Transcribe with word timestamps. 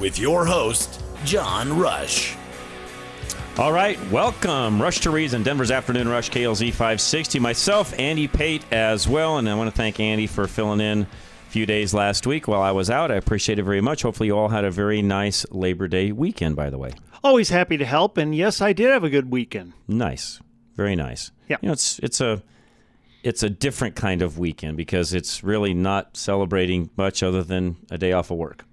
With 0.00 0.18
your 0.18 0.44
host, 0.44 1.02
John 1.24 1.78
Rush. 1.78 2.36
All 3.56 3.72
right, 3.72 3.98
welcome. 4.10 4.82
Rush 4.82 4.98
to 5.00 5.10
Reason, 5.10 5.44
Denver's 5.44 5.70
Afternoon 5.70 6.08
Rush, 6.08 6.28
KLZ 6.30 6.70
560. 6.70 7.38
Myself, 7.38 7.96
Andy 7.98 8.26
Pate 8.26 8.64
as 8.72 9.06
well, 9.06 9.38
and 9.38 9.48
I 9.48 9.54
want 9.54 9.70
to 9.70 9.76
thank 9.76 10.00
Andy 10.00 10.26
for 10.26 10.48
filling 10.48 10.80
in 10.80 11.02
a 11.02 11.06
few 11.50 11.64
days 11.64 11.94
last 11.94 12.26
week 12.26 12.48
while 12.48 12.62
I 12.62 12.72
was 12.72 12.90
out. 12.90 13.12
I 13.12 13.14
appreciate 13.14 13.60
it 13.60 13.62
very 13.62 13.80
much. 13.80 14.02
Hopefully, 14.02 14.26
you 14.26 14.36
all 14.36 14.48
had 14.48 14.64
a 14.64 14.70
very 14.72 15.00
nice 15.02 15.46
Labor 15.52 15.86
Day 15.86 16.10
weekend, 16.10 16.56
by 16.56 16.68
the 16.68 16.78
way. 16.78 16.94
Always 17.22 17.50
happy 17.50 17.76
to 17.76 17.84
help, 17.84 18.18
and 18.18 18.34
yes, 18.34 18.60
I 18.60 18.72
did 18.72 18.90
have 18.90 19.04
a 19.04 19.10
good 19.10 19.30
weekend. 19.30 19.74
Nice, 19.86 20.40
very 20.74 20.96
nice. 20.96 21.30
Yeah. 21.48 21.58
you 21.62 21.68
know, 21.68 21.72
it's 21.74 22.00
it's 22.00 22.20
a 22.20 22.42
it's 23.22 23.44
a 23.44 23.48
different 23.50 23.94
kind 23.94 24.20
of 24.20 24.36
weekend 24.36 24.76
because 24.76 25.14
it's 25.14 25.44
really 25.44 25.72
not 25.74 26.16
celebrating 26.16 26.90
much 26.96 27.22
other 27.22 27.44
than 27.44 27.76
a 27.92 27.98
day 27.98 28.10
off 28.10 28.32
of 28.32 28.36
work. 28.36 28.64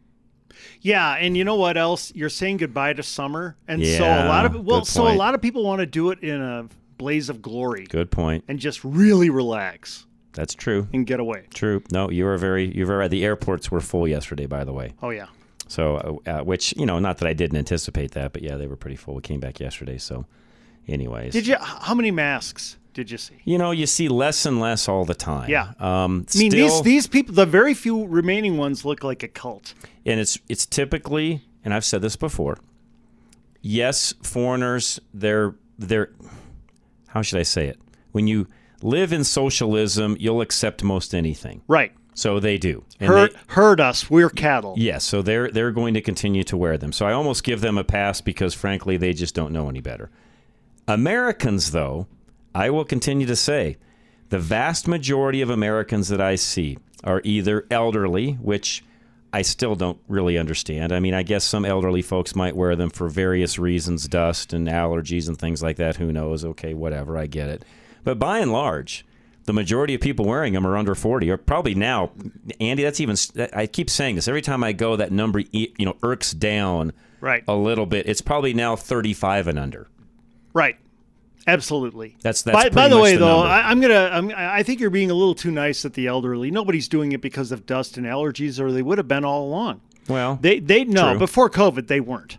Yeah, 0.82 1.14
and 1.16 1.36
you 1.38 1.44
know 1.44 1.56
what 1.56 1.78
else? 1.78 2.12
You're 2.16 2.30
saying 2.30 2.58
goodbye 2.58 2.94
to 2.94 3.04
summer, 3.04 3.56
and 3.68 3.86
so 3.86 4.04
a 4.04 4.26
lot 4.28 4.46
of 4.46 4.66
well, 4.66 4.86
so 4.86 5.08
a 5.08 5.14
lot 5.16 5.36
of 5.36 5.42
people 5.42 5.64
want 5.64 5.80
to 5.80 5.86
do 5.86 6.12
it 6.12 6.20
in 6.22 6.42
a 6.42 6.68
blaze 6.98 7.30
of 7.30 7.42
glory 7.42 7.86
Good 7.90 8.12
point. 8.12 8.44
and 8.48 8.60
just 8.60 8.84
really 8.84 9.30
relax 9.32 10.06
That's 10.34 10.54
true. 10.54 10.88
and 10.94 11.06
get 11.06 11.20
away. 11.20 11.46
True. 11.54 11.82
No, 11.92 12.10
you 12.12 12.26
were 12.26 12.38
very 12.38 12.66
you 12.76 12.86
were 12.86 12.98
right. 12.98 13.10
The 13.10 13.24
airports 13.26 13.72
were 13.72 13.82
full 13.82 14.08
yesterday, 14.08 14.46
by 14.46 14.64
the 14.64 14.74
way. 14.74 14.94
Oh 15.02 15.10
yeah, 15.10 15.28
So, 15.68 16.22
uh, 16.28 16.30
uh, 16.30 16.44
which 16.44 16.74
you 16.78 16.86
know, 16.86 17.00
not 17.00 17.18
that 17.20 17.28
I 17.28 17.34
didn't 17.34 17.58
anticipate 17.58 18.12
that, 18.12 18.34
but 18.34 18.42
yeah, 18.44 18.56
they 18.58 18.68
were 18.68 18.76
pretty 18.76 18.96
full. 18.98 19.16
We 19.16 19.22
came 19.22 19.40
back 19.40 19.60
yesterday, 19.60 19.98
so, 19.98 20.26
anyways, 20.88 21.34
did 21.34 21.48
you? 21.48 21.56
How 21.60 21.94
many 21.96 22.12
masks 22.12 22.78
did 22.94 23.10
you 23.12 23.18
see? 23.18 23.36
You 23.46 23.58
know, 23.58 23.72
you 23.72 23.86
see 23.86 24.08
less 24.10 24.46
and 24.46 24.60
less 24.60 24.88
all 24.90 25.06
the 25.06 25.16
time. 25.16 25.50
Yeah. 25.50 25.74
Um, 25.80 26.26
I 26.34 26.38
mean, 26.38 26.52
still, 26.52 26.52
these 26.52 26.82
these 26.82 27.08
people, 27.08 27.34
the 27.36 27.46
very 27.46 27.74
few 27.74 28.06
remaining 28.06 28.58
ones, 28.58 28.84
look 28.86 29.04
like 29.04 29.24
a 29.24 29.28
cult. 29.28 29.74
and 30.06 30.20
it's 30.20 30.38
it's 30.50 30.66
typically, 30.66 31.42
and 31.64 31.74
I've 31.74 31.86
said 31.86 32.02
this 32.02 32.16
before. 32.16 32.58
Yes, 33.62 34.14
foreigners, 34.24 35.00
they're 35.14 35.56
they're. 35.78 36.12
How 37.10 37.22
should 37.22 37.40
I 37.40 37.44
say 37.44 37.68
it? 37.68 37.78
When 38.12 38.28
you 38.28 38.48
live 38.82 39.14
in 39.14 39.24
socialism, 39.24 40.18
you'll 40.20 40.42
accept 40.42 40.84
most 40.84 41.14
anything. 41.14 41.62
Right. 41.68 41.92
So 42.14 42.40
they 42.40 42.58
do. 42.58 42.84
Hurt, 43.00 43.32
they- 43.34 43.40
herd 43.48 43.80
us. 43.80 44.10
We're 44.10 44.30
cattle. 44.30 44.74
Yes, 44.78 45.06
so 45.06 45.22
they're 45.22 45.50
they're 45.50 45.72
going 45.72 45.94
to 45.94 46.02
continue 46.02 46.44
to 46.46 46.58
wear 46.58 46.78
them. 46.78 46.92
So 46.92 47.06
I 47.06 47.14
almost 47.14 47.44
give 47.44 47.62
them 47.62 47.78
a 47.78 47.84
pass 47.84 48.20
because 48.22 48.54
frankly 48.54 48.98
they 48.98 49.14
just 49.14 49.34
don't 49.36 49.54
know 49.54 49.70
any 49.70 49.80
better. 49.82 50.10
Americans 50.88 51.72
though, 51.72 52.08
I 52.54 52.70
will 52.70 52.86
continue 52.86 53.28
to 53.28 53.36
say, 53.36 53.78
the 54.30 54.40
vast 54.40 54.88
majority 54.88 55.42
of 55.42 55.50
Americans 55.50 56.08
that 56.10 56.22
I 56.22 56.36
see 56.36 56.78
are 57.04 57.22
either 57.24 57.66
elderly, 57.70 58.34
which 58.34 58.84
I 59.34 59.42
still 59.42 59.76
don't 59.76 60.00
really 60.08 60.38
understand. 60.38 60.92
I 60.92 61.00
mean, 61.00 61.14
I 61.14 61.24
guess 61.24 61.44
some 61.44 61.64
elderly 61.66 62.02
folks 62.02 62.36
might 62.36 62.56
wear 62.56 62.76
them 62.76 62.90
for 62.90 63.08
various 63.10 63.58
reasons, 63.58 64.08
dust 64.08 64.54
and 64.54 64.68
allergies 64.68 65.28
and 65.28 65.38
things 65.38 65.62
like 65.64 65.78
that. 65.78 65.98
Who 65.98 66.12
knows? 66.12 66.44
Okay, 66.44 66.74
whatever, 66.74 67.18
I 67.18 67.28
get 67.28 67.50
it. 67.50 67.64
But 68.04 68.20
by 68.20 68.40
and 68.40 68.52
large, 68.52 69.06
the 69.46 69.54
majority 69.54 69.96
of 69.96 70.02
people 70.02 70.26
wearing 70.26 70.54
them 70.54 70.68
are 70.68 70.78
under 70.78 70.96
40 70.96 71.30
or 71.32 71.36
probably 71.38 71.74
now 71.74 72.12
andy 72.60 72.84
that's 72.84 73.00
even 73.02 73.16
i 73.54 73.66
keep 73.66 73.90
saying 73.90 74.16
this 74.16 74.28
every 74.28 74.42
time 74.42 74.64
i 74.64 74.72
go 74.72 74.96
that 74.96 75.12
number 75.12 75.40
you 75.52 75.68
know 75.80 75.98
irks 76.04 76.32
down 76.32 76.94
Right. 77.20 77.44
a 77.48 77.56
little 77.56 77.88
bit 77.88 78.08
it's 78.08 78.22
probably 78.22 78.54
now 78.54 78.76
35 78.76 79.48
and 79.48 79.58
under 79.60 79.88
Right. 80.54 80.78
Absolutely. 81.48 82.18
That's- 82.22 82.44
that's 82.44 82.56
by, 82.56 82.70
by 82.70 82.88
the 82.88 83.00
way, 83.00 83.14
the 83.14 83.20
though, 83.20 83.38
number. 83.40 83.48
I, 83.50 83.72
I'm 83.72 83.82
gonna. 83.82 84.10
I'm, 84.14 84.32
I 84.36 84.62
think 84.64 84.80
you're 84.80 84.92
being 84.92 85.10
a 85.10 85.16
little 85.16 85.34
too 85.34 85.50
nice 85.52 85.84
at 85.86 85.94
the 85.96 86.06
elderly. 86.08 86.52
Nobody's 86.52 86.88
doing 86.88 87.14
it 87.14 87.22
because 87.22 87.52
of 87.52 87.66
dust 87.66 87.98
and 87.98 88.06
allergies, 88.06 88.60
or 88.60 88.72
they 88.72 88.84
would 88.84 89.00
have 89.00 89.08
been 89.08 89.26
all 89.26 89.46
along. 89.48 89.82
well 90.08 90.38
They 90.40 90.60
they 90.60 90.84
no 90.84 91.12
True. 91.12 91.20
before 91.20 91.50
COVID 91.50 91.88
they 91.88 92.00
weren't. 92.00 92.38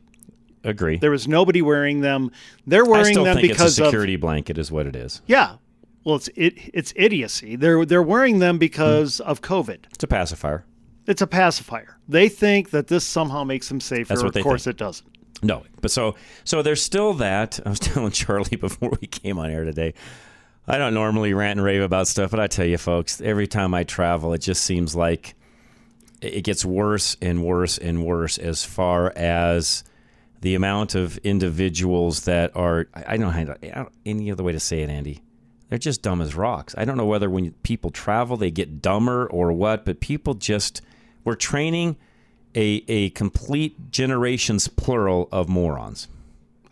agree 0.62 0.98
There 0.98 1.10
was 1.10 1.26
nobody 1.26 1.62
wearing 1.62 2.00
them. 2.00 2.30
They're 2.66 2.84
wearing 2.84 3.24
them 3.24 3.38
because 3.40 3.76
it's 3.76 3.80
a 3.80 3.84
security 3.86 4.14
blanket 4.16 4.56
is 4.56 4.70
what 4.70 4.86
it 4.86 4.94
is 4.94 5.20
yeah. 5.26 5.56
Well, 6.04 6.16
it's 6.16 6.28
it 6.36 6.54
it's 6.72 6.92
idiocy. 6.94 7.56
They're 7.56 7.84
they're 7.84 8.02
wearing 8.02 8.38
them 8.38 8.58
because 8.58 9.18
Hmm. 9.18 9.28
of 9.28 9.40
COVID. 9.42 9.78
it's 9.92 10.04
a 10.04 10.08
pacifier 10.08 10.64
It's 11.08 11.22
a 11.22 11.26
pacifier. 11.26 11.96
They 12.08 12.28
think 12.28 12.70
that 12.70 12.86
this 12.86 13.04
somehow 13.04 13.42
makes 13.42 13.68
them 13.68 13.80
safer. 13.80 14.12
Of 14.14 14.32
course, 14.42 14.64
think. 14.64 14.74
it 14.74 14.78
doesn't. 14.78 15.08
No, 15.42 15.64
but 15.80 15.90
so 15.90 16.14
so 16.44 16.62
there's 16.62 16.82
still 16.82 17.14
that. 17.14 17.58
I 17.66 17.70
was 17.70 17.78
telling 17.80 18.12
Charlie 18.12 18.56
before 18.56 18.92
we 19.00 19.06
came 19.06 19.38
on 19.38 19.50
air 19.50 19.64
today. 19.64 19.94
I 20.66 20.78
don't 20.78 20.94
normally 20.94 21.34
rant 21.34 21.58
and 21.58 21.64
rave 21.64 21.82
about 21.82 22.06
stuff, 22.06 22.30
but 22.30 22.38
I 22.38 22.46
tell 22.46 22.64
you, 22.64 22.78
folks, 22.78 23.20
every 23.20 23.48
time 23.48 23.74
I 23.74 23.82
travel, 23.82 24.32
it 24.32 24.38
just 24.38 24.62
seems 24.62 24.94
like 24.94 25.34
it 26.20 26.44
gets 26.44 26.64
worse 26.64 27.16
and 27.20 27.44
worse 27.44 27.78
and 27.78 28.04
worse 28.04 28.38
as 28.38 28.64
far 28.64 29.12
as 29.16 29.82
the 30.40 30.54
amount 30.54 30.94
of 30.94 31.18
individuals 31.18 32.22
that 32.22 32.54
are. 32.56 32.86
I 32.94 33.16
don't 33.16 33.32
to, 33.32 33.88
any 34.06 34.30
other 34.30 34.44
way 34.44 34.52
to 34.52 34.60
say 34.60 34.82
it, 34.82 34.90
Andy. 34.90 35.22
They're 35.68 35.78
just 35.78 36.02
dumb 36.02 36.20
as 36.20 36.34
rocks. 36.34 36.74
I 36.76 36.84
don't 36.84 36.98
know 36.98 37.06
whether 37.06 37.30
when 37.30 37.52
people 37.62 37.90
travel 37.90 38.36
they 38.36 38.50
get 38.50 38.82
dumber 38.82 39.26
or 39.26 39.52
what, 39.52 39.84
but 39.84 40.00
people 40.00 40.34
just 40.34 40.82
we're 41.24 41.34
training 41.34 41.96
a 42.54 42.84
a 42.88 43.10
complete 43.10 43.90
generations 43.90 44.68
plural 44.68 45.28
of 45.32 45.48
morons. 45.48 46.08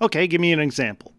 Okay, 0.01 0.27
give 0.27 0.41
me 0.41 0.53
an 0.53 0.61
example. 0.61 1.13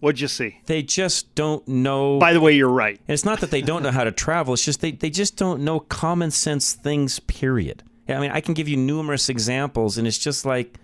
What'd 0.00 0.20
you 0.20 0.28
see? 0.28 0.60
They 0.66 0.82
just 0.82 1.34
don't 1.34 1.66
know. 1.66 2.18
By 2.18 2.32
the 2.32 2.40
way, 2.40 2.52
you're 2.52 2.68
right. 2.68 2.98
and 3.08 3.14
it's 3.14 3.24
not 3.24 3.40
that 3.40 3.50
they 3.50 3.62
don't 3.62 3.82
know 3.82 3.90
how 3.90 4.04
to 4.04 4.12
travel. 4.12 4.54
It's 4.54 4.64
just 4.64 4.80
they, 4.80 4.92
they 4.92 5.10
just 5.10 5.36
don't 5.36 5.62
know 5.62 5.80
common 5.80 6.30
sense 6.30 6.74
things. 6.74 7.18
Period. 7.18 7.82
I 8.08 8.20
mean, 8.20 8.30
I 8.30 8.40
can 8.40 8.54
give 8.54 8.68
you 8.68 8.76
numerous 8.76 9.28
examples, 9.28 9.98
and 9.98 10.06
it's 10.06 10.18
just 10.18 10.44
like 10.44 10.78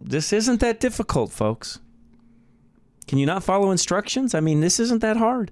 this 0.00 0.32
isn't 0.32 0.60
that 0.60 0.80
difficult, 0.80 1.32
folks. 1.32 1.80
Can 3.06 3.18
you 3.18 3.26
not 3.26 3.42
follow 3.42 3.70
instructions? 3.70 4.34
I 4.34 4.40
mean, 4.40 4.60
this 4.60 4.78
isn't 4.78 5.00
that 5.00 5.16
hard. 5.16 5.50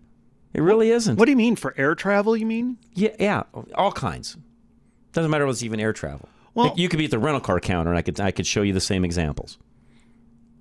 It 0.55 0.63
really 0.63 0.91
isn't. 0.91 1.19
What 1.19 1.27
do 1.27 1.33
you 1.33 1.37
mean 1.37 1.57
for 1.57 1.75
air 1.77 1.95
travel? 1.95 2.37
You 2.37 2.47
mean? 2.47 2.79
Yeah, 2.95 3.15
yeah, 3.19 3.43
all 3.75 3.93
kinds. 3.93 4.37
Doesn't 5.13 5.31
matter 5.31 5.45
whether 5.45 5.53
it's 5.55 5.63
even 5.63 5.81
air 5.81 5.93
travel. 5.93 6.29
Well- 6.59 6.75
you 6.77 6.89
could 6.89 6.99
be 6.99 7.05
at 7.05 7.11
the 7.11 7.19
rental 7.19 7.41
car 7.41 7.61
counter, 7.61 7.91
and 7.91 7.99
I 7.99 8.03
could 8.03 8.21
I 8.21 8.31
could 8.31 8.47
show 8.47 8.63
you 8.63 8.73
the 8.73 8.81
same 8.81 9.05
examples. 9.05 9.59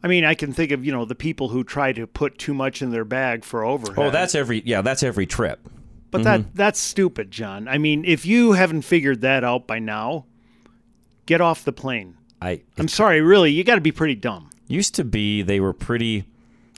I 0.03 0.07
mean, 0.07 0.23
I 0.23 0.35
can 0.35 0.53
think 0.53 0.71
of 0.71 0.85
you 0.85 0.91
know 0.91 1.05
the 1.05 1.15
people 1.15 1.49
who 1.49 1.63
try 1.63 1.91
to 1.93 2.05
put 2.05 2.37
too 2.37 2.53
much 2.53 2.81
in 2.81 2.91
their 2.91 3.03
bag 3.05 3.43
for 3.43 3.65
overhead. 3.65 3.97
Oh, 3.97 4.11
that's 4.11 4.35
every 4.35 4.61
yeah, 4.65 4.81
that's 4.81 5.01
every 5.01 5.25
trip. 5.25 5.67
but 6.11 6.23
that 6.23 6.41
mm-hmm. 6.41 6.49
that's 6.53 6.79
stupid, 6.79 7.31
John. 7.31 7.67
I 7.67 7.77
mean, 7.77 8.05
if 8.05 8.25
you 8.25 8.51
haven't 8.51 8.83
figured 8.83 9.21
that 9.21 9.43
out 9.43 9.65
by 9.65 9.79
now, 9.79 10.25
get 11.25 11.41
off 11.41 11.65
the 11.65 11.73
plane. 11.73 12.15
I 12.41 12.61
I'm 12.77 12.87
sorry, 12.87 13.21
really, 13.21 13.51
you 13.51 13.63
got 13.63 13.75
to 13.75 13.81
be 13.81 13.91
pretty 13.91 14.15
dumb. 14.15 14.49
used 14.67 14.93
to 14.95 15.03
be 15.03 15.41
they 15.41 15.59
were 15.59 15.73
pretty 15.73 16.25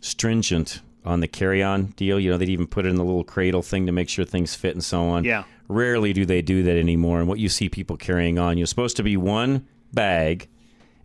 stringent 0.02 0.82
on 1.04 1.20
the 1.20 1.28
carry-on 1.28 1.88
deal. 1.98 2.20
You 2.20 2.32
know, 2.32 2.38
they'd 2.38 2.50
even 2.50 2.68
put 2.68 2.86
it 2.86 2.90
in 2.90 2.96
the 2.96 3.04
little 3.04 3.26
cradle 3.26 3.62
thing 3.62 3.86
to 3.86 3.92
make 3.92 4.08
sure 4.08 4.24
things 4.24 4.56
fit 4.56 4.76
and 4.76 4.84
so 4.84 5.04
on. 5.10 5.26
Yeah. 5.26 5.44
Rarely 5.70 6.12
do 6.14 6.26
they 6.26 6.42
do 6.42 6.64
that 6.64 6.76
anymore. 6.78 7.20
And 7.20 7.28
what 7.30 7.40
you 7.40 7.48
see 7.48 7.70
people 7.70 7.96
carrying 7.96 8.38
on, 8.40 8.58
you're 8.58 8.68
supposed 8.68 8.98
to 8.98 9.04
be 9.04 9.16
one 9.16 9.66
bag 9.94 10.50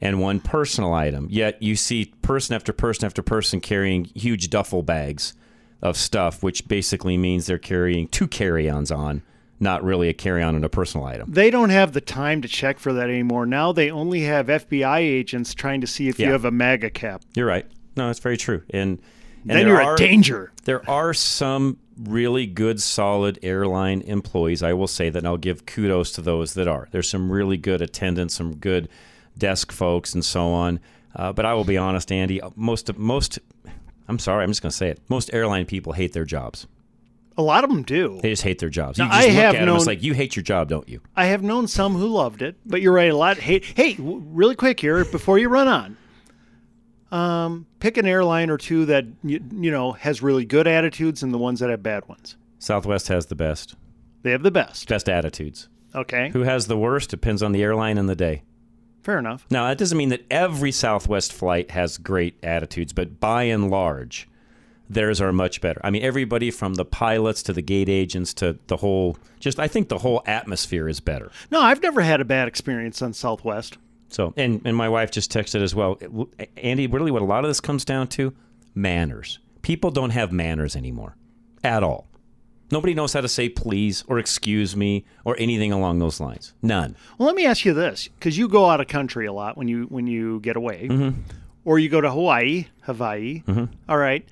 and 0.01 0.21
one 0.21 0.41
personal 0.41 0.93
item. 0.93 1.29
Yet 1.31 1.63
you 1.63 1.77
see 1.77 2.07
person 2.23 2.55
after 2.55 2.73
person 2.73 3.05
after 3.07 3.23
person 3.23 3.61
carrying 3.61 4.07
huge 4.07 4.51
duffel 4.51 4.83
bags 4.83 5.35
of 5.83 5.97
stuff, 5.99 6.43
which 6.43 6.67
basically 6.67 7.17
means 7.19 7.47
they're 7.47 7.59
carrying 7.59 8.09
two 8.09 8.27
carry-ons 8.27 8.91
on, 8.91 9.23
not 9.61 9.85
really 9.85 10.09
a 10.09 10.15
carry 10.15 10.43
on 10.43 10.55
and 10.57 10.65
a 10.65 10.69
personal 10.71 11.07
item. 11.07 11.31
They 11.31 11.51
don't 11.51 11.71
have 11.71 11.93
the 11.93 12.01
time 12.01 12.41
to 12.43 12.49
check 12.49 12.79
for 12.79 12.93
that 12.95 13.11
anymore. 13.11 13.45
Now 13.45 13.71
they 13.73 13.91
only 13.91 14.23
have 14.23 14.47
FBI 14.47 14.99
agents 15.01 15.53
trying 15.55 15.83
to 15.83 15.87
see 15.87 16.09
if 16.09 16.19
Yeah. 16.19 16.27
you 16.29 16.33
have 16.33 16.47
a 16.47 16.51
MAGA 16.51 16.91
cap. 16.91 17.23
You're 17.37 17.47
right. 17.47 17.67
No, 17.97 18.07
that's 18.07 18.19
very 18.19 18.39
true. 18.39 18.63
And, 18.71 18.99
and 19.47 19.59
Then 19.59 19.67
you're 19.69 19.81
are- 19.83 19.93
a 19.95 19.97
danger. 19.97 20.53
There 20.65 20.89
are 20.91 21.13
some 21.13 21.77
really 22.02 22.46
good, 22.46 22.81
solid 22.81 23.38
airline 23.43 24.00
employees. 24.02 24.62
I 24.62 24.73
will 24.73 24.87
say 24.87 25.11
that, 25.11 25.19
and 25.19 25.26
I'll 25.26 25.37
give 25.37 25.67
kudos 25.67 26.12
to 26.12 26.23
those 26.23 26.55
that 26.55 26.69
are. 26.69 26.88
There's 26.91 27.08
some 27.08 27.31
really 27.31 27.56
good 27.56 27.81
attendants, 27.82 28.35
some 28.35 28.56
good 28.56 28.88
desk 29.37 29.73
folks, 29.73 30.14
and 30.14 30.25
so 30.25 30.49
on. 30.49 30.81
Uh, 31.14 31.32
but 31.32 31.44
I 31.46 31.55
will 31.55 31.64
be 31.64 31.76
honest, 31.79 32.11
Andy. 32.11 32.41
Most 32.56 32.96
most, 32.99 33.38
I'm 34.08 34.19
sorry, 34.19 34.43
I'm 34.44 34.50
just 34.50 34.62
going 34.62 34.70
to 34.70 34.76
say 34.76 34.88
it. 34.88 35.00
Most 35.08 35.32
airline 35.32 35.67
people 35.67 35.93
hate 35.93 36.12
their 36.12 36.25
jobs. 36.25 36.67
A 37.37 37.43
lot 37.43 37.64
of 37.64 37.70
them 37.70 37.82
do. 37.82 38.20
They 38.23 38.31
just 38.31 38.43
hate 38.44 38.61
their 38.61 38.69
jobs. 38.69 38.96
Now, 38.96 39.06
you 39.06 39.11
just 39.11 39.23
I 39.23 39.26
look 39.26 39.35
have 39.35 39.55
at 39.56 39.58
them, 39.61 39.69
it's 39.69 39.79
known- 39.87 39.87
like 39.87 40.02
you 40.05 40.14
hate 40.14 40.37
your 40.37 40.43
job, 40.44 40.69
don't 40.69 40.88
you? 40.88 41.00
I 41.17 41.26
have 41.26 41.43
known 41.43 41.67
some 41.67 41.94
who 41.94 42.06
loved 42.06 42.43
it, 42.43 42.56
but 42.64 42.81
you're 42.81 42.93
right. 42.93 43.11
A 43.11 43.17
lot 43.17 43.38
hate. 43.38 43.64
Hey, 43.64 43.96
really 43.99 44.55
quick 44.55 44.79
here 44.79 45.05
before 45.05 45.38
you 45.38 45.49
run 45.49 45.67
on. 45.67 45.96
Um, 47.15 47.67
pick 47.79 47.97
an 47.97 48.07
airline 48.07 48.51
or 48.51 48.59
two 48.59 48.87
that 48.87 49.05
you, 49.23 49.41
you 49.53 49.71
know 49.71 49.93
has 49.93 50.21
really 50.23 50.45
good 50.45 50.67
attitudes 50.67 51.23
and 51.23 51.33
the 51.33 51.39
ones 51.39 51.61
that 51.61 51.71
have 51.71 51.83
bad 51.83 52.09
ones. 52.09 52.37
Southwest 52.59 53.09
has 53.09 53.27
the 53.27 53.35
best, 53.35 53.75
They 54.23 54.31
have 54.33 54.43
the 54.43 54.51
best. 54.51 54.89
best 54.89 55.09
attitudes. 55.09 55.69
Okay, 55.95 56.31
Who 56.33 56.41
has 56.43 56.67
the 56.67 56.77
worst 56.77 57.11
depends 57.11 57.43
on 57.43 57.53
the 57.53 57.63
airline 57.63 57.99
and 57.99 58.09
the 58.09 58.17
day. 58.17 58.43
fair 59.03 59.19
enough. 59.19 59.47
Now, 59.51 59.69
that 59.69 59.79
doesn't 59.79 59.97
mean 59.99 60.09
that 60.09 60.25
every 60.31 60.73
Southwest 60.73 61.33
flight 61.33 61.71
has 61.71 61.99
great 61.99 62.37
attitudes, 62.43 62.93
but 62.93 63.21
by 63.21 63.45
and 63.45 63.71
large, 63.71 64.27
theirs 64.91 65.21
are 65.21 65.33
much 65.33 65.61
better. 65.61 65.81
I 65.85 65.91
mean, 65.91 66.03
everybody 66.03 66.51
from 66.51 66.75
the 66.75 66.85
pilots 66.87 67.43
to 67.45 67.53
the 67.53 67.63
gate 67.63 67.89
agents 67.89 68.35
to 68.35 68.59
the 68.67 68.79
whole, 68.79 69.17
just 69.39 69.61
I 69.61 69.69
think 69.69 69.89
the 69.89 69.99
whole 69.99 70.23
atmosphere 70.27 70.89
is 70.89 70.99
better. 71.01 71.31
No, 71.51 71.61
I've 71.61 71.83
never 71.83 72.01
had 72.01 72.21
a 72.21 72.25
bad 72.25 72.49
experience 72.49 73.01
on 73.03 73.13
Southwest. 73.13 73.79
So, 74.15 74.33
and, 74.37 74.61
and 74.65 74.77
my 74.77 74.89
wife 74.89 75.11
just 75.11 75.33
texted 75.33 75.61
as 75.63 75.75
well. 75.75 75.99
Andy, 76.57 76.87
really 76.87 77.11
what 77.11 77.21
a 77.21 77.25
lot 77.25 77.45
of 77.45 77.51
this 77.51 77.61
comes 77.61 77.85
down 77.85 78.07
to 78.09 78.33
manners. 78.75 79.41
People 79.63 79.91
don't 79.91 80.11
have 80.11 80.31
manners 80.31 80.77
anymore 80.77 81.17
at 81.65 81.83
all. 81.83 82.07
Nobody 82.71 82.95
knows 82.95 83.13
how 83.13 83.21
to 83.23 83.29
say 83.29 83.49
please 83.49 84.05
or 84.07 84.19
excuse 84.19 84.77
me 84.77 85.05
or 85.25 85.37
anything 85.39 85.73
along 85.73 85.99
those 85.99 86.21
lines. 86.21 86.55
None. 86.63 86.97
Well, 87.19 87.27
let 87.27 87.35
me 87.37 87.45
ask 87.45 87.65
you 87.65 87.75
this, 87.75 88.09
because 88.19 88.39
you 88.39 88.49
go 88.49 88.71
out 88.71 88.81
of 88.81 88.87
country 88.89 89.27
a 89.27 89.33
lot 89.33 89.57
when 89.57 89.69
you 89.69 89.85
when 89.87 90.07
you 90.07 90.41
get 90.41 90.57
away, 90.57 90.89
Mm-hmm. 90.91 91.21
or 91.65 91.79
you 91.79 91.89
go 91.89 92.01
to 92.01 92.11
Hawaii, 92.11 92.67
Hawaii. 92.83 93.43
All 93.89 93.99
right. 93.99 94.27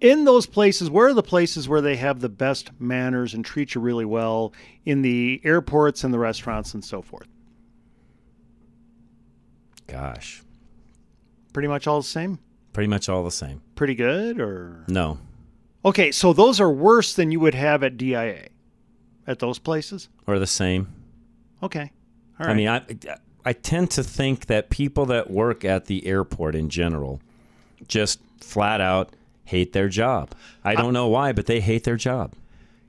In 0.00 0.24
those 0.24 0.46
places, 0.46 0.88
where 0.88 1.08
are 1.08 1.14
the 1.14 1.22
places 1.22 1.68
where 1.68 1.82
they 1.82 1.96
have 1.96 2.20
the 2.20 2.28
best 2.30 2.70
manners 2.80 3.34
and 3.34 3.44
treat 3.44 3.74
you 3.74 3.80
really 3.82 4.06
well 4.06 4.52
in 4.86 5.02
the 5.02 5.40
airports 5.44 6.04
and 6.04 6.12
the 6.14 6.18
restaurants 6.18 6.72
and 6.72 6.82
so 6.84 7.02
forth? 7.02 7.28
Gosh, 9.90 10.42
Pretty 11.52 11.68
much 11.68 11.86
all 11.86 12.00
the 12.00 12.06
same. 12.06 12.38
pretty 12.72 12.86
much 12.88 13.08
all 13.08 13.24
the 13.24 13.30
same. 13.30 13.60
Pretty 13.74 13.94
good, 13.94 14.38
or 14.40 14.84
No. 14.88 15.18
okay. 15.84 16.12
So 16.12 16.32
those 16.32 16.60
are 16.60 16.70
worse 16.70 17.14
than 17.14 17.32
you 17.32 17.40
would 17.40 17.54
have 17.54 17.82
at 17.82 17.96
DIA, 17.96 18.48
at 19.26 19.38
those 19.40 19.58
places. 19.58 20.08
Or 20.26 20.38
the 20.38 20.46
same. 20.46 20.88
Okay. 21.62 21.90
All 22.38 22.46
right. 22.46 22.52
I 22.52 22.54
mean, 22.54 22.68
I 22.68 22.82
I 23.44 23.52
tend 23.52 23.90
to 23.92 24.02
think 24.04 24.46
that 24.46 24.70
people 24.70 25.06
that 25.06 25.30
work 25.30 25.64
at 25.64 25.86
the 25.86 26.06
airport 26.06 26.54
in 26.54 26.68
general 26.68 27.20
just 27.88 28.20
flat 28.40 28.80
out 28.80 29.10
hate 29.44 29.72
their 29.72 29.88
job. 29.88 30.30
I 30.62 30.74
don't 30.76 30.92
know 30.92 31.08
why, 31.08 31.32
but 31.32 31.46
they 31.46 31.60
hate 31.60 31.84
their 31.84 31.96
job. 31.96 32.34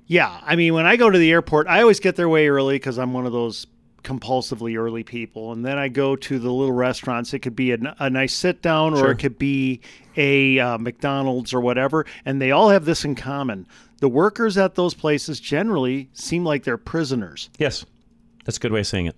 Yeah, 0.05 0.39
I 0.43 0.55
mean, 0.57 0.73
when 0.73 0.85
I 0.85 0.97
go 0.97 1.09
to 1.09 1.17
the 1.17 1.31
airport, 1.31 1.67
I 1.67 1.81
always 1.81 1.99
get 2.01 2.17
there 2.17 2.27
way 2.29 2.47
early 2.49 2.75
because 2.75 2.99
I'm 2.99 3.13
one 3.13 3.25
of 3.25 3.31
those 3.31 3.65
compulsively 4.03 4.77
early 4.77 5.03
people. 5.03 5.51
And 5.51 5.65
then 5.65 5.77
I 5.77 5.87
go 5.87 6.15
to 6.15 6.39
the 6.39 6.51
little 6.51 6.73
restaurants. 6.73 7.33
It 7.33 7.39
could 7.39 7.55
be 7.55 7.71
a 7.71 8.09
nice 8.09 8.33
sit 8.33 8.61
down, 8.61 8.93
or 8.93 8.97
Sure. 8.97 9.11
it 9.11 9.17
could 9.19 9.37
be 9.37 9.81
a 10.17 10.59
uh, 10.59 10.77
McDonald's 10.77 11.53
or 11.53 11.61
whatever. 11.61 12.05
And 12.25 12.41
they 12.41 12.51
all 12.51 12.69
have 12.69 12.85
this 12.85 13.05
in 13.05 13.15
common: 13.15 13.67
the 13.99 14.09
workers 14.09 14.57
at 14.57 14.75
those 14.75 14.93
places 14.93 15.39
generally 15.39 16.09
seem 16.13 16.43
like 16.43 16.63
they're 16.63 16.77
prisoners. 16.77 17.49
Yes, 17.57 17.85
that's 18.45 18.57
a 18.57 18.59
good 18.59 18.71
way 18.71 18.81
of 18.81 18.87
saying 18.87 19.07
it. 19.07 19.15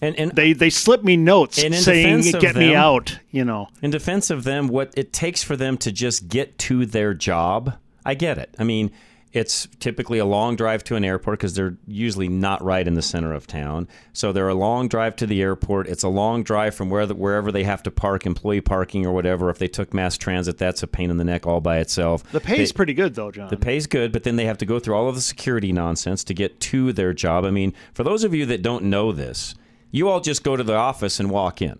And 0.00 0.14
and 0.16 0.30
They 0.32 0.52
they 0.52 0.70
slip 0.70 1.02
me 1.02 1.16
notes 1.16 1.62
And 1.62 1.74
saying, 1.74 2.22
"Get 2.38 2.54
me 2.54 2.74
out," 2.74 3.18
you 3.32 3.44
know. 3.44 3.68
in 3.82 3.90
defense 3.90 4.30
of 4.30 4.44
them, 4.44 4.68
what 4.68 4.92
it 4.96 5.12
takes 5.12 5.42
for 5.42 5.56
them 5.56 5.76
to 5.78 5.90
just 5.90 6.28
get 6.28 6.56
to 6.58 6.86
their 6.86 7.14
job, 7.14 7.74
I 8.06 8.14
get 8.14 8.38
it. 8.38 8.54
I 8.60 8.64
mean, 8.64 8.92
it's 9.32 9.68
typically 9.78 10.18
a 10.18 10.24
long 10.24 10.56
drive 10.56 10.82
to 10.84 10.96
an 10.96 11.04
airport 11.04 11.38
because 11.38 11.54
they're 11.54 11.76
usually 11.86 12.28
not 12.28 12.62
right 12.64 12.86
in 12.86 12.94
the 12.94 13.02
center 13.02 13.32
of 13.34 13.46
town. 13.46 13.86
So 14.12 14.32
they're 14.32 14.48
a 14.48 14.54
long 14.54 14.88
drive 14.88 15.16
to 15.16 15.26
the 15.26 15.42
airport. 15.42 15.86
It's 15.86 16.02
a 16.02 16.08
long 16.08 16.42
drive 16.42 16.74
from 16.74 16.88
where 16.88 17.04
the, 17.04 17.14
wherever 17.14 17.52
they 17.52 17.64
have 17.64 17.82
to 17.82 17.90
park, 17.90 18.24
employee 18.24 18.62
parking 18.62 19.04
or 19.04 19.12
whatever. 19.12 19.50
If 19.50 19.58
they 19.58 19.68
took 19.68 19.92
mass 19.92 20.16
transit, 20.16 20.56
that's 20.58 20.82
a 20.82 20.86
pain 20.86 21.10
in 21.10 21.18
the 21.18 21.24
neck 21.24 21.46
all 21.46 21.60
by 21.60 21.78
itself. 21.78 22.22
The 22.32 22.40
pay's 22.40 22.70
They- 22.72 22.76
pretty 22.76 22.94
good 22.94 23.14
though, 23.14 23.30
John. 23.30 23.48
the 23.50 23.56
pay's 23.58 23.86
good, 23.86 24.12
but 24.12 24.22
then 24.24 24.36
they 24.36 24.46
have 24.46 24.58
to 24.58 24.66
go 24.66 24.78
through 24.78 24.94
all 24.94 25.08
of 25.08 25.14
the 25.14 25.20
security 25.20 25.72
nonsense 25.72 26.24
to 26.24 26.34
get 26.34 26.58
to 26.60 26.92
their 26.94 27.12
job. 27.12 27.44
I 27.44 27.50
mean, 27.50 27.74
for 27.92 28.04
those 28.04 28.24
of 28.24 28.34
you 28.34 28.46
that 28.46 28.62
don't 28.62 28.84
know 28.84 29.12
this, 29.12 29.54
you 29.90 30.08
all 30.08 30.20
just 30.20 30.42
go 30.42 30.56
to 30.56 30.62
the 30.64 30.74
office 30.74 31.20
and 31.20 31.30
walk 31.30 31.60
in. 31.62 31.78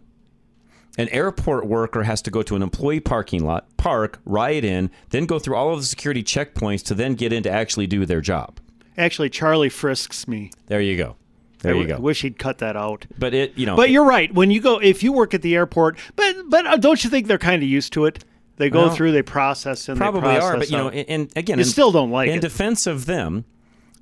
An 0.98 1.08
airport 1.10 1.66
worker 1.66 2.02
has 2.02 2.20
to 2.22 2.30
go 2.30 2.42
to 2.42 2.56
an 2.56 2.62
employee 2.62 3.00
parking 3.00 3.44
lot, 3.44 3.66
park, 3.76 4.18
ride 4.26 4.64
in, 4.64 4.90
then 5.10 5.24
go 5.26 5.38
through 5.38 5.54
all 5.56 5.72
of 5.72 5.78
the 5.80 5.86
security 5.86 6.22
checkpoints 6.24 6.82
to 6.86 6.94
then 6.94 7.14
get 7.14 7.32
in 7.32 7.42
to 7.44 7.50
actually 7.50 7.86
do 7.86 8.04
their 8.04 8.20
job. 8.20 8.58
Actually, 8.96 9.30
Charlie 9.30 9.68
frisks 9.68 10.26
me. 10.26 10.50
There 10.66 10.80
you 10.80 10.96
go. 10.96 11.14
There 11.60 11.74
I 11.74 11.78
you 11.78 11.86
go. 11.86 11.98
Wish 11.98 12.22
he'd 12.22 12.38
cut 12.38 12.58
that 12.58 12.76
out. 12.76 13.06
But 13.18 13.32
it, 13.32 13.56
you 13.56 13.64
know, 13.64 13.76
But 13.76 13.90
you're 13.90 14.04
right. 14.04 14.32
When 14.34 14.50
you 14.50 14.60
go, 14.60 14.78
if 14.80 15.02
you 15.04 15.12
work 15.12 15.34
at 15.34 15.42
the 15.42 15.54
airport, 15.56 15.98
but 16.16 16.34
but 16.48 16.66
uh, 16.66 16.76
don't 16.76 17.02
you 17.02 17.10
think 17.10 17.26
they're 17.28 17.38
kind 17.38 17.62
of 17.62 17.68
used 17.68 17.92
to 17.94 18.04
it? 18.06 18.24
They 18.56 18.68
go 18.70 18.86
Well, 18.86 18.94
through, 18.94 19.12
they 19.12 19.22
process, 19.22 19.88
and 19.88 19.96
probably 19.96 20.22
they 20.22 20.38
are. 20.38 20.56
But 20.56 20.68
you 20.70 20.76
know, 20.76 20.88
and, 20.88 21.08
and 21.08 21.32
again, 21.36 21.58
You 21.58 21.62
in- 21.64 21.68
still 21.68 21.92
don't 21.92 22.10
like 22.10 22.28
in 22.28 22.38
it. 22.38 22.40
defense 22.40 22.88
of 22.88 23.06
them, 23.06 23.44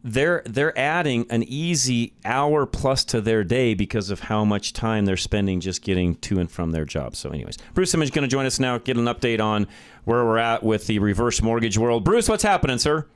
they're 0.06 0.42
they're 0.46 0.76
adding 0.78 1.26
an 1.30 1.42
easy 1.42 2.12
hour 2.24 2.64
plus 2.64 3.04
to 3.06 3.20
their 3.20 3.42
day 3.42 3.74
because 3.74 4.08
of 4.08 4.20
how 4.20 4.44
much 4.44 4.72
time 4.72 5.04
they're 5.04 5.16
spending 5.16 5.58
just 5.58 5.82
getting 5.82 6.14
to 6.16 6.38
and 6.38 6.50
from 6.50 6.70
their 6.70 6.84
job. 6.84 7.16
So, 7.16 7.30
anyways, 7.30 7.58
Bruce 7.74 7.90
Simmons 7.90 8.10
going 8.10 8.22
to 8.22 8.28
join 8.28 8.46
us 8.46 8.60
now, 8.60 8.78
get 8.78 8.96
an 8.96 9.06
update 9.06 9.40
on 9.40 9.66
where 10.04 10.24
we're 10.24 10.38
at 10.38 10.62
with 10.62 10.86
the 10.86 11.00
reverse 11.00 11.42
mortgage 11.42 11.76
world. 11.76 12.04
Bruce, 12.04 12.28
what's 12.28 12.44
happening, 12.44 12.78
sir? 12.78 13.06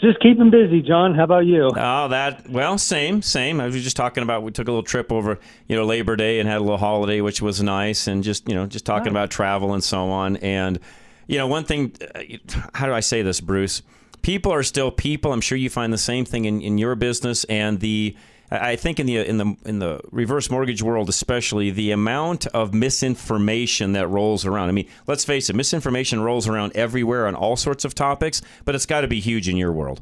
Just 0.00 0.20
keeping 0.20 0.50
busy, 0.50 0.80
John. 0.82 1.14
How 1.14 1.24
about 1.24 1.46
you? 1.46 1.70
Oh, 1.74 2.08
that 2.08 2.48
well, 2.48 2.78
same, 2.78 3.20
same. 3.20 3.60
I 3.60 3.66
was 3.66 3.82
just 3.82 3.96
talking 3.96 4.22
about 4.22 4.42
we 4.42 4.52
took 4.52 4.68
a 4.68 4.70
little 4.70 4.82
trip 4.82 5.12
over, 5.12 5.38
you 5.68 5.76
know, 5.76 5.84
Labor 5.84 6.16
Day 6.16 6.40
and 6.40 6.48
had 6.48 6.58
a 6.58 6.60
little 6.60 6.78
holiday, 6.78 7.20
which 7.20 7.42
was 7.42 7.62
nice, 7.62 8.06
and 8.06 8.24
just 8.24 8.48
you 8.48 8.54
know, 8.54 8.66
just 8.66 8.86
talking 8.86 9.08
about 9.08 9.30
travel 9.30 9.74
and 9.74 9.84
so 9.84 10.08
on. 10.08 10.36
And 10.38 10.78
you 11.26 11.36
know, 11.36 11.46
one 11.46 11.64
thing, 11.64 11.94
uh, 12.14 12.20
how 12.72 12.86
do 12.86 12.94
I 12.94 13.00
say 13.00 13.20
this, 13.20 13.40
Bruce? 13.42 13.82
People 14.26 14.52
are 14.52 14.64
still 14.64 14.90
people. 14.90 15.32
I'm 15.32 15.40
sure 15.40 15.56
you 15.56 15.70
find 15.70 15.92
the 15.92 15.98
same 15.98 16.24
thing 16.24 16.46
in, 16.46 16.60
in 16.60 16.78
your 16.78 16.96
business, 16.96 17.44
and 17.44 17.78
the 17.78 18.16
I 18.50 18.74
think 18.74 18.98
in 18.98 19.06
the 19.06 19.18
in 19.18 19.36
the 19.36 19.56
in 19.64 19.78
the 19.78 20.00
reverse 20.10 20.50
mortgage 20.50 20.82
world, 20.82 21.08
especially 21.08 21.70
the 21.70 21.92
amount 21.92 22.48
of 22.48 22.74
misinformation 22.74 23.92
that 23.92 24.08
rolls 24.08 24.44
around. 24.44 24.68
I 24.68 24.72
mean, 24.72 24.88
let's 25.06 25.24
face 25.24 25.48
it, 25.48 25.54
misinformation 25.54 26.18
rolls 26.18 26.48
around 26.48 26.72
everywhere 26.74 27.28
on 27.28 27.36
all 27.36 27.54
sorts 27.54 27.84
of 27.84 27.94
topics, 27.94 28.42
but 28.64 28.74
it's 28.74 28.84
got 28.84 29.02
to 29.02 29.06
be 29.06 29.20
huge 29.20 29.48
in 29.48 29.56
your 29.56 29.70
world. 29.70 30.00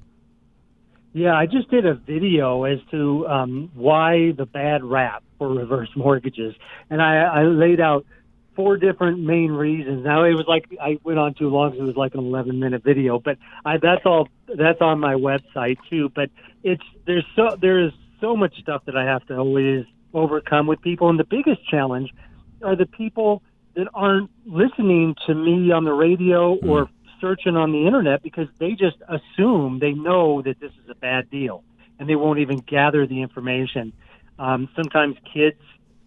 Yeah, 1.12 1.34
I 1.34 1.44
just 1.44 1.70
did 1.70 1.84
a 1.84 1.92
video 1.92 2.64
as 2.64 2.78
to 2.92 3.28
um, 3.28 3.70
why 3.74 4.32
the 4.32 4.46
bad 4.46 4.82
rap 4.84 5.22
for 5.36 5.52
reverse 5.52 5.90
mortgages, 5.94 6.54
and 6.88 7.02
I, 7.02 7.24
I 7.24 7.42
laid 7.42 7.78
out 7.78 8.06
four 8.54 8.76
different 8.76 9.20
main 9.20 9.50
reasons. 9.50 10.04
Now 10.04 10.24
it 10.24 10.34
was 10.34 10.46
like 10.46 10.66
I 10.80 10.98
went 11.04 11.18
on 11.18 11.34
too 11.34 11.48
long, 11.48 11.72
so 11.72 11.82
it 11.82 11.86
was 11.86 11.96
like 11.96 12.14
an 12.14 12.20
11 12.20 12.58
minute 12.58 12.82
video, 12.82 13.18
but 13.18 13.38
I, 13.64 13.78
that's 13.78 14.04
all. 14.04 14.28
That's 14.46 14.80
on 14.80 15.00
my 15.00 15.14
website 15.14 15.78
too. 15.90 16.10
But 16.14 16.30
it's 16.62 16.84
there's 17.06 17.26
so 17.36 17.56
there 17.60 17.80
is 17.80 17.92
so 18.20 18.36
much 18.36 18.58
stuff 18.60 18.84
that 18.86 18.96
I 18.96 19.04
have 19.04 19.26
to 19.26 19.36
always 19.36 19.84
overcome 20.12 20.66
with 20.66 20.80
people, 20.80 21.08
and 21.08 21.18
the 21.18 21.24
biggest 21.24 21.68
challenge 21.68 22.10
are 22.62 22.76
the 22.76 22.86
people 22.86 23.42
that 23.74 23.88
aren't 23.94 24.30
listening 24.46 25.16
to 25.26 25.34
me 25.34 25.72
on 25.72 25.84
the 25.84 25.92
radio 25.92 26.54
or 26.54 26.88
searching 27.20 27.56
on 27.56 27.72
the 27.72 27.86
internet 27.86 28.22
because 28.22 28.48
they 28.58 28.72
just 28.72 28.96
assume 29.08 29.78
they 29.80 29.92
know 29.92 30.42
that 30.42 30.60
this 30.60 30.70
is 30.84 30.90
a 30.90 30.94
bad 30.94 31.30
deal 31.30 31.64
and 31.98 32.08
they 32.08 32.16
won't 32.16 32.38
even 32.38 32.58
gather 32.58 33.06
the 33.06 33.22
information. 33.22 33.92
Um, 34.38 34.68
sometimes 34.76 35.16
kids 35.32 35.60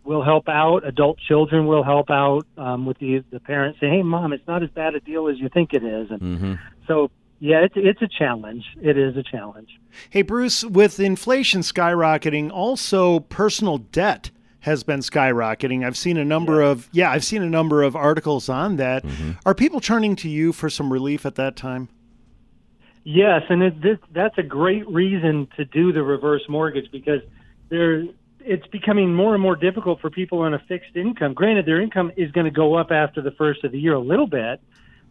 will 0.07 0.23
help 0.23 0.47
out, 0.47 0.87
adult 0.87 1.19
children 1.19 1.67
will 1.67 1.83
help 1.83 2.09
out 2.09 2.47
um, 2.57 2.85
with 2.85 2.97
the 2.97 3.23
the 3.29 3.39
parents 3.39 3.79
say, 3.79 3.89
"Hey, 3.89 4.01
mom, 4.01 4.33
it's 4.33 4.47
not 4.47 4.63
as 4.63 4.69
bad 4.69 4.95
a 4.95 4.99
deal 5.01 5.27
as 5.27 5.37
you 5.37 5.49
think 5.49 5.73
it 5.73 5.83
is." 5.83 6.09
And 6.09 6.21
Mm-hmm. 6.21 6.53
so, 6.87 7.11
yeah, 7.39 7.59
it's 7.65 7.75
it's 7.75 8.01
a 8.01 8.07
challenge. 8.07 8.63
It 8.81 8.97
is 8.97 9.17
a 9.17 9.23
challenge. 9.23 9.69
Hey, 10.09 10.21
Bruce, 10.21 10.63
with 10.63 10.99
inflation 10.99 11.61
skyrocketing, 11.61 12.49
also 12.51 13.19
personal 13.19 13.77
debt 13.79 14.31
has 14.61 14.83
been 14.83 15.01
skyrocketing. 15.01 15.85
I've 15.85 15.97
seen 15.97 16.17
a 16.17 16.25
number 16.25 16.61
of 16.61 16.89
yeah, 16.91 17.11
I've 17.11 17.25
seen 17.25 17.43
a 17.43 17.49
number 17.49 17.83
of 17.83 17.95
articles 17.95 18.49
on 18.49 18.77
that. 18.77 19.03
Mm-hmm. 19.03 19.31
Are 19.45 19.53
people 19.53 19.79
turning 19.81 20.15
to 20.17 20.29
you 20.29 20.53
for 20.53 20.69
some 20.69 20.91
relief 20.91 21.25
at 21.25 21.35
that 21.35 21.55
time? 21.55 21.89
Yes, 23.03 23.43
and 23.49 23.63
it, 23.63 23.81
this, 23.81 23.97
that's 24.11 24.37
a 24.37 24.43
great 24.43 24.85
reason 24.89 25.47
to 25.55 25.63
do 25.63 25.93
the 25.93 26.03
reverse 26.03 26.41
mortgage 26.49 26.91
because 26.91 27.21
there 27.69 28.03
it's 28.47 28.67
becoming 28.67 29.13
more 29.13 29.33
and 29.33 29.41
more 29.41 29.55
difficult 29.55 29.99
for 29.99 30.09
people 30.09 30.39
on 30.39 30.53
a 30.53 30.59
fixed 30.67 30.95
income. 30.95 31.33
Granted, 31.33 31.65
their 31.65 31.81
income 31.81 32.11
is 32.15 32.31
going 32.31 32.45
to 32.45 32.51
go 32.51 32.75
up 32.75 32.91
after 32.91 33.21
the 33.21 33.31
first 33.31 33.63
of 33.63 33.71
the 33.71 33.79
year 33.79 33.93
a 33.93 33.99
little 33.99 34.27
bit, 34.27 34.61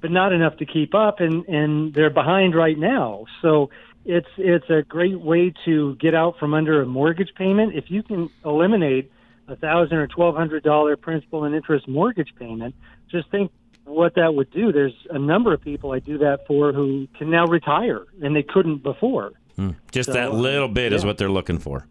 but 0.01 0.11
not 0.11 0.33
enough 0.33 0.57
to 0.59 0.67
keep 0.67 0.95
up, 0.95 1.21
and 1.21 1.47
and 1.47 1.95
they're 1.95 2.11
behind 2.11 2.55
right 2.55 2.79
now. 2.79 3.27
So 3.43 3.71
it's 4.05 4.29
it's 4.39 4.69
a 4.71 4.83
great 4.83 5.21
way 5.21 5.53
to 5.65 5.97
get 5.97 6.15
out 6.15 6.39
from 6.39 6.55
under 6.55 6.81
a 6.83 6.87
mortgage 6.87 7.35
payment 7.37 7.75
if 7.75 7.91
you 7.91 8.03
can 8.03 8.31
eliminate 8.45 9.13
a 9.49 9.57
thousand 9.57 9.99
or 9.99 10.07
twelve 10.07 10.35
hundred 10.37 10.63
dollar 10.63 10.97
principal 10.97 11.45
and 11.45 11.55
interest 11.55 11.87
mortgage 11.89 12.35
payment. 12.39 12.75
Just 13.11 13.31
think 13.31 13.51
what 13.85 14.15
that 14.17 14.35
would 14.35 14.51
do. 14.51 14.73
There's 14.73 14.95
a 15.11 15.19
number 15.19 15.53
of 15.53 15.61
people 15.61 15.93
I 15.93 16.01
do 16.01 16.19
that 16.19 16.47
for 16.47 16.73
who 16.73 17.07
can 17.19 17.31
now 17.31 17.47
retire 17.47 18.05
and 18.23 18.35
they 18.35 18.43
couldn't 18.43 18.83
before. 18.83 19.33
Hmm. 19.57 19.71
Just 19.93 20.09
So, 20.09 20.13
that 20.13 20.35
little 20.35 20.69
bit 20.69 20.93
is 20.93 21.05
what 21.05 21.19
they're 21.19 21.31
looking 21.31 21.59
for. 21.59 21.87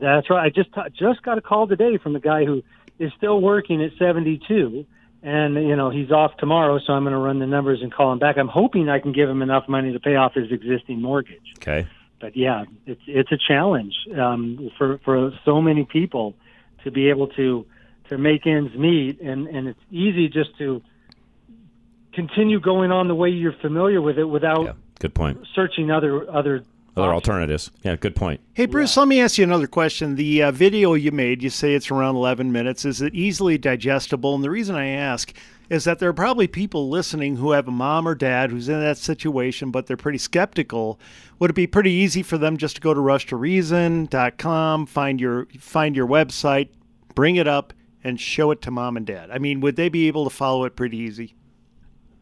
That's 0.00 0.30
right. 0.30 0.46
I 0.46 0.48
just 0.50 0.70
just 0.98 1.22
got 1.22 1.38
a 1.38 1.40
call 1.40 1.66
today 1.66 1.98
from 1.98 2.16
a 2.16 2.20
guy 2.20 2.44
who 2.44 2.62
is 2.98 3.12
still 3.16 3.40
working 3.40 3.82
at 3.82 3.92
72, 3.98 4.84
and 5.22 5.54
you 5.54 5.76
know 5.76 5.90
he's 5.90 6.10
off 6.10 6.36
tomorrow, 6.38 6.78
so 6.78 6.92
I'm 6.92 7.04
going 7.04 7.12
to 7.12 7.18
run 7.18 7.38
the 7.38 7.46
numbers 7.46 7.80
and 7.82 7.92
call 7.92 8.12
him 8.12 8.18
back. 8.18 8.36
I'm 8.38 8.48
hoping 8.48 8.88
I 8.88 8.98
can 8.98 9.12
give 9.12 9.28
him 9.28 9.42
enough 9.42 9.68
money 9.68 9.92
to 9.92 10.00
pay 10.00 10.16
off 10.16 10.34
his 10.34 10.50
existing 10.50 11.00
mortgage. 11.00 11.54
Okay. 11.58 11.86
But 12.20 12.36
yeah, 12.36 12.64
it's 12.86 13.00
it's 13.06 13.32
a 13.32 13.38
challenge 13.48 13.94
um, 14.18 14.70
for 14.76 14.98
for 15.04 15.32
so 15.44 15.60
many 15.62 15.84
people 15.84 16.34
to 16.84 16.90
be 16.90 17.08
able 17.08 17.28
to 17.28 17.66
to 18.08 18.18
make 18.18 18.46
ends 18.46 18.74
meet, 18.74 19.20
and 19.20 19.46
and 19.46 19.68
it's 19.68 19.80
easy 19.90 20.28
just 20.28 20.56
to 20.58 20.82
continue 22.12 22.60
going 22.60 22.90
on 22.90 23.08
the 23.08 23.14
way 23.14 23.30
you're 23.30 23.54
familiar 23.60 24.02
with 24.02 24.18
it 24.18 24.24
without 24.24 24.64
Yeah. 24.64 24.72
Good 24.98 25.14
point. 25.14 25.46
searching 25.54 25.90
other 25.90 26.30
other 26.30 26.64
Other 27.00 27.14
alternatives. 27.14 27.70
Yeah, 27.82 27.96
good 27.96 28.14
point. 28.14 28.40
Hey, 28.54 28.66
Bruce, 28.66 28.96
let 28.96 29.08
me 29.08 29.20
ask 29.20 29.38
you 29.38 29.44
another 29.44 29.66
question. 29.66 30.16
The 30.16 30.42
uh, 30.44 30.52
video 30.52 30.94
you 30.94 31.12
made, 31.12 31.42
you 31.42 31.50
say 31.50 31.74
it's 31.74 31.90
around 31.90 32.16
11 32.16 32.52
minutes. 32.52 32.84
Is 32.84 33.00
it 33.02 33.14
easily 33.14 33.58
digestible? 33.58 34.34
And 34.34 34.44
the 34.44 34.50
reason 34.50 34.76
I 34.76 34.88
ask 34.88 35.32
is 35.70 35.84
that 35.84 36.00
there 36.00 36.08
are 36.08 36.14
probably 36.14 36.48
people 36.48 36.90
listening 36.90 37.36
who 37.36 37.52
have 37.52 37.68
a 37.68 37.72
mom 37.72 38.06
or 38.06 38.14
dad 38.14 38.50
who's 38.50 38.68
in 38.68 38.80
that 38.80 38.98
situation, 38.98 39.70
but 39.70 39.86
they're 39.86 39.96
pretty 39.96 40.18
skeptical. 40.18 40.98
Would 41.38 41.50
it 41.50 41.54
be 41.54 41.68
pretty 41.68 41.92
easy 41.92 42.22
for 42.22 42.36
them 42.36 42.56
just 42.56 42.76
to 42.76 42.82
go 42.82 42.92
to 42.92 43.00
rushtoreason.com, 43.00 44.86
find 44.86 45.20
your 45.20 45.46
find 45.58 45.96
your 45.96 46.08
website, 46.08 46.68
bring 47.14 47.36
it 47.36 47.46
up, 47.46 47.72
and 48.02 48.20
show 48.20 48.50
it 48.50 48.60
to 48.62 48.70
mom 48.70 48.96
and 48.96 49.06
dad? 49.06 49.30
I 49.30 49.38
mean, 49.38 49.60
would 49.60 49.76
they 49.76 49.88
be 49.88 50.08
able 50.08 50.24
to 50.24 50.30
follow 50.30 50.64
it 50.64 50.74
pretty 50.74 50.98
easy? 50.98 51.34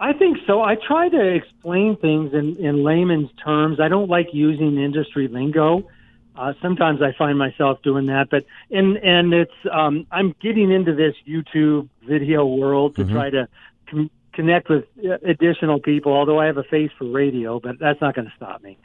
I 0.01 0.13
think 0.13 0.39
so. 0.47 0.63
I 0.63 0.77
try 0.77 1.09
to 1.09 1.35
explain 1.35 1.97
things 1.97 2.33
in, 2.33 2.57
in 2.57 2.85
layman's 2.85 3.31
terms. 3.45 3.81
I 3.81 3.89
don't 3.89 4.09
like 4.09 4.29
using 4.33 4.79
industry 4.79 5.29
lingo. 5.29 5.89
Uh, 6.37 6.53
sometimes 6.63 7.03
I 7.03 7.13
find 7.19 7.37
myself 7.37 7.83
doing 7.83 8.07
that, 8.07 8.29
but 8.31 8.45
and 8.71 8.97
and 8.99 9.35
it's 9.35 9.51
um, 9.73 10.07
I'm 10.13 10.37
getting 10.41 10.71
into 10.71 10.95
this 10.95 11.15
YouTube 11.27 11.89
video 12.07 12.47
world 12.47 12.95
to 12.95 13.05
try 13.05 13.29
to 13.31 13.49
com- 13.91 14.11
connect 14.35 14.69
with 14.69 14.85
uh, 15.05 15.15
additional 15.25 15.81
people. 15.81 16.13
Although 16.13 16.39
I 16.39 16.47
have 16.47 16.57
a 16.57 16.63
face 16.63 16.93
for 16.97 17.11
radio, 17.11 17.59
but 17.59 17.81
that's 17.81 18.01
not 18.01 18.15
going 18.15 18.29
to 18.29 18.33
stop 18.37 18.63
me. 18.63 18.79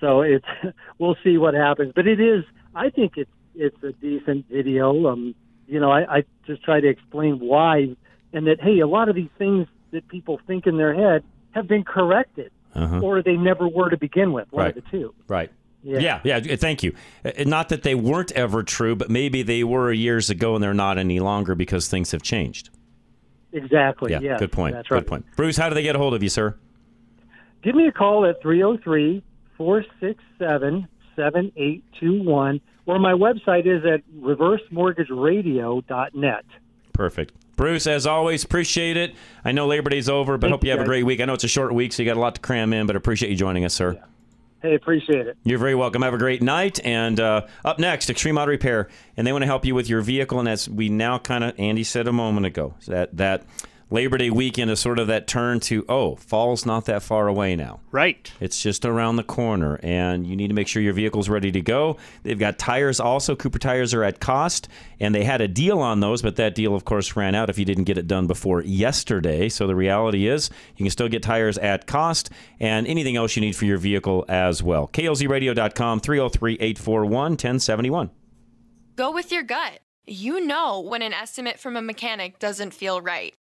So 0.00 0.20
it's 0.20 0.44
we'll 0.98 1.16
see 1.24 1.38
what 1.38 1.54
happens. 1.54 1.92
But 1.96 2.06
it 2.06 2.20
is. 2.20 2.44
I 2.74 2.90
think 2.90 3.14
it's 3.16 3.30
it's 3.54 3.82
a 3.82 3.92
decent 3.92 4.46
video. 4.50 5.06
Um, 5.06 5.34
you 5.66 5.80
know, 5.80 5.90
I, 5.90 6.18
I 6.18 6.24
just 6.46 6.62
try 6.62 6.78
to 6.80 6.88
explain 6.88 7.40
why, 7.40 7.96
and 8.34 8.46
that 8.46 8.60
hey, 8.60 8.80
a 8.80 8.86
lot 8.86 9.08
of 9.08 9.14
these 9.14 9.30
things 9.38 9.66
that 9.92 10.06
people 10.08 10.40
think 10.46 10.66
in 10.66 10.76
their 10.76 10.94
head 10.94 11.22
have 11.52 11.66
been 11.68 11.84
corrected, 11.84 12.50
Uh-huh. 12.74 13.00
or 13.00 13.22
they 13.22 13.36
never 13.36 13.66
were 13.68 13.88
to 13.90 13.96
begin 13.96 14.32
with. 14.32 14.46
One 14.52 14.64
Right. 14.66 14.76
of 14.76 14.84
the 14.84 14.90
two. 14.90 15.14
Right. 15.28 15.50
Yeah. 15.82 16.20
yeah, 16.24 16.40
yeah. 16.44 16.56
Thank 16.56 16.82
you. 16.82 16.92
Uh, 17.24 17.30
Not 17.46 17.68
that 17.70 17.82
they 17.84 17.94
weren't 17.94 18.32
ever 18.32 18.62
true, 18.62 18.94
but 18.96 19.08
maybe 19.10 19.42
they 19.42 19.62
were 19.64 19.90
years 19.92 20.28
ago 20.28 20.54
and 20.54 20.62
they're 20.62 20.74
not 20.74 20.98
any 20.98 21.20
longer 21.20 21.54
because 21.54 21.88
things 21.88 22.10
have 22.10 22.20
changed. 22.22 22.68
Exactly. 23.52 24.12
Yeah, 24.12 24.20
yes, 24.20 24.40
good 24.40 24.52
point. 24.52 24.74
That's 24.74 24.90
right. 24.90 25.00
Good 25.00 25.06
point. 25.08 25.24
Bruce, 25.36 25.56
how 25.56 25.68
do 25.68 25.74
they 25.74 25.82
get 25.82 25.94
a 25.96 25.98
hold 25.98 26.14
of 26.14 26.22
you, 26.22 26.28
sir? 26.28 26.56
Give 27.62 27.74
me 27.74 27.86
a 27.86 27.92
call 27.92 28.26
at 28.26 28.42
303 28.42 29.22
467 29.56 30.86
7821, 31.16 32.60
or 32.86 32.98
my 32.98 33.12
website 33.12 33.66
is 33.66 33.84
at 33.86 34.02
reversemortgageradio.net. 34.20 36.44
Perfect. 36.92 37.32
Bruce, 37.58 37.86
as 37.88 38.06
always, 38.06 38.44
appreciate 38.44 38.96
it. 38.96 39.14
I 39.44 39.52
know 39.52 39.66
Labor 39.66 39.90
Day's 39.90 40.08
over, 40.08 40.38
but 40.38 40.46
Thank 40.46 40.52
hope 40.52 40.64
you 40.64 40.70
you, 40.70 40.76
have 40.76 40.80
a 40.80 40.88
great 40.88 41.02
week. 41.02 41.20
I 41.20 41.26
know 41.26 41.34
it's 41.34 41.44
a 41.44 41.48
short 41.48 41.74
week, 41.74 41.92
so 41.92 42.02
you 42.02 42.08
got 42.08 42.16
a 42.16 42.20
lot 42.20 42.36
to 42.36 42.40
cram 42.40 42.72
in, 42.72 42.86
but 42.86 42.94
appreciate 42.94 43.30
you 43.30 43.36
joining 43.36 43.64
us, 43.64 43.74
sir. 43.74 44.00
Hey, 44.62 44.76
appreciate 44.76 45.26
it. 45.26 45.36
You're 45.42 45.58
very 45.58 45.74
welcome. 45.74 46.02
Have 46.02 46.14
a 46.14 46.18
great 46.18 46.40
night. 46.40 46.80
And 46.84 47.18
uh, 47.18 47.46
up 47.64 47.80
next, 47.80 48.10
Extreme 48.10 48.38
Auto 48.38 48.52
Repair, 48.52 48.88
and 49.16 49.26
they 49.26 49.32
want 49.32 49.42
to 49.42 49.46
help 49.46 49.64
you 49.64 49.74
with 49.74 49.88
your 49.88 50.00
vehicle. 50.02 50.38
And 50.38 50.48
as 50.48 50.68
we 50.68 50.88
now 50.88 51.18
kind 51.18 51.42
of, 51.42 51.58
Andy 51.58 51.82
said 51.82 52.06
a 52.06 52.12
moment 52.12 52.46
ago, 52.46 52.74
that 52.86 53.16
that 53.16 53.42
Labor 53.90 54.18
Day 54.18 54.28
weekend 54.28 54.70
is 54.70 54.80
sort 54.80 54.98
of 54.98 55.06
that 55.06 55.26
turn 55.26 55.60
to 55.60 55.82
oh, 55.88 56.16
fall's 56.16 56.66
not 56.66 56.84
that 56.84 57.02
far 57.02 57.26
away 57.26 57.56
now. 57.56 57.80
Right. 57.90 58.30
It's 58.38 58.62
just 58.62 58.84
around 58.84 59.16
the 59.16 59.22
corner, 59.22 59.80
and 59.82 60.26
you 60.26 60.36
need 60.36 60.48
to 60.48 60.54
make 60.54 60.68
sure 60.68 60.82
your 60.82 60.92
vehicle's 60.92 61.30
ready 61.30 61.50
to 61.52 61.62
go. 61.62 61.96
They've 62.22 62.38
got 62.38 62.58
tires 62.58 63.00
also. 63.00 63.34
Cooper 63.34 63.58
tires 63.58 63.94
are 63.94 64.04
at 64.04 64.20
cost, 64.20 64.68
and 65.00 65.14
they 65.14 65.24
had 65.24 65.40
a 65.40 65.48
deal 65.48 65.78
on 65.78 66.00
those, 66.00 66.20
but 66.20 66.36
that 66.36 66.54
deal, 66.54 66.74
of 66.74 66.84
course, 66.84 67.16
ran 67.16 67.34
out 67.34 67.48
if 67.48 67.58
you 67.58 67.64
didn't 67.64 67.84
get 67.84 67.96
it 67.96 68.06
done 68.06 68.26
before 68.26 68.62
yesterday. 68.62 69.48
So 69.48 69.66
the 69.66 69.74
reality 69.74 70.28
is, 70.28 70.50
you 70.76 70.84
can 70.84 70.90
still 70.90 71.08
get 71.08 71.22
tires 71.22 71.56
at 71.56 71.86
cost 71.86 72.28
and 72.60 72.86
anything 72.86 73.16
else 73.16 73.36
you 73.36 73.40
need 73.40 73.56
for 73.56 73.64
your 73.64 73.78
vehicle 73.78 74.26
as 74.28 74.62
well. 74.62 74.88
KLZradio.com, 74.88 76.00
303 76.00 76.54
841 76.54 77.10
1071. 77.12 78.10
Go 78.96 79.12
with 79.12 79.32
your 79.32 79.44
gut. 79.44 79.80
You 80.06 80.44
know 80.44 80.80
when 80.80 81.00
an 81.00 81.14
estimate 81.14 81.58
from 81.58 81.76
a 81.76 81.82
mechanic 81.82 82.38
doesn't 82.38 82.74
feel 82.74 83.00
right. 83.00 83.34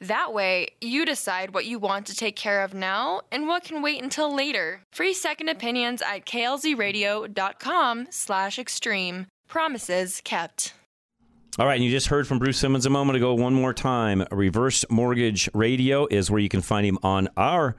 That 0.00 0.32
way, 0.32 0.68
you 0.80 1.04
decide 1.04 1.52
what 1.52 1.66
you 1.66 1.80
want 1.80 2.06
to 2.06 2.14
take 2.14 2.36
care 2.36 2.62
of 2.62 2.72
now 2.72 3.22
and 3.32 3.48
what 3.48 3.64
can 3.64 3.82
wait 3.82 4.00
until 4.00 4.32
later. 4.32 4.82
Free 4.92 5.12
second 5.12 5.48
opinions 5.48 6.02
at 6.02 6.24
klzradio.com 6.24 8.06
slash 8.10 8.60
extreme. 8.60 9.26
Promises 9.48 10.20
kept. 10.24 10.72
All 11.58 11.66
right, 11.66 11.74
and 11.74 11.82
you 11.82 11.90
just 11.90 12.06
heard 12.06 12.28
from 12.28 12.38
Bruce 12.38 12.58
Simmons 12.58 12.86
a 12.86 12.90
moment 12.90 13.16
ago. 13.16 13.34
One 13.34 13.54
more 13.54 13.74
time, 13.74 14.24
Reverse 14.30 14.84
Mortgage 14.88 15.48
Radio 15.52 16.06
is 16.08 16.30
where 16.30 16.38
you 16.38 16.48
can 16.48 16.62
find 16.62 16.86
him 16.86 17.00
on 17.02 17.26
our, 17.36 17.74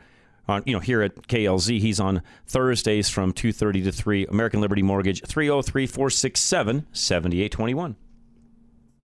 on 0.49 0.63
you 0.65 0.73
know 0.73 0.81
here 0.81 1.01
at 1.01 1.15
KLZ. 1.29 1.79
He's 1.79 2.01
on 2.01 2.21
Thursdays 2.45 3.07
from 3.07 3.31
two 3.31 3.53
thirty 3.53 3.81
to 3.83 3.93
three. 3.93 4.25
American 4.25 4.59
Liberty 4.59 4.81
Mortgage 4.81 5.21
303-467-7821. 5.21 7.95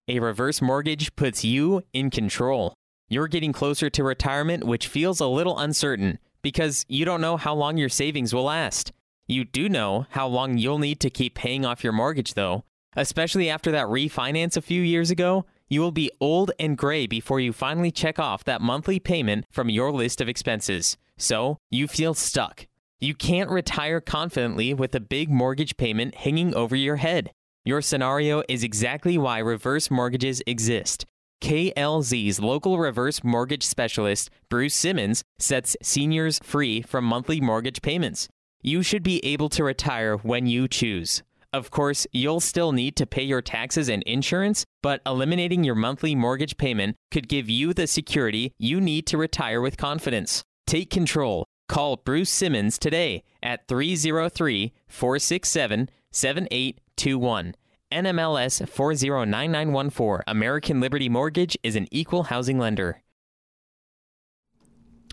A 0.09 0.19
reverse 0.19 0.61
mortgage 0.61 1.15
puts 1.15 1.45
you 1.45 1.81
in 1.93 2.09
control. 2.09 2.73
You're 3.07 3.27
getting 3.27 3.53
closer 3.53 3.89
to 3.91 4.03
retirement, 4.03 4.63
which 4.63 4.87
feels 4.87 5.19
a 5.19 5.27
little 5.27 5.59
uncertain 5.59 6.17
because 6.41 6.85
you 6.87 7.05
don't 7.05 7.21
know 7.21 7.37
how 7.37 7.53
long 7.53 7.77
your 7.77 7.89
savings 7.89 8.33
will 8.33 8.45
last. 8.45 8.91
You 9.27 9.45
do 9.45 9.69
know 9.69 10.07
how 10.09 10.27
long 10.27 10.57
you'll 10.57 10.79
need 10.79 10.99
to 11.01 11.09
keep 11.09 11.35
paying 11.35 11.65
off 11.65 11.83
your 11.83 11.93
mortgage, 11.93 12.33
though. 12.33 12.63
Especially 12.95 13.49
after 13.49 13.71
that 13.71 13.87
refinance 13.87 14.57
a 14.57 14.61
few 14.61 14.81
years 14.81 15.11
ago, 15.11 15.45
you 15.67 15.81
will 15.81 15.91
be 15.91 16.11
old 16.19 16.51
and 16.59 16.77
gray 16.77 17.05
before 17.05 17.39
you 17.39 17.53
finally 17.53 17.91
check 17.91 18.17
off 18.17 18.43
that 18.43 18.61
monthly 18.61 18.99
payment 18.99 19.45
from 19.51 19.69
your 19.69 19.91
list 19.91 20.21
of 20.21 20.29
expenses. 20.29 20.97
So 21.17 21.57
you 21.69 21.87
feel 21.87 22.13
stuck. 22.13 22.67
You 22.99 23.13
can't 23.13 23.49
retire 23.49 24.01
confidently 24.01 24.73
with 24.73 24.95
a 24.95 24.99
big 24.99 25.29
mortgage 25.29 25.77
payment 25.77 26.15
hanging 26.15 26.55
over 26.55 26.75
your 26.75 26.95
head. 26.95 27.31
Your 27.63 27.81
scenario 27.81 28.43
is 28.47 28.63
exactly 28.63 29.17
why 29.17 29.39
reverse 29.39 29.91
mortgages 29.91 30.41
exist. 30.47 31.05
KLZ's 31.41 32.39
local 32.39 32.79
reverse 32.79 33.23
mortgage 33.23 33.63
specialist, 33.63 34.29
Bruce 34.49 34.73
Simmons, 34.73 35.23
sets 35.37 35.75
seniors 35.81 36.39
free 36.43 36.81
from 36.81 37.05
monthly 37.05 37.39
mortgage 37.41 37.81
payments. 37.81 38.27
you 38.61 38.81
should 38.81 39.03
be 39.03 39.23
able 39.23 39.47
to 39.47 39.63
retire 39.63 40.17
when 40.17 40.47
you 40.47 40.67
choose. 40.67 41.21
Of 41.53 41.69
course, 41.69 42.07
you'll 42.11 42.39
still 42.39 42.71
need 42.71 42.95
to 42.95 43.05
pay 43.05 43.21
your 43.21 43.43
taxes 43.43 43.87
and 43.89 44.01
insurance, 44.03 44.65
but 44.81 45.01
eliminating 45.05 45.63
your 45.63 45.75
monthly 45.75 46.15
mortgage 46.15 46.57
payment 46.57 46.95
could 47.11 47.27
give 47.29 47.47
you 47.47 47.73
the 47.75 47.85
security 47.85 48.53
you 48.57 48.81
need 48.81 49.05
to 49.05 49.19
retire 49.19 49.61
with 49.61 49.77
confidence. 49.77 50.43
Take 50.65 50.89
control. 50.89 51.45
Call 51.69 51.97
Bruce 51.97 52.31
Simmons 52.31 52.79
today 52.79 53.23
at 53.43 53.67
303 53.67 54.73
467 54.87 55.89
7821. 56.11 57.53
NMLS 57.91 58.67
409914. 58.67 60.23
American 60.27 60.79
Liberty 60.79 61.09
Mortgage 61.09 61.57
is 61.63 61.75
an 61.75 61.87
equal 61.91 62.23
housing 62.23 62.59
lender. 62.59 63.01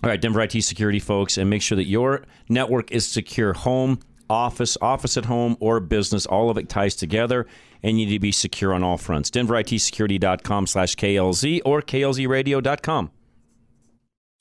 All 0.03 0.11
right, 0.11 0.21
Denver 0.21 0.41
IT 0.41 0.61
security 0.63 0.99
folks, 0.99 1.39
and 1.39 1.49
make 1.49 1.63
sure 1.63 1.77
that 1.77 1.87
your 1.87 2.25
network 2.49 2.91
is 2.91 3.07
secure. 3.07 3.53
Home, 3.53 4.01
office, 4.29 4.77
office 4.83 5.17
at 5.17 5.27
home, 5.27 5.57
or 5.61 5.79
business, 5.79 6.27
all 6.27 6.51
of 6.51 6.59
it 6.59 6.69
ties 6.69 6.97
together, 6.97 7.47
and 7.85 8.01
you 8.01 8.07
need 8.07 8.13
to 8.15 8.19
be 8.19 8.33
secure 8.33 8.75
on 8.75 8.83
all 8.83 8.99
fronts. 8.99 9.31
DenverITSecurity.com 9.31 10.67
slash 10.67 10.97
KLZ 10.97 11.61
or 11.65 11.83
KLZRadio.com. 11.83 13.11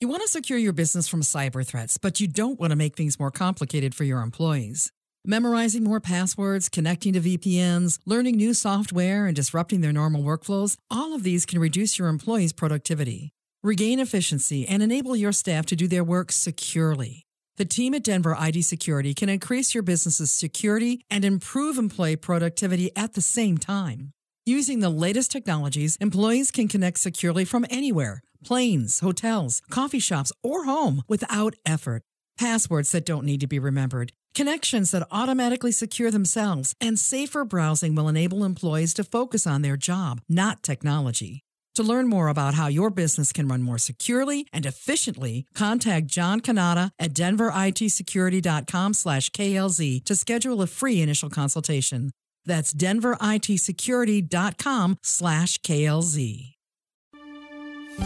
You 0.00 0.08
want 0.08 0.22
to 0.22 0.28
secure 0.28 0.58
your 0.58 0.72
business 0.72 1.06
from 1.06 1.20
cyber 1.20 1.64
threats, 1.64 1.96
but 1.96 2.18
you 2.18 2.26
don't 2.26 2.58
want 2.58 2.72
to 2.72 2.76
make 2.76 2.96
things 2.96 3.20
more 3.20 3.30
complicated 3.30 3.94
for 3.94 4.02
your 4.02 4.20
employees. 4.20 4.90
Memorizing 5.24 5.84
more 5.84 6.00
passwords, 6.00 6.68
connecting 6.68 7.12
to 7.12 7.20
VPNs, 7.20 8.00
learning 8.04 8.36
new 8.36 8.52
software, 8.52 9.26
and 9.26 9.36
disrupting 9.36 9.80
their 9.80 9.92
normal 9.92 10.24
workflows, 10.24 10.76
all 10.90 11.14
of 11.14 11.22
these 11.22 11.46
can 11.46 11.60
reduce 11.60 11.96
your 11.96 12.08
employees' 12.08 12.52
productivity. 12.52 13.30
Regain 13.62 14.00
efficiency 14.00 14.66
and 14.66 14.82
enable 14.82 15.14
your 15.14 15.30
staff 15.30 15.64
to 15.66 15.76
do 15.76 15.86
their 15.86 16.02
work 16.02 16.32
securely. 16.32 17.22
The 17.56 17.64
team 17.64 17.94
at 17.94 18.02
Denver 18.02 18.36
IT 18.36 18.64
Security 18.64 19.14
can 19.14 19.28
increase 19.28 19.74
your 19.74 19.84
business's 19.84 20.32
security 20.32 21.04
and 21.08 21.24
improve 21.24 21.78
employee 21.78 22.16
productivity 22.16 22.90
at 22.96 23.12
the 23.12 23.20
same 23.20 23.58
time. 23.58 24.10
Using 24.44 24.80
the 24.80 24.90
latest 24.90 25.30
technologies, 25.30 25.94
employees 26.00 26.50
can 26.50 26.66
connect 26.66 26.98
securely 26.98 27.44
from 27.44 27.64
anywhere 27.70 28.22
planes, 28.44 28.98
hotels, 28.98 29.62
coffee 29.70 30.00
shops, 30.00 30.32
or 30.42 30.64
home 30.64 31.04
without 31.06 31.54
effort. 31.64 32.02
Passwords 32.36 32.90
that 32.90 33.06
don't 33.06 33.24
need 33.24 33.38
to 33.40 33.46
be 33.46 33.60
remembered, 33.60 34.12
connections 34.34 34.90
that 34.90 35.06
automatically 35.10 35.72
secure 35.72 36.10
themselves, 36.10 36.74
and 36.80 36.98
safer 36.98 37.44
browsing 37.44 37.94
will 37.94 38.08
enable 38.08 38.44
employees 38.44 38.94
to 38.94 39.04
focus 39.04 39.46
on 39.46 39.62
their 39.62 39.76
job, 39.76 40.20
not 40.28 40.62
technology. 40.62 41.42
To 41.76 41.82
learn 41.82 42.08
more 42.08 42.28
about 42.28 42.54
how 42.54 42.66
your 42.66 42.90
business 42.90 43.32
can 43.32 43.48
run 43.48 43.62
more 43.62 43.78
securely 43.78 44.46
and 44.52 44.66
efficiently, 44.66 45.46
contact 45.54 46.06
John 46.06 46.40
Canada 46.40 46.92
at 46.98 47.14
denveritsecurity.com 47.14 48.92
slash 48.92 49.30
KLZ 49.30 50.04
to 50.04 50.14
schedule 50.14 50.60
a 50.60 50.66
free 50.66 51.00
initial 51.00 51.30
consultation. 51.30 52.10
That's 52.44 52.74
denveritsecurity.com 52.74 54.98
slash 55.02 55.56
KLZ. 55.58 56.48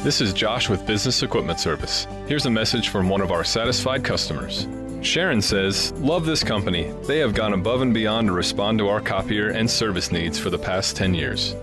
This 0.03 0.21
is 0.21 0.33
Josh 0.33 0.69
with 0.69 0.87
Business 0.87 1.23
Equipment 1.23 1.59
Service. 1.59 2.07
Here's 2.27 2.47
a 2.47 2.51
message 2.51 2.91
from 2.91 3.09
one 3.09 3.21
of 3.21 3.33
our 3.33 3.45
satisfied 3.45 4.05
customers. 4.05 4.69
Sharon 5.03 5.41
says, 5.41 5.93
Love 5.93 6.27
this 6.27 6.43
company. 6.43 6.93
They 7.07 7.19
have 7.19 7.35
gone 7.35 7.53
above 7.53 7.83
and 7.83 7.95
beyond 7.95 8.29
to 8.29 8.33
respond 8.33 8.79
to 8.79 8.89
our 8.89 9.01
copier 9.01 9.51
and 9.51 9.71
service 9.71 10.11
needs 10.11 10.39
for 10.39 10.51
the 10.51 10.59
past 10.59 10.97
10 10.97 11.15
years. 11.15 11.55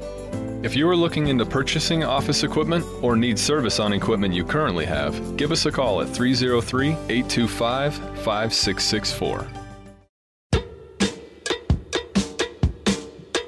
If 0.64 0.76
you 0.78 0.88
are 0.88 0.96
looking 0.96 1.28
into 1.28 1.46
purchasing 1.46 2.06
office 2.06 2.44
equipment 2.44 2.86
or 3.02 3.18
need 3.18 3.38
service 3.38 3.82
on 3.82 3.92
equipment 3.92 4.34
you 4.34 4.46
currently 4.46 4.86
have, 4.86 5.36
give 5.36 5.52
us 5.52 5.66
a 5.66 5.72
call 5.72 6.02
at 6.02 6.08
303 6.08 6.92
825 7.10 7.96
5664. 8.24 9.48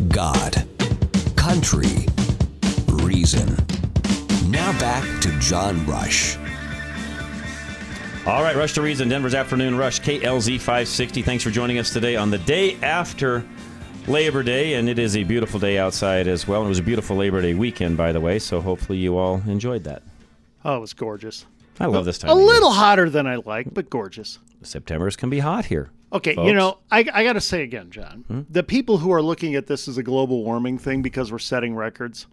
God, 0.10 0.68
country, 1.38 2.06
reason. 2.88 3.56
Now 4.50 4.78
back 4.78 5.21
to 5.21 5.39
John 5.39 5.86
Rush. 5.86 6.38
All 8.25 8.41
right, 8.41 8.55
Rush 8.55 8.73
to 8.73 8.81
Reason, 8.81 9.07
Denver's 9.07 9.35
Afternoon 9.35 9.77
Rush, 9.77 10.01
KLZ 10.01 10.57
560. 10.57 11.21
Thanks 11.21 11.43
for 11.43 11.51
joining 11.51 11.77
us 11.77 11.93
today 11.93 12.15
on 12.15 12.31
the 12.31 12.39
day 12.39 12.75
after 12.81 13.45
Labor 14.07 14.41
Day, 14.41 14.73
and 14.73 14.89
it 14.89 14.97
is 14.97 15.15
a 15.15 15.23
beautiful 15.23 15.59
day 15.59 15.77
outside 15.77 16.27
as 16.27 16.47
well. 16.47 16.65
It 16.65 16.67
was 16.67 16.79
a 16.79 16.83
beautiful 16.83 17.15
Labor 17.15 17.39
Day 17.43 17.53
weekend, 17.53 17.97
by 17.97 18.11
the 18.11 18.19
way, 18.19 18.39
so 18.39 18.61
hopefully 18.61 18.97
you 18.97 19.15
all 19.15 19.43
enjoyed 19.45 19.83
that. 19.83 20.01
Oh, 20.63 20.77
it 20.77 20.79
was 20.79 20.93
gorgeous. 20.93 21.45
I 21.79 21.85
love 21.85 22.05
this 22.05 22.17
time. 22.17 22.31
A 22.31 22.33
of 22.33 22.39
year. 22.39 22.47
little 22.47 22.71
hotter 22.71 23.11
than 23.11 23.27
I 23.27 23.35
like, 23.35 23.71
but 23.71 23.91
gorgeous. 23.91 24.39
September's 24.63 25.15
can 25.15 25.29
be 25.29 25.38
hot 25.38 25.65
here. 25.65 25.91
Okay, 26.11 26.33
folks. 26.33 26.47
you 26.47 26.55
know, 26.55 26.79
I, 26.89 27.05
I 27.13 27.23
got 27.23 27.33
to 27.33 27.41
say 27.41 27.61
again, 27.61 27.91
John, 27.91 28.25
hmm? 28.27 28.41
the 28.49 28.63
people 28.63 28.97
who 28.97 29.11
are 29.13 29.21
looking 29.21 29.53
at 29.53 29.67
this 29.67 29.88
as 29.88 29.99
a 29.99 30.03
global 30.03 30.43
warming 30.43 30.79
thing 30.79 31.03
because 31.03 31.31
we're 31.31 31.38
setting 31.38 31.75
records, 31.75 32.25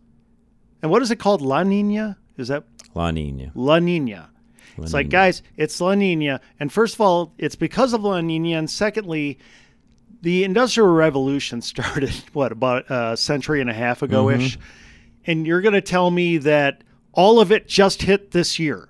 and 0.81 0.91
what 0.91 1.03
is 1.03 1.11
it 1.11 1.17
called? 1.17 1.43
La 1.43 1.63
Nina? 1.63 2.17
Is 2.39 2.49
that 2.49 2.65
La 2.95 3.11
Nina. 3.11 3.53
La 3.55 3.79
Nina? 3.79 4.31
It's 4.79 4.95
like, 4.95 5.09
guys, 5.09 5.43
it's 5.57 5.81
La 5.81 5.95
Nina. 5.95 6.41
And 6.59 6.73
first 6.73 6.95
of 6.95 7.01
all, 7.01 7.33
it's 7.39 7.57
because 7.57 7.93
of 7.93 8.03
La 8.03 8.21
Nina. 8.21 8.59
And 8.59 8.71
secondly, 8.71 9.39
the 10.23 10.45
Industrial 10.45 10.89
Revolution 10.89 11.61
started, 11.63 12.13
what, 12.33 12.53
about 12.53 12.91
a 12.91 13.17
century 13.17 13.61
and 13.61 13.71
a 13.71 13.75
half 13.75 14.03
ago 14.03 14.31
ish? 14.31 14.57
Mm-hmm. 14.57 14.63
And 15.25 15.47
you're 15.47 15.61
going 15.61 15.75
to 15.75 15.81
tell 15.81 16.11
me 16.11 16.39
that 16.39 16.83
all 17.13 17.41
of 17.41 17.53
it 17.53 17.69
just 17.69 18.03
hit 18.03 18.31
this 18.33 18.59
year. 18.59 18.89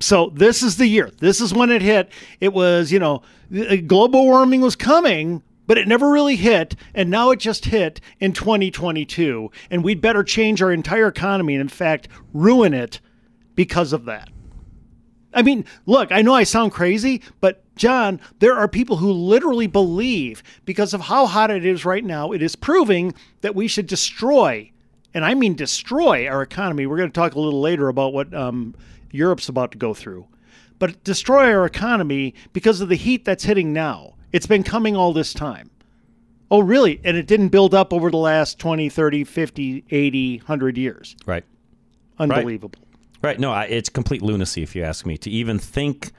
So 0.00 0.30
this 0.34 0.62
is 0.62 0.76
the 0.76 0.86
year. 0.86 1.10
This 1.18 1.40
is 1.40 1.52
when 1.52 1.70
it 1.70 1.82
hit. 1.82 2.10
It 2.40 2.52
was, 2.52 2.90
you 2.90 2.98
know, 2.98 3.22
uh, 3.54 3.76
global 3.86 4.24
warming 4.24 4.62
was 4.62 4.76
coming, 4.76 5.42
but 5.66 5.76
it 5.76 5.86
never 5.86 6.10
really 6.10 6.36
hit. 6.36 6.74
And 6.94 7.10
now 7.10 7.30
it 7.30 7.38
just 7.38 7.66
hit 7.66 8.00
in 8.18 8.32
2022. 8.32 9.50
And 9.70 9.84
we'd 9.84 10.00
better 10.00 10.24
change 10.24 10.62
our 10.62 10.72
entire 10.72 11.08
economy 11.08 11.54
and, 11.54 11.60
in 11.60 11.68
fact, 11.68 12.08
ruin 12.32 12.72
it 12.72 13.00
because 13.54 13.92
of 13.92 14.06
that. 14.06 14.30
I 15.32 15.42
mean, 15.42 15.64
look, 15.86 16.10
I 16.10 16.22
know 16.22 16.34
I 16.34 16.42
sound 16.42 16.72
crazy, 16.72 17.22
but 17.40 17.62
John, 17.76 18.20
there 18.40 18.56
are 18.56 18.68
people 18.68 18.96
who 18.96 19.12
literally 19.12 19.66
believe 19.66 20.42
because 20.64 20.92
of 20.92 21.02
how 21.02 21.26
hot 21.26 21.50
it 21.50 21.64
is 21.64 21.84
right 21.84 22.04
now, 22.04 22.32
it 22.32 22.42
is 22.42 22.56
proving 22.56 23.14
that 23.40 23.54
we 23.54 23.68
should 23.68 23.86
destroy, 23.86 24.70
and 25.14 25.24
I 25.24 25.34
mean 25.34 25.54
destroy 25.54 26.28
our 26.28 26.42
economy. 26.42 26.86
We're 26.86 26.96
going 26.96 27.10
to 27.10 27.14
talk 27.14 27.34
a 27.34 27.40
little 27.40 27.60
later 27.60 27.88
about 27.88 28.12
what 28.12 28.34
um, 28.34 28.74
Europe's 29.12 29.48
about 29.48 29.72
to 29.72 29.78
go 29.78 29.94
through, 29.94 30.26
but 30.78 31.02
destroy 31.04 31.52
our 31.52 31.64
economy 31.64 32.34
because 32.52 32.80
of 32.80 32.88
the 32.88 32.96
heat 32.96 33.24
that's 33.24 33.44
hitting 33.44 33.72
now. 33.72 34.14
It's 34.32 34.46
been 34.46 34.62
coming 34.62 34.96
all 34.96 35.12
this 35.12 35.32
time. 35.32 35.70
Oh, 36.50 36.60
really? 36.60 37.00
And 37.04 37.16
it 37.16 37.26
didn't 37.26 37.48
build 37.48 37.74
up 37.74 37.92
over 37.92 38.10
the 38.10 38.16
last 38.16 38.58
20, 38.58 38.88
30, 38.88 39.24
50, 39.24 39.84
80, 39.88 40.38
100 40.38 40.76
years. 40.76 41.16
Right. 41.24 41.44
Unbelievable. 42.18 42.72
Right. 42.76 42.89
No, 43.22 43.52
I, 43.52 43.64
it's 43.64 43.88
complete 43.88 44.22
lunacy, 44.22 44.62
if 44.62 44.74
you 44.74 44.82
ask 44.82 45.04
me, 45.06 45.16
to 45.18 45.30
even 45.30 45.58
think 45.58 46.12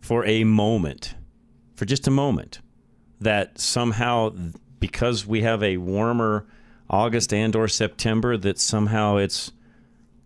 for 0.00 0.24
a 0.24 0.44
moment, 0.44 1.14
for 1.74 1.84
just 1.84 2.06
a 2.06 2.10
moment, 2.10 2.60
that 3.20 3.58
somehow 3.58 4.32
because 4.78 5.26
we 5.26 5.42
have 5.42 5.62
a 5.62 5.76
warmer 5.78 6.46
August 6.88 7.32
and 7.32 7.56
or 7.56 7.66
September, 7.66 8.36
that 8.36 8.58
somehow 8.58 9.16
it's 9.16 9.52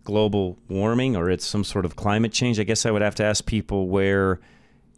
global 0.05 0.59
warming 0.69 1.17
or 1.17 1.31
it's 1.31 1.47
some 1.47 1.65
sort 1.65 1.85
of 1.85 1.97
climate 1.97 2.33
change. 2.33 2.59
I 2.59 2.65
guess 2.65 2.85
I 2.85 2.91
would 2.91 3.03
have 3.03 3.15
to 3.17 3.25
ask 3.25 3.47
people 3.47 3.89
where, 3.89 4.41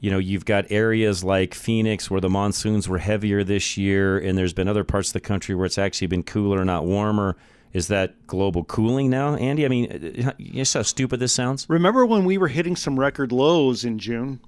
you 0.00 0.10
know, 0.10 0.18
you've 0.18 0.44
got 0.44 0.70
areas 0.70 1.22
like 1.22 1.54
Phoenix 1.54 2.10
where 2.10 2.20
the 2.20 2.28
monsoons 2.28 2.88
were 2.88 2.98
heavier 2.98 3.44
this 3.44 3.76
year, 3.76 4.18
and 4.18 4.36
there's 4.36 4.54
been 4.54 4.68
other 4.68 4.84
parts 4.84 5.10
of 5.10 5.12
the 5.12 5.20
country 5.20 5.54
where 5.54 5.66
it's 5.66 5.78
actually 5.78 6.08
been 6.08 6.24
cooler, 6.24 6.64
not 6.64 6.84
warmer. 6.84 7.36
Is 7.72 7.88
that 7.88 8.26
global 8.26 8.64
cooling 8.64 9.08
now, 9.08 9.34
Andy? 9.36 9.64
I 9.64 9.68
mean, 9.68 10.34
you 10.38 10.64
see 10.64 10.78
how 10.78 10.82
stupid 10.82 11.20
this 11.20 11.32
sounds? 11.32 11.66
Remember 11.68 12.04
when 12.04 12.24
we 12.24 12.36
were 12.36 12.48
hitting 12.48 12.76
some 12.76 13.00
record 13.00 13.32
lows 13.32 13.84
in 13.84 13.98
June? 13.98 14.40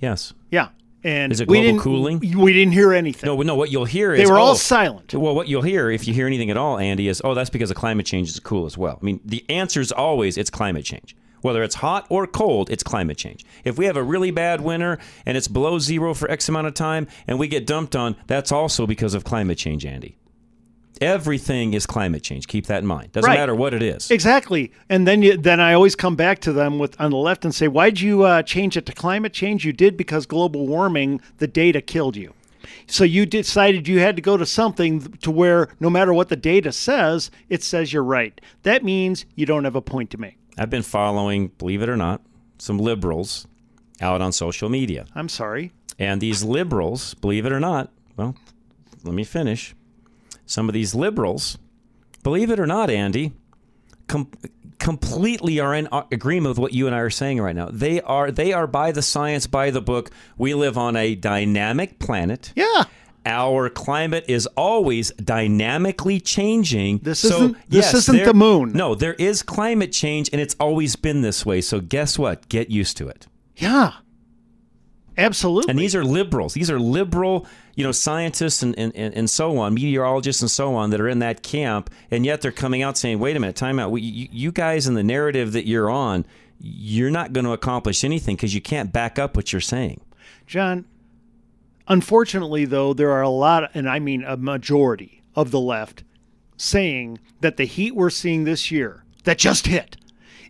Yes. 0.00 0.32
Yeah. 0.50 0.68
And 1.02 1.30
Is 1.30 1.40
it 1.40 1.48
global 1.48 1.78
cooling? 1.78 2.18
We 2.20 2.54
didn't 2.54 2.72
hear 2.72 2.94
anything. 2.94 3.26
No, 3.26 3.40
no. 3.42 3.54
What 3.54 3.70
you'll 3.70 3.84
hear 3.84 4.14
is 4.14 4.20
They 4.20 4.32
were 4.32 4.38
all 4.38 4.52
oh, 4.52 4.54
silent. 4.54 5.12
Well, 5.12 5.34
what 5.34 5.48
you'll 5.48 5.60
hear 5.60 5.90
if 5.90 6.08
you 6.08 6.14
hear 6.14 6.26
anything 6.26 6.50
at 6.50 6.56
all, 6.56 6.78
Andy, 6.78 7.08
is 7.08 7.20
oh, 7.22 7.34
that's 7.34 7.50
because 7.50 7.70
of 7.70 7.76
climate 7.76 8.06
change 8.06 8.30
is 8.30 8.40
cool 8.40 8.64
as 8.64 8.78
well. 8.78 8.98
I 9.00 9.04
mean, 9.04 9.20
the 9.22 9.44
answer 9.50 9.82
is 9.82 9.92
always 9.92 10.38
it's 10.38 10.48
climate 10.48 10.86
change. 10.86 11.14
Whether 11.42 11.62
it's 11.62 11.74
hot 11.74 12.06
or 12.08 12.26
cold, 12.26 12.70
it's 12.70 12.82
climate 12.82 13.18
change. 13.18 13.44
If 13.64 13.76
we 13.76 13.84
have 13.84 13.98
a 13.98 14.02
really 14.02 14.30
bad 14.30 14.62
winter 14.62 14.98
and 15.26 15.36
it's 15.36 15.46
below 15.46 15.78
zero 15.78 16.14
for 16.14 16.30
X 16.30 16.48
amount 16.48 16.68
of 16.68 16.72
time 16.72 17.06
and 17.26 17.38
we 17.38 17.48
get 17.48 17.66
dumped 17.66 17.94
on, 17.94 18.16
that's 18.26 18.50
also 18.50 18.86
because 18.86 19.12
of 19.12 19.24
climate 19.24 19.58
change, 19.58 19.84
Andy. 19.84 20.16
Everything 21.00 21.74
is 21.74 21.86
climate 21.86 22.22
change. 22.22 22.46
Keep 22.46 22.66
that 22.66 22.78
in 22.82 22.86
mind. 22.86 23.12
Doesn't 23.12 23.28
Right. 23.28 23.38
matter 23.38 23.54
what 23.54 23.74
it 23.74 23.82
is. 23.82 24.10
Exactly. 24.10 24.72
And 24.88 25.06
then 25.06 25.22
you, 25.22 25.36
then 25.36 25.60
I 25.60 25.72
always 25.74 25.94
come 25.96 26.16
back 26.16 26.40
to 26.40 26.52
them 26.52 26.78
with 26.78 26.98
on 27.00 27.10
the 27.10 27.16
left 27.16 27.44
and 27.44 27.54
say, 27.54 27.68
"Why'd 27.68 28.00
you 28.00 28.22
uh, 28.22 28.42
change 28.42 28.76
it 28.76 28.86
to 28.86 28.92
climate 28.92 29.32
change? 29.32 29.64
You 29.64 29.72
did 29.72 29.96
because 29.96 30.26
global 30.26 30.66
warming, 30.66 31.20
the 31.38 31.46
data 31.46 31.80
killed 31.80 32.16
you. 32.16 32.32
So 32.86 33.04
you 33.04 33.26
decided 33.26 33.88
you 33.88 33.98
had 34.00 34.16
to 34.16 34.22
go 34.22 34.36
to 34.36 34.46
something 34.46 35.00
to 35.00 35.30
where 35.30 35.68
no 35.80 35.90
matter 35.90 36.12
what 36.14 36.28
the 36.28 36.36
data 36.36 36.72
says, 36.72 37.30
it 37.48 37.62
says 37.62 37.92
you're 37.92 38.04
right. 38.04 38.40
That 38.62 38.84
means 38.84 39.26
you 39.34 39.46
don't 39.46 39.64
have 39.64 39.76
a 39.76 39.82
point 39.82 40.10
to 40.10 40.18
make. 40.18 40.36
I've 40.58 40.70
been 40.70 40.82
following, 40.82 41.48
believe 41.58 41.82
it 41.82 41.88
or 41.88 41.96
not, 41.96 42.20
some 42.58 42.78
liberals 42.78 43.46
out 44.00 44.20
on 44.22 44.32
social 44.32 44.68
media. 44.68 45.06
I'm 45.14 45.28
sorry. 45.28 45.72
And 45.98 46.20
these 46.20 46.42
liberals, 46.44 47.14
believe 47.14 47.44
it 47.46 47.52
or 47.52 47.60
not, 47.60 47.90
well, 48.16 48.34
let 49.02 49.14
me 49.14 49.24
finish. 49.24 49.74
Some 50.46 50.68
of 50.68 50.72
these 50.74 50.94
liberals, 50.94 51.58
believe 52.22 52.50
it 52.50 52.60
or 52.60 52.66
not, 52.66 52.90
Andy, 52.90 53.32
com- 54.08 54.30
completely 54.78 55.58
are 55.60 55.74
in 55.74 55.88
agreement 56.12 56.50
with 56.50 56.58
what 56.58 56.74
you 56.74 56.86
and 56.86 56.94
I 56.94 56.98
are 56.98 57.10
saying 57.10 57.40
right 57.40 57.56
now. 57.56 57.68
They 57.72 58.00
are 58.02 58.30
they 58.30 58.52
are 58.52 58.66
by 58.66 58.92
the 58.92 59.02
science, 59.02 59.46
by 59.46 59.70
the 59.70 59.80
book. 59.80 60.10
We 60.36 60.52
live 60.54 60.76
on 60.76 60.96
a 60.96 61.14
dynamic 61.14 61.98
planet. 61.98 62.52
Yeah. 62.54 62.84
Our 63.26 63.70
climate 63.70 64.26
is 64.28 64.46
always 64.48 65.10
dynamically 65.12 66.20
changing. 66.20 66.98
This 66.98 67.20
So, 67.20 67.28
isn't 67.28 67.52
this 67.70 67.84
yes, 67.86 67.94
isn't 67.94 68.16
there- 68.16 68.26
the 68.26 68.34
moon. 68.34 68.72
No, 68.74 68.94
there 68.94 69.14
is 69.14 69.42
climate 69.42 69.92
change, 69.92 70.28
and 70.30 70.42
it's 70.42 70.54
always 70.60 70.94
been 70.94 71.22
this 71.22 71.46
way. 71.46 71.62
So 71.62 71.80
guess 71.80 72.18
what? 72.18 72.46
Get 72.50 72.68
used 72.68 72.98
to 72.98 73.08
it. 73.08 73.26
Yeah. 73.56 73.92
Absolutely. 75.16 75.70
And 75.70 75.78
these 75.78 75.94
are 75.94 76.04
liberals. 76.04 76.54
These 76.54 76.70
are 76.70 76.78
liberal, 76.80 77.46
you 77.76 77.82
know, 77.82 77.92
scientists 77.92 78.62
and, 78.62 78.78
and, 78.78 78.94
and, 78.94 79.28
so 79.28 79.58
on, 79.58 79.74
meteorologists 79.74 80.42
and 80.42 80.50
so 80.50 80.74
on 80.74 80.90
that 80.90 81.00
are 81.00 81.08
in 81.08 81.18
that 81.18 81.42
camp. 81.42 81.90
And 82.10 82.24
yet 82.24 82.40
they're 82.40 82.52
coming 82.52 82.82
out 82.82 82.96
saying, 82.96 83.18
wait 83.18 83.36
a 83.36 83.40
minute, 83.40 83.56
time 83.56 83.78
out. 83.78 83.92
You, 83.94 84.28
you 84.30 84.52
guys 84.52 84.86
in 84.86 84.94
the 84.94 85.02
narrative 85.02 85.52
that 85.52 85.66
you're 85.66 85.90
on, 85.90 86.24
you're 86.60 87.10
not 87.10 87.32
going 87.32 87.44
to 87.44 87.52
accomplish 87.52 88.04
anything 88.04 88.36
because 88.36 88.54
you 88.54 88.60
can't 88.60 88.92
back 88.92 89.18
up 89.18 89.36
what 89.36 89.52
you're 89.52 89.60
saying. 89.60 90.00
John, 90.46 90.84
unfortunately, 91.88 92.64
though, 92.64 92.94
there 92.94 93.10
are 93.10 93.22
a 93.22 93.28
lot, 93.28 93.70
and 93.74 93.88
I 93.88 93.98
mean 93.98 94.22
a 94.24 94.36
majority 94.36 95.22
of 95.34 95.50
the 95.50 95.60
left, 95.60 96.04
saying 96.56 97.18
that 97.40 97.56
the 97.56 97.64
heat 97.64 97.96
we're 97.96 98.10
seeing 98.10 98.44
this 98.44 98.70
year 98.70 99.04
that 99.24 99.38
just 99.38 99.66
hit 99.66 99.96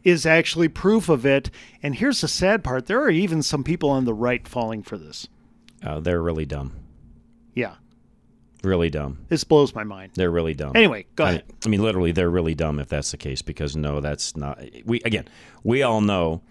is 0.03 0.27
actually 0.27 0.69
proof 0.69 1.09
of 1.09 1.25
it. 1.25 1.51
And 1.83 1.95
here's 1.95 2.21
the 2.21 2.29
sad 2.29 2.63
part 2.63 2.87
there 2.87 3.03
are 3.03 3.11
even 3.11 3.43
some 3.43 3.65
people 3.65 3.89
on 3.89 4.05
the 4.05 4.15
right 4.15 4.47
falling 4.47 4.83
for 4.83 4.99
this. 4.99 5.27
Uh, 5.83 6.01
they're 6.01 6.23
really 6.23 6.47
dumb. 6.47 6.73
Really 8.65 8.91
dumb. 8.91 9.19
This 9.29 9.45
blows 9.45 9.75
my 9.75 9.85
mind. 9.85 10.13
They're 10.15 10.31
really 10.31 10.55
dumb. 10.55 10.73
Anyway, 10.75 11.07
go 11.17 11.25
I- 11.25 11.29
ahead. 11.31 11.45
I 11.65 11.69
mean, 11.69 11.83
literally, 11.83 12.13
they're 12.13 12.31
really 12.31 12.55
dumb 12.55 12.79
if 12.81 12.89
that's 12.89 13.11
the 13.11 13.17
case. 13.17 13.43
Because 13.43 13.77
no, 13.77 14.01
that's 14.01 14.37
not. 14.37 14.61
We 14.85 15.01
again, 15.05 15.29
we 15.63 15.83
all 15.83 16.01
know 16.01 16.43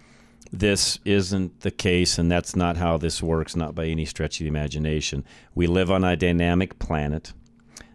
this 0.51 0.99
isn't 1.05 1.61
the 1.61 1.71
case, 1.71 2.17
and 2.19 2.31
that's 2.31 2.55
not 2.55 2.77
how 2.77 2.97
this 2.97 3.21
works. 3.23 3.55
Not 3.55 3.73
by 3.75 3.85
any 3.85 4.05
stretch 4.05 4.39
of 4.39 4.43
the 4.45 4.49
imagination. 4.49 5.25
We 5.55 5.67
live 5.67 5.89
on 5.89 6.03
a 6.03 6.15
dynamic 6.15 6.77
planet. 6.79 7.33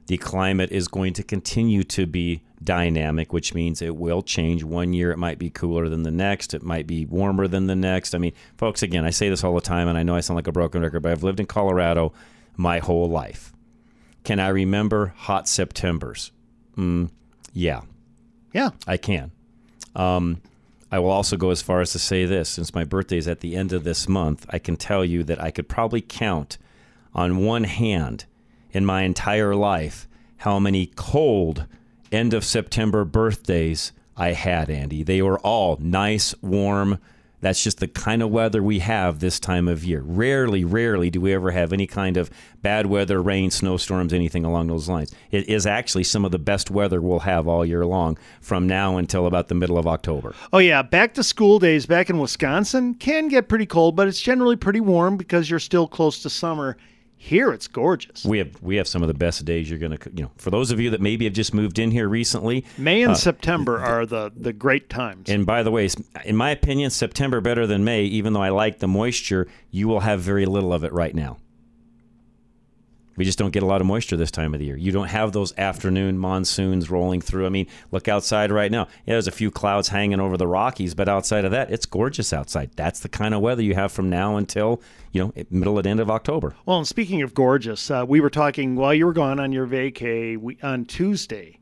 The 0.07 0.17
climate 0.17 0.73
is 0.73 0.89
going 0.89 1.13
to 1.15 1.23
continue 1.23 1.85
to 1.85 2.07
be 2.07 2.43
dynamic, 2.65 3.33
which 3.33 3.55
means 3.55 3.83
it 3.83 3.95
will 3.95 4.23
change. 4.23 4.65
One 4.65 4.95
year 4.95 5.13
it 5.13 5.19
might 5.19 5.39
be 5.39 5.51
cooler 5.51 5.89
than 5.89 6.03
the 6.03 6.11
next. 6.11 6.55
It 6.55 6.63
might 6.63 6.87
be 6.87 7.05
warmer 7.05 7.47
than 7.47 7.67
the 7.67 7.77
next. 7.77 8.15
I 8.15 8.19
mean, 8.19 8.33
folks, 8.57 8.83
again, 8.83 9.05
I 9.05 9.11
say 9.11 9.29
this 9.29 9.45
all 9.45 9.55
the 9.55 9.61
time, 9.61 9.87
and 9.87 9.99
I 9.99 10.03
know 10.03 10.17
I 10.17 10.21
sound 10.21 10.37
like 10.37 10.47
a 10.47 10.53
broken 10.53 10.81
record, 10.83 11.01
but 11.03 11.13
I've 11.13 11.23
lived 11.23 11.41
in 11.41 11.47
Colorado 11.47 12.13
my 12.57 12.79
whole 12.79 13.09
life. 13.09 13.53
Can 14.29 14.41
I 14.41 14.49
remember 14.49 15.15
hot 15.17 15.49
Septembers? 15.49 16.33
Mm, 16.77 17.09
yeah. 17.55 17.81
Yeah. 18.53 18.73
I 18.87 18.99
can. 18.99 19.31
Um, 19.97 20.43
I 20.93 20.99
will 20.99 21.09
also 21.09 21.39
go 21.39 21.49
as 21.49 21.63
far 21.63 21.81
as 21.81 21.93
to 21.93 21.99
say 21.99 22.27
this 22.27 22.51
since 22.51 22.75
my 22.75 22.85
birthday 22.85 23.17
is 23.17 23.27
at 23.27 23.41
the 23.41 23.57
end 23.57 23.73
of 23.73 23.85
this 23.85 24.07
month, 24.07 24.45
I 24.51 24.59
can 24.59 24.77
tell 24.77 25.03
you 25.03 25.25
that 25.25 25.43
I 25.43 25.51
could 25.51 25.67
probably 25.67 26.03
count 26.03 26.59
on 27.15 27.39
one 27.39 27.65
hand 27.65 28.27
in 28.71 28.85
my 28.85 29.05
entire 29.05 29.55
life 29.55 30.07
how 30.37 30.59
many 30.59 30.93
cold 30.95 31.65
end 32.13 32.35
of 32.35 32.45
September 32.45 33.07
birthdays 33.07 33.93
I 34.15 34.33
had, 34.33 34.69
Andy. 34.69 35.03
They 35.03 35.23
were 35.23 35.39
all 35.39 35.79
nice, 35.81 36.35
warm. 36.43 36.99
That's 37.41 37.63
just 37.63 37.79
the 37.79 37.89
kind 37.89 38.23
of 38.23 38.31
weather 38.31 38.63
we 38.63 38.81
have 38.81 39.21
this 39.21 39.39
time 39.39 39.69
of 39.69 39.85
year. 39.85 40.03
Rarely, 40.05 40.65
rarely 40.65 41.11
do 41.11 41.21
we 41.21 41.33
ever 41.33 41.53
have 41.53 41.73
any 41.73 41.87
kind 41.87 42.17
of 42.17 42.31
bad 42.63 42.87
weather, 42.87 43.23
rain, 43.23 43.51
snowstorms, 43.51 44.13
anything 44.13 44.45
along 44.45 44.67
those 44.67 44.89
lines. 44.89 45.15
It 45.31 45.49
is 45.49 45.67
actually 45.67 46.05
some 46.05 46.25
of 46.25 46.33
the 46.33 46.39
best 46.39 46.71
weather 46.71 47.01
we'll 47.01 47.21
have 47.21 47.47
all 47.47 47.65
year 47.65 47.87
long 47.87 48.19
from 48.41 48.67
now 48.67 48.97
until 48.97 49.27
about 49.27 49.49
the 49.49 49.55
middle 49.55 49.79
of 49.79 49.87
October. 49.87 50.35
Oh, 50.53 50.59
yeah. 50.59 50.83
Back 50.83 51.15
to 51.15 51.23
school 51.23 51.59
days 51.59 51.87
back 51.87 52.11
in 52.11 52.19
Wisconsin 52.19 52.95
can 52.95 53.29
get 53.29 53.49
pretty 53.49 53.67
cold, 53.67 53.95
but 53.95 54.09
it's 54.09 54.21
generally 54.21 54.57
pretty 54.57 54.81
warm 54.81 55.17
because 55.17 55.49
you're 55.49 55.59
still 55.61 55.87
close 55.87 56.23
to 56.23 56.31
summer. 56.31 56.77
Here 57.21 57.53
it's 57.53 57.67
gorgeous. 57.67 58.25
We 58.25 58.39
have 58.39 58.63
we 58.63 58.77
have 58.77 58.87
some 58.87 59.03
of 59.03 59.09
the 59.09 59.15
best 59.15 59.45
days 59.45 59.69
you're 59.69 59.79
going 59.79 59.99
to 59.99 60.11
you 60.15 60.23
know 60.23 60.31
for 60.37 60.51
those 60.51 60.71
of 60.71 60.79
you 60.79 60.91
that 60.91 61.01
maybe 61.01 61.25
have 61.25 61.35
just 61.35 61.53
moved 61.53 61.79
in 61.79 61.91
here 61.91 62.09
recently. 62.09 62.65
May 62.79 63.03
and 63.03 63.13
uh, 63.13 63.17
September 63.17 63.81
are 63.81 64.07
the, 64.07 64.33
the 64.37 64.53
great 64.53 64.89
times. 64.89 65.29
And 65.29 65.45
by 65.45 65.65
the 65.65 65.73
way, 65.73 65.89
in 66.25 66.37
my 66.37 66.51
opinion, 66.51 66.91
September 66.91 67.41
better 67.41 67.67
than 67.67 67.85
May. 67.85 68.05
Even 68.05 68.33
though 68.33 68.43
I 68.43 68.51
like 68.51 68.79
the 68.79 68.89
moisture, 68.89 69.49
you 69.71 69.89
will 69.89 70.01
have 70.01 70.21
very 70.21 70.47
little 70.47 70.73
of 70.73 70.85
it 70.85 70.93
right 70.93 71.15
now. 71.15 71.39
We 73.19 73.25
just 73.25 73.39
don't 73.39 73.51
get 73.51 73.65
a 73.65 73.67
lot 73.67 73.81
of 73.81 73.87
moisture 73.89 74.17
this 74.17 74.31
time 74.31 74.55
of 74.55 74.61
the 74.61 74.67
year. 74.67 74.77
You 74.77 74.93
don't 74.93 75.09
have 75.09 75.33
those 75.33 75.53
afternoon 75.59 76.19
monsoons 76.19 76.89
rolling 76.89 77.21
through. 77.21 77.47
I 77.47 77.49
mean, 77.49 77.67
look 77.91 78.07
outside 78.07 78.53
right 78.53 78.71
now. 78.71 78.87
Yeah, 79.07 79.15
there's 79.15 79.27
a 79.27 79.33
few 79.33 79.51
clouds 79.51 79.89
hanging 79.89 80.21
over 80.21 80.37
the 80.37 80.47
Rockies, 80.47 80.95
but 80.95 81.09
outside 81.09 81.45
of 81.45 81.51
that, 81.51 81.71
it's 81.73 81.85
gorgeous 81.85 82.33
outside. 82.33 82.71
That's 82.77 83.01
the 83.01 83.09
kind 83.09 83.35
of 83.35 83.41
weather 83.41 83.61
you 83.61 83.75
have 83.75 83.91
from 83.91 84.09
now 84.09 84.37
until 84.37 84.81
you 85.11 85.21
know 85.21 85.45
middle 85.51 85.79
and 85.79 85.87
end 85.87 85.99
of 85.99 86.11
October. 86.11 86.55
Well, 86.65 86.79
and 86.79 86.87
speaking 86.87 87.21
of 87.23 87.35
gorgeous, 87.35 87.91
uh, 87.91 88.05
we 88.07 88.21
were 88.21 88.31
talking 88.31 88.77
while 88.77 88.95
you 88.95 89.05
were 89.05 89.13
gone 89.13 89.41
on 89.41 89.51
your 89.51 89.67
vacay 89.67 90.39
we, 90.39 90.57
on 90.63 90.85
Tuesday. 90.85 91.59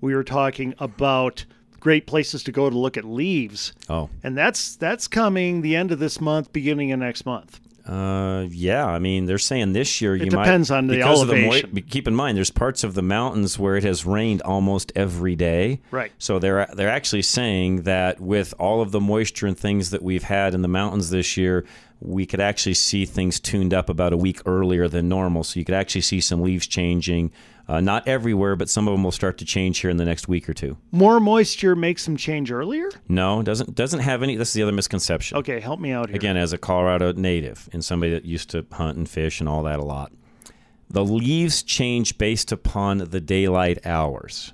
We 0.00 0.14
were 0.14 0.24
talking 0.24 0.74
about 0.78 1.44
great 1.80 2.06
places 2.06 2.42
to 2.44 2.52
go 2.52 2.70
to 2.70 2.78
look 2.78 2.96
at 2.96 3.04
leaves, 3.04 3.74
Oh, 3.90 4.08
and 4.22 4.38
that's 4.38 4.74
that's 4.76 5.06
coming 5.06 5.60
the 5.60 5.76
end 5.76 5.92
of 5.92 5.98
this 5.98 6.18
month, 6.18 6.50
beginning 6.50 6.92
of 6.92 6.98
next 6.98 7.26
month. 7.26 7.60
Uh, 7.86 8.46
yeah. 8.50 8.86
I 8.86 8.98
mean, 8.98 9.26
they're 9.26 9.38
saying 9.38 9.72
this 9.74 10.00
year 10.00 10.16
you 10.16 10.24
It 10.26 10.32
might 10.32 10.44
depends 10.44 10.70
on 10.70 10.86
the 10.86 10.96
because 10.96 11.22
of 11.22 11.28
elevation. 11.30 11.70
moi- 11.74 11.82
keep 11.88 12.08
in 12.08 12.14
mind, 12.14 12.36
there's 12.36 12.50
parts 12.50 12.82
of 12.82 12.94
the 12.94 13.02
mountains 13.02 13.58
where 13.58 13.76
it 13.76 13.84
has 13.84 14.06
rained 14.06 14.40
almost 14.42 14.90
every 14.96 15.36
day. 15.36 15.80
Right. 15.90 16.10
So 16.18 16.38
they're 16.38 16.66
they're 16.74 16.88
actually 16.88 17.22
saying 17.22 17.82
that 17.82 18.20
with 18.20 18.54
all 18.58 18.80
of 18.80 18.90
the 18.92 19.00
moisture 19.00 19.46
and 19.46 19.58
things 19.58 19.90
that 19.90 20.02
we've 20.02 20.22
had 20.24 20.54
in 20.54 20.62
the 20.62 20.68
mountains 20.68 21.10
this 21.10 21.36
year, 21.36 21.64
we 22.04 22.26
could 22.26 22.40
actually 22.40 22.74
see 22.74 23.04
things 23.04 23.40
tuned 23.40 23.72
up 23.72 23.88
about 23.88 24.12
a 24.12 24.16
week 24.16 24.40
earlier 24.46 24.88
than 24.88 25.08
normal. 25.08 25.42
So 25.44 25.58
you 25.58 25.64
could 25.64 25.74
actually 25.74 26.02
see 26.02 26.20
some 26.20 26.42
leaves 26.42 26.66
changing. 26.66 27.32
Uh, 27.66 27.80
not 27.80 28.06
everywhere, 28.06 28.56
but 28.56 28.68
some 28.68 28.86
of 28.86 28.92
them 28.92 29.02
will 29.02 29.10
start 29.10 29.38
to 29.38 29.44
change 29.44 29.78
here 29.78 29.88
in 29.88 29.96
the 29.96 30.04
next 30.04 30.28
week 30.28 30.48
or 30.48 30.54
two. 30.54 30.76
More 30.92 31.18
moisture 31.18 31.74
makes 31.74 32.04
them 32.04 32.16
change 32.16 32.52
earlier. 32.52 32.90
No, 33.08 33.42
doesn't 33.42 33.74
doesn't 33.74 34.00
have 34.00 34.22
any. 34.22 34.36
This 34.36 34.48
is 34.48 34.54
the 34.54 34.62
other 34.62 34.72
misconception. 34.72 35.38
Okay, 35.38 35.60
help 35.60 35.80
me 35.80 35.90
out 35.90 36.10
here. 36.10 36.16
Again, 36.16 36.36
as 36.36 36.52
a 36.52 36.58
Colorado 36.58 37.12
native 37.12 37.70
and 37.72 37.82
somebody 37.82 38.12
that 38.12 38.26
used 38.26 38.50
to 38.50 38.66
hunt 38.70 38.98
and 38.98 39.08
fish 39.08 39.40
and 39.40 39.48
all 39.48 39.62
that 39.62 39.78
a 39.78 39.84
lot, 39.84 40.12
the 40.90 41.04
leaves 41.04 41.62
change 41.62 42.18
based 42.18 42.52
upon 42.52 42.98
the 42.98 43.20
daylight 43.20 43.86
hours, 43.86 44.52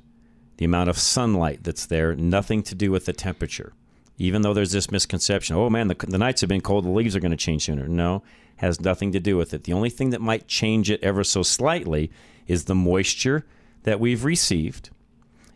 the 0.58 0.64
amount 0.64 0.88
of 0.88 0.96
sunlight 0.96 1.64
that's 1.64 1.86
there, 1.86 2.14
nothing 2.14 2.62
to 2.62 2.76
do 2.76 2.92
with 2.92 3.06
the 3.06 3.12
temperature. 3.12 3.72
Even 4.20 4.42
though 4.42 4.52
there's 4.52 4.72
this 4.72 4.90
misconception, 4.90 5.56
oh 5.56 5.70
man, 5.70 5.88
the, 5.88 5.94
the 5.94 6.18
nights 6.18 6.42
have 6.42 6.48
been 6.48 6.61
cold, 6.61 6.85
the 6.85 6.90
leaves 6.90 7.16
are 7.16 7.20
going 7.20 7.30
to 7.30 7.38
change 7.38 7.64
sooner. 7.64 7.88
No, 7.88 8.22
has 8.56 8.78
nothing 8.78 9.12
to 9.12 9.18
do 9.18 9.38
with 9.38 9.54
it. 9.54 9.64
The 9.64 9.72
only 9.72 9.88
thing 9.88 10.11
that 10.11 10.20
might 10.20 10.46
change 10.46 10.90
it 10.90 11.02
ever 11.02 11.24
so 11.24 11.42
slightly 11.42 12.11
is 12.46 12.64
the 12.64 12.74
moisture 12.74 13.46
that 13.85 13.98
we've 13.98 14.22
received. 14.22 14.90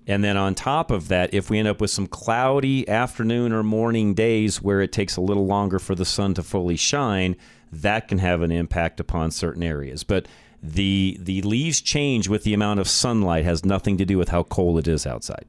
And 0.06 0.24
then 0.24 0.38
on 0.38 0.54
top 0.54 0.90
of 0.90 1.08
that, 1.08 1.34
if 1.34 1.50
we 1.50 1.58
end 1.58 1.68
up 1.68 1.78
with 1.78 1.90
some 1.90 2.06
cloudy 2.06 2.88
afternoon 2.88 3.52
or 3.52 3.62
morning 3.62 4.14
days 4.14 4.62
where 4.62 4.80
it 4.80 4.92
takes 4.92 5.18
a 5.18 5.20
little 5.20 5.44
longer 5.44 5.78
for 5.78 5.94
the 5.94 6.06
sun 6.06 6.32
to 6.32 6.42
fully 6.42 6.76
shine, 6.76 7.36
that 7.70 8.08
can 8.08 8.16
have 8.16 8.40
an 8.40 8.50
impact 8.50 8.98
upon 8.98 9.30
certain 9.30 9.62
areas. 9.62 10.04
But 10.04 10.26
the 10.62 11.18
the 11.20 11.42
leaves 11.42 11.82
change 11.82 12.30
with 12.30 12.44
the 12.44 12.54
amount 12.54 12.80
of 12.80 12.88
sunlight 12.88 13.44
has 13.44 13.62
nothing 13.62 13.98
to 13.98 14.06
do 14.06 14.16
with 14.16 14.30
how 14.30 14.44
cold 14.44 14.78
it 14.78 14.88
is 14.88 15.06
outside. 15.06 15.44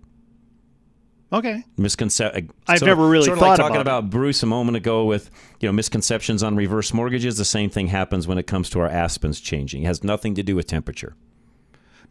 Okay. 1.34 1.64
Misconception. 1.78 2.52
I've 2.68 2.82
never 2.82 3.08
really 3.08 3.26
sort 3.26 3.38
of 3.38 3.40
thought 3.40 3.50
like 3.50 3.58
talking 3.58 3.82
about 3.82 4.00
about 4.00 4.10
Bruce 4.10 4.44
a 4.44 4.46
moment 4.46 4.78
ago 4.78 5.06
with 5.06 5.30
you 5.60 5.68
know 5.68 5.74
misconceptions 5.74 6.44
on 6.44 6.56
reverse 6.56 6.94
mortgages. 6.94 7.38
The 7.38 7.46
same 7.46 7.70
thing 7.70 7.88
happens 7.88 8.28
when 8.28 8.38
it 8.38 8.48
comes 8.48 8.70
to 8.72 8.80
our 8.80 8.88
aspens 8.88 9.40
changing. 9.40 9.84
It 9.84 9.88
has 9.88 10.04
nothing 10.04 10.36
to 10.36 10.44
do 10.44 10.56
with 10.56 10.68
temperature. 10.68 11.16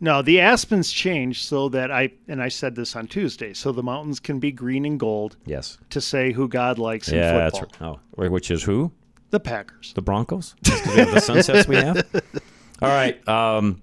No, 0.00 0.22
the 0.22 0.40
aspens 0.40 0.90
change 0.90 1.44
so 1.44 1.68
that 1.70 1.90
I 1.92 2.12
and 2.28 2.42
I 2.42 2.48
said 2.48 2.74
this 2.74 2.96
on 2.96 3.06
Tuesday, 3.06 3.54
so 3.54 3.72
the 3.72 3.82
mountains 3.82 4.18
can 4.18 4.40
be 4.40 4.50
green 4.50 4.84
and 4.84 4.98
gold. 4.98 5.36
Yes. 5.46 5.78
To 5.90 6.00
say 6.00 6.32
who 6.32 6.48
God 6.48 6.78
likes 6.78 7.08
in 7.08 7.16
yeah, 7.18 7.48
football. 7.48 7.68
that's 7.68 7.80
right. 7.80 8.26
Oh, 8.26 8.28
which 8.28 8.50
is 8.50 8.64
who? 8.64 8.92
The 9.30 9.40
Packers. 9.40 9.92
The 9.94 10.02
Broncos? 10.02 10.54
The 10.62 11.20
sunsets 11.20 11.66
we 11.66 11.76
have? 11.76 12.06
All 12.82 12.88
right. 12.88 13.26
Um, 13.28 13.82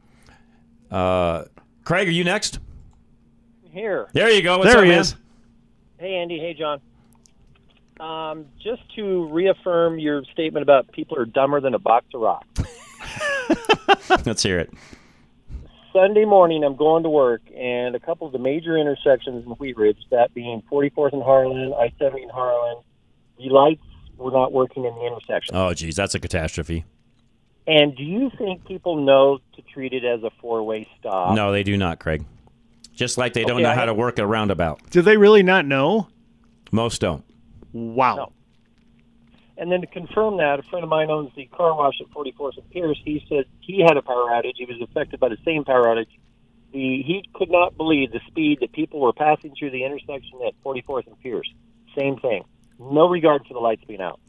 uh, 0.89 1.45
Craig, 1.83 2.07
are 2.07 2.11
you 2.11 2.23
next? 2.23 2.59
Here. 3.71 4.07
There 4.13 4.29
you 4.29 4.41
go. 4.41 4.57
What's 4.59 4.69
There 4.71 4.79
up, 4.79 4.83
he 4.85 4.89
man? 4.91 4.99
is. 4.99 5.15
Hey, 5.97 6.15
Andy. 6.15 6.39
Hey, 6.39 6.53
John. 6.53 6.81
Um, 7.99 8.45
just 8.61 8.81
to 8.95 9.27
reaffirm 9.31 9.99
your 9.99 10.23
statement 10.33 10.63
about 10.63 10.91
people 10.91 11.17
are 11.19 11.25
dumber 11.25 11.61
than 11.61 11.73
a 11.75 11.79
box 11.79 12.07
of 12.13 12.21
rocks. 12.21 12.47
Let's 14.25 14.41
hear 14.43 14.59
it. 14.59 14.73
Sunday 15.93 16.25
morning, 16.25 16.63
I'm 16.63 16.75
going 16.77 17.03
to 17.03 17.09
work, 17.09 17.41
and 17.55 17.95
a 17.95 17.99
couple 17.99 18.25
of 18.25 18.33
the 18.33 18.39
major 18.39 18.77
intersections 18.77 19.45
in 19.45 19.51
Wheat 19.51 19.77
Ridge, 19.77 19.97
that 20.09 20.33
being 20.33 20.63
44th 20.71 21.11
and 21.13 21.21
Harlan, 21.21 21.73
I-70 21.73 22.21
and 22.23 22.31
Harlan, 22.31 22.81
the 23.37 23.49
lights 23.49 23.83
were 24.17 24.31
not 24.31 24.53
working 24.53 24.85
in 24.85 24.95
the 24.95 25.05
intersection. 25.05 25.53
Oh, 25.55 25.73
geez, 25.73 25.95
that's 25.97 26.15
a 26.15 26.19
catastrophe. 26.19 26.85
And 27.67 27.95
do 27.95 28.03
you 28.03 28.31
think 28.37 28.65
people 28.65 28.95
know 29.03 29.39
to 29.55 29.61
treat 29.73 29.91
it 29.93 30.05
as 30.05 30.23
a 30.23 30.31
four-way 30.41 30.87
stop? 30.99 31.35
No, 31.35 31.51
they 31.51 31.61
do 31.63 31.75
not, 31.77 31.99
Craig. 31.99 32.23
Just 32.93 33.17
like 33.17 33.33
they 33.33 33.43
don't 33.43 33.57
Okay, 33.57 33.63
know 33.63 33.71
I 33.71 33.75
how 33.75 33.85
to 33.85 33.93
work 33.93 34.19
a 34.19 34.25
roundabout. 34.27 34.81
Do 34.89 35.01
they 35.01 35.17
really 35.17 35.43
not 35.43 35.65
know? 35.65 36.07
Most 36.71 37.01
don't. 37.01 37.23
Wow. 37.73 38.15
No. 38.15 38.31
And 39.57 39.71
then 39.71 39.81
to 39.81 39.87
confirm 39.87 40.37
that, 40.37 40.59
a 40.59 40.63
friend 40.63 40.83
of 40.83 40.89
mine 40.89 41.09
owns 41.09 41.31
the 41.35 41.45
car 41.45 41.75
wash 41.75 41.95
at 42.01 42.09
44th 42.09 42.57
and 42.57 42.69
Pierce. 42.71 42.99
He 43.03 43.23
said 43.29 43.45
he 43.59 43.81
had 43.81 43.95
a 43.95 44.01
power 44.01 44.27
outage. 44.29 44.55
He 44.55 44.65
was 44.65 44.81
affected 44.81 45.19
by 45.19 45.29
the 45.29 45.37
same 45.45 45.63
power 45.63 45.85
outage. 45.85 46.07
The, 46.73 47.03
he 47.03 47.23
could 47.33 47.51
not 47.51 47.77
believe 47.77 48.11
the 48.11 48.21
speed 48.27 48.59
that 48.61 48.71
people 48.71 48.99
were 48.99 49.13
passing 49.13 49.53
through 49.57 49.71
the 49.71 49.83
intersection 49.83 50.39
at 50.47 50.53
44th 50.63 51.07
and 51.07 51.19
Pierce. 51.19 51.51
Same 51.97 52.17
thing. 52.17 52.43
No 52.79 53.07
regard 53.07 53.45
for 53.45 53.53
the 53.53 53.59
lights 53.59 53.83
being 53.85 54.01
out. 54.01 54.19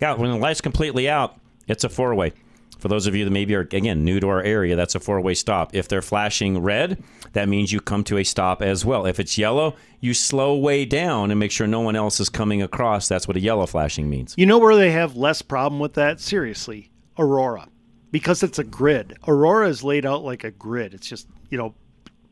Yeah, 0.00 0.14
when 0.14 0.30
the 0.30 0.36
light's 0.36 0.60
completely 0.60 1.08
out, 1.08 1.36
it's 1.66 1.82
a 1.84 1.88
four 1.88 2.14
way. 2.14 2.32
For 2.80 2.88
those 2.88 3.06
of 3.06 3.14
you 3.14 3.24
that 3.24 3.30
maybe 3.30 3.54
are, 3.54 3.60
again, 3.60 4.04
new 4.04 4.20
to 4.20 4.28
our 4.28 4.42
area, 4.42 4.74
that's 4.76 4.94
a 4.94 5.00
four 5.00 5.20
way 5.20 5.34
stop. 5.34 5.74
If 5.74 5.88
they're 5.88 6.02
flashing 6.02 6.58
red, 6.58 7.02
that 7.32 7.48
means 7.48 7.72
you 7.72 7.80
come 7.80 8.04
to 8.04 8.18
a 8.18 8.24
stop 8.24 8.62
as 8.62 8.84
well. 8.84 9.06
If 9.06 9.20
it's 9.20 9.38
yellow, 9.38 9.76
you 10.00 10.14
slow 10.14 10.56
way 10.56 10.84
down 10.84 11.30
and 11.30 11.38
make 11.38 11.52
sure 11.52 11.66
no 11.66 11.80
one 11.80 11.96
else 11.96 12.20
is 12.20 12.28
coming 12.28 12.62
across. 12.62 13.08
That's 13.08 13.28
what 13.28 13.36
a 13.36 13.40
yellow 13.40 13.66
flashing 13.66 14.08
means. 14.08 14.34
You 14.36 14.46
know 14.46 14.58
where 14.58 14.76
they 14.76 14.90
have 14.90 15.16
less 15.16 15.42
problem 15.42 15.78
with 15.78 15.94
that? 15.94 16.20
Seriously, 16.20 16.90
Aurora. 17.18 17.68
Because 18.10 18.42
it's 18.42 18.58
a 18.58 18.64
grid. 18.64 19.16
Aurora 19.28 19.68
is 19.68 19.84
laid 19.84 20.04
out 20.04 20.24
like 20.24 20.42
a 20.42 20.50
grid. 20.50 20.94
It's 20.94 21.08
just, 21.08 21.28
you 21.48 21.58
know, 21.58 21.74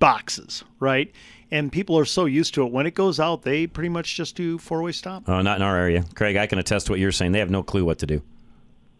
boxes, 0.00 0.64
right? 0.80 1.12
And 1.50 1.70
people 1.72 1.98
are 1.98 2.04
so 2.04 2.24
used 2.24 2.54
to 2.54 2.64
it. 2.64 2.72
When 2.72 2.86
it 2.86 2.94
goes 2.94 3.20
out, 3.20 3.42
they 3.42 3.66
pretty 3.66 3.88
much 3.88 4.16
just 4.16 4.36
do 4.36 4.58
four 4.58 4.82
way 4.82 4.92
stop. 4.92 5.28
Oh, 5.28 5.40
not 5.40 5.56
in 5.56 5.62
our 5.62 5.76
area. 5.76 6.04
Craig, 6.14 6.36
I 6.36 6.46
can 6.46 6.58
attest 6.58 6.86
to 6.86 6.92
what 6.92 7.00
you're 7.00 7.12
saying. 7.12 7.32
They 7.32 7.38
have 7.38 7.50
no 7.50 7.62
clue 7.62 7.84
what 7.84 7.98
to 7.98 8.06
do. 8.06 8.22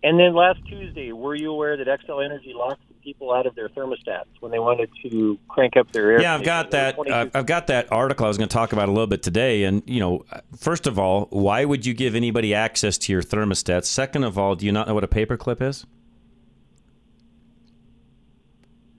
And 0.03 0.19
then 0.19 0.35
last 0.35 0.61
Tuesday, 0.69 1.13
were 1.13 1.35
you 1.35 1.51
aware 1.51 1.77
that 1.77 1.87
Xcel 1.87 2.25
Energy 2.25 2.53
locked 2.55 2.81
some 2.89 2.97
people 3.03 3.33
out 3.33 3.47
of 3.47 3.55
their 3.57 3.69
thermostats 3.69 4.27
when 4.39 4.53
they 4.53 4.61
wanted 4.61 4.91
to 5.03 5.39
crank 5.49 5.77
up 5.77 5.91
their 5.91 6.13
air? 6.13 6.21
Yeah, 6.21 6.35
I've 6.35 6.45
got 6.45 6.71
that. 6.71 6.97
Uh, 6.99 7.27
I've 7.35 7.47
got 7.47 7.67
that 7.67 7.91
article 7.91 8.25
I 8.25 8.29
was 8.29 8.39
going 8.39 8.49
to 8.49 8.53
talk 8.53 8.73
about 8.73 8.89
a 8.89 8.93
little 8.93 9.09
bit 9.09 9.23
today. 9.23 9.65
And 9.65 9.83
you 9.87 9.99
know, 9.99 10.25
first 10.57 10.87
of 10.87 10.99
all, 10.99 11.27
why 11.31 11.65
would 11.65 11.85
you 11.85 11.95
give 11.95 12.15
anybody 12.15 12.55
access 12.55 12.97
to 12.99 13.13
your 13.13 13.23
thermostat? 13.23 13.85
Second 13.85 14.23
of 14.23 14.39
all, 14.39 14.55
do 14.55 14.67
you 14.67 14.73
not 14.73 14.87
know 14.87 14.95
what 14.95 15.05
a 15.05 15.09
paperclip 15.09 15.61
is? 15.61 15.85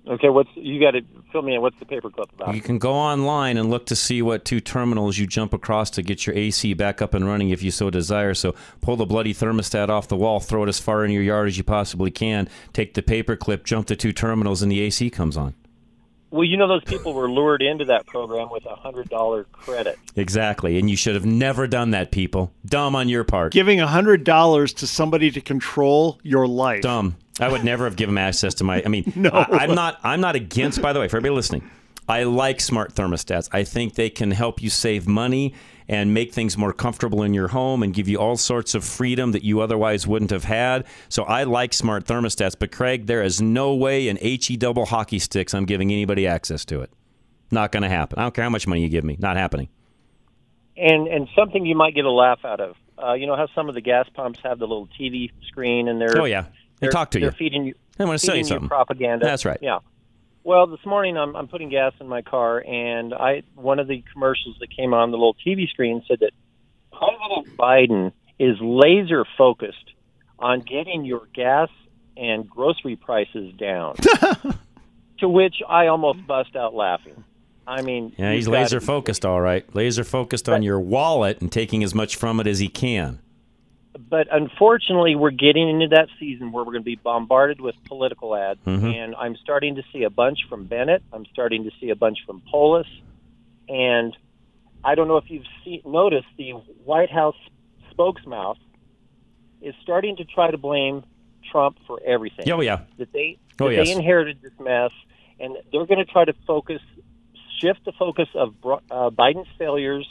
Okay, 0.10 0.30
what's 0.30 0.50
you 0.56 0.80
got 0.80 0.91
to 0.91 1.02
fill 1.32 1.43
me 1.43 1.54
in? 1.54 1.62
What's 1.62 1.78
the 1.78 1.86
paperclip 1.86 2.34
about? 2.34 2.56
You 2.56 2.62
can 2.62 2.80
go 2.80 2.93
online 2.93 3.58
and 3.58 3.69
look 3.69 3.86
to 3.88 3.95
see 3.95 4.24
what 4.24 4.43
two 4.43 4.60
terminals 4.60 5.19
you 5.19 5.28
jump 5.28 5.54
across 5.54 5.91
to 5.91 6.02
get 6.02 6.26
your 6.26 6.36
AC 6.36 6.74
back 6.74 7.00
up 7.00 7.13
and 7.13 7.28
running 7.28 7.52
if 7.52 7.62
you 7.62 7.69
so 7.69 7.91
desire. 7.91 8.34
So 8.34 8.56
pull 8.82 8.95
the 8.95 9.06
bloody 9.06 9.36
thermostat 9.36 9.89
off 9.89 10.08
the 10.08 10.15
wall, 10.15 10.39
throw 10.39 10.63
it 10.63 10.69
as 10.69 10.80
far 10.80 11.06
in 11.06 11.12
your 11.12 11.22
yard 11.22 11.48
as 11.48 11.60
you 11.60 11.63
possibly 11.63 12.10
can, 12.10 12.50
take 12.74 12.95
the 12.95 13.04
paperclip, 13.04 13.63
jump 13.63 13.86
the 13.86 13.95
two 13.95 14.12
terminals, 14.12 14.63
and 14.63 14.72
the 14.72 14.80
AC 14.82 15.12
comes 15.12 15.38
on. 15.38 15.54
Well, 16.32 16.43
you 16.43 16.58
know 16.58 16.67
those 16.67 16.84
people 16.84 17.13
were 17.13 17.30
lured 17.30 17.62
into 17.62 17.86
that 17.86 18.06
program 18.06 18.50
with 18.52 18.65
a 18.65 18.76
hundred 18.76 19.10
dollar 19.10 19.45
credit. 19.45 19.98
Exactly. 20.15 20.78
And 20.80 20.89
you 20.89 20.95
should 20.95 21.15
have 21.15 21.26
never 21.26 21.67
done 21.67 21.91
that, 21.91 22.12
people. 22.12 22.52
Dumb 22.65 22.95
on 22.95 23.10
your 23.10 23.24
part. 23.24 23.52
Giving 23.52 23.80
a 23.80 23.88
$100 23.88 24.76
to 24.76 24.88
somebody 24.88 25.32
to 25.32 25.41
control 25.41 26.19
your 26.24 26.48
life. 26.48 26.82
Dumb. 26.82 27.15
I 27.39 27.49
would 27.49 27.63
never 27.63 27.86
have 27.86 27.95
given 27.95 28.15
them 28.15 28.23
access 28.23 28.56
to 28.56 28.63
my. 28.63 28.84
I 28.84 28.88
mean, 28.89 29.12
No. 29.15 29.30
I, 29.30 29.65
am 29.65 29.75
not. 29.75 29.99
I'm 30.04 30.21
not 30.21 30.36
against. 30.36 30.82
By 30.82 30.93
the 30.93 30.99
way, 30.99 31.08
for 31.08 31.17
everybody 31.17 31.36
listening, 31.36 31.69
I 32.08 32.23
like 32.23 32.60
smart 32.62 32.93
thermostats. 32.95 33.49
I 33.52 33.63
think 33.63 33.95
they 33.95 34.10
can 34.10 34.32
help 34.32 34.62
you 34.62 34.69
save 34.69 35.08
money 35.08 35.54
and 35.88 36.13
make 36.13 36.32
things 36.34 36.58
more 36.58 36.71
comfortable 36.71 37.23
in 37.23 37.34
your 37.34 37.47
home 37.47 37.82
and 37.82 37.93
give 37.93 38.08
you 38.08 38.19
all 38.19 38.38
sorts 38.38 38.75
of 38.75 38.84
freedom 38.84 39.32
that 39.32 39.43
you 39.43 39.60
otherwise 39.60 40.06
wouldn't 40.06 40.30
have 40.30 40.43
had. 40.43 40.86
So 41.10 41.23
I 41.23 41.43
like 41.43 41.73
smart 41.73 42.06
thermostats. 42.06 42.56
But 42.58 42.71
Craig, 42.71 43.08
there 43.08 43.23
is 43.23 43.41
no 43.41 43.73
way 43.73 44.08
in 44.08 44.17
he 44.17 44.56
double 44.56 44.86
hockey 44.86 45.19
sticks 45.19 45.54
I'm 45.54 45.65
giving 45.65 45.91
anybody 45.91 46.28
access 46.28 46.63
to 46.65 46.82
it. 46.82 46.91
Not 47.52 47.71
going 47.71 47.84
to 47.84 47.89
happen. 47.89 48.19
I 48.19 48.23
don't 48.23 48.34
care 48.34 48.43
how 48.43 48.52
much 48.52 48.67
money 48.67 48.82
you 48.82 48.89
give 48.89 49.04
me. 49.04 49.17
Not 49.19 49.36
happening. 49.36 49.69
And 50.78 51.08
and 51.08 51.28
something 51.36 51.65
you 51.65 51.75
might 51.75 51.95
get 51.95 52.06
a 52.06 52.12
laugh 52.12 52.45
out 52.45 52.62
of. 52.62 52.75
Uh, 53.02 53.13
you 53.13 53.28
know 53.28 53.36
how 53.36 53.47
some 53.56 53.67
of 53.67 53.75
the 53.75 53.82
gas 53.82 54.08
pumps 54.13 54.39
have 54.43 54.60
the 54.60 54.67
little 54.67 54.88
TV 54.99 55.32
screen 55.47 55.88
and 55.88 55.99
they're 55.99 56.19
Oh, 56.21 56.25
yeah. 56.25 56.45
They 56.80 56.88
talk 56.88 57.12
to 57.12 57.20
they're 57.20 57.30
you. 57.30 57.36
feeding 57.38 57.65
you. 57.65 57.76
They 57.98 58.06
wanna 58.06 58.20
sell 58.20 58.36
you 58.36 58.44
something. 58.44 58.70
propaganda. 58.70 59.26
That's 59.26 59.46
right. 59.46 59.60
Yeah. 59.62 59.80
Well, 60.44 60.68
this 60.68 60.86
morning 60.86 61.18
I'm 61.18 61.36
I'm 61.36 61.48
putting 61.48 61.70
gas 61.70 61.94
in 62.00 62.08
my 62.08 62.22
car, 62.22 62.60
and 62.65 63.13
I 63.13 63.44
one 63.56 63.80
of 63.80 63.88
the 63.88 64.04
commercials 64.13 64.58
that 64.60 64.76
came 64.76 64.94
on 64.94 65.12
the 65.12 65.18
little 65.18 65.36
TV 65.46 65.68
screen 65.70 66.04
said 66.08 66.20
that 66.22 66.32
President 66.92 67.58
Biden 67.58 68.12
is 68.39 68.58
laser 68.62 69.26
focused 69.38 69.94
on 70.39 70.62
getting 70.62 71.04
your 71.06 71.28
gas 71.34 71.70
and 72.15 72.50
grocery 72.50 72.96
prices 72.96 73.54
down. 73.58 73.96
to 75.20 75.30
which 75.30 75.56
I 75.68 75.88
almost 75.88 76.26
bust 76.26 76.56
out 76.56 76.74
laughing. 76.74 77.24
I 77.68 77.82
mean, 77.82 78.13
Yeah, 78.18 78.34
he's 78.34 78.48
laser 78.48 78.82
focused, 78.82 79.26
all 79.26 79.42
right. 79.42 79.63
Laser 79.76 80.04
focused 80.04 80.50
on 80.50 80.63
your 80.63 80.80
wallet 80.80 81.39
and 81.39 81.52
taking 81.52 81.84
as 81.84 81.94
much 81.94 82.15
from 82.15 82.39
it 82.39 82.48
as 82.48 82.60
he 82.60 82.68
can. 82.68 83.20
But 83.97 84.28
unfortunately, 84.32 85.15
we're 85.15 85.32
getting 85.32 85.67
into 85.69 85.88
that 85.95 86.10
season 86.19 86.52
where 86.52 86.63
we're 86.63 86.73
going 86.73 86.84
to 86.84 86.86
be 86.86 86.95
bombarded 86.95 87.60
with 87.60 87.75
political 87.86 88.36
ads, 88.36 88.60
Mhm. 88.65 88.93
and 88.95 89.15
I'm 89.15 89.36
starting 89.38 89.75
to 89.75 89.84
see 89.91 90.04
a 90.04 90.10
bunch 90.10 90.39
from 90.47 90.65
Bennet. 90.65 91.02
I'm 91.12 91.25
starting 91.28 91.63
to 91.63 91.71
see 91.82 91.89
a 91.89 91.95
bunch 91.95 92.19
from 92.25 92.41
Polis, 92.52 92.88
and 93.67 94.15
I 94.84 94.95
don't 94.95 95.08
know 95.08 95.17
if 95.17 95.30
you've 95.30 95.45
seen, 95.63 95.82
noticed 95.86 96.28
the 96.38 96.52
White 96.86 97.10
House 97.10 97.36
spokesmouth 97.91 98.58
is 99.62 99.73
starting 99.82 100.15
to 100.17 100.23
try 100.23 100.52
to 100.52 100.58
blame 100.58 101.04
Trump 101.52 101.80
for 101.88 101.99
everything. 102.06 102.49
Oh, 102.52 102.62
yeah. 102.62 102.82
that 102.97 103.12
they 103.12 103.38
Oh, 103.60 103.67
that 103.67 103.75
yes. 103.75 103.88
they 103.88 103.93
inherited 103.93 104.41
this 104.41 104.54
mess, 104.60 104.91
and 105.39 105.58
they're 105.71 105.86
going 105.86 105.97
to 105.97 106.06
try 106.06 106.23
to 106.25 106.34
focus, 106.47 106.82
shift 107.60 107.84
the 107.86 107.91
focus 107.93 108.30
of 108.36 108.54
uh, 108.63 109.10
Biden's 109.10 109.49
failures 109.58 110.08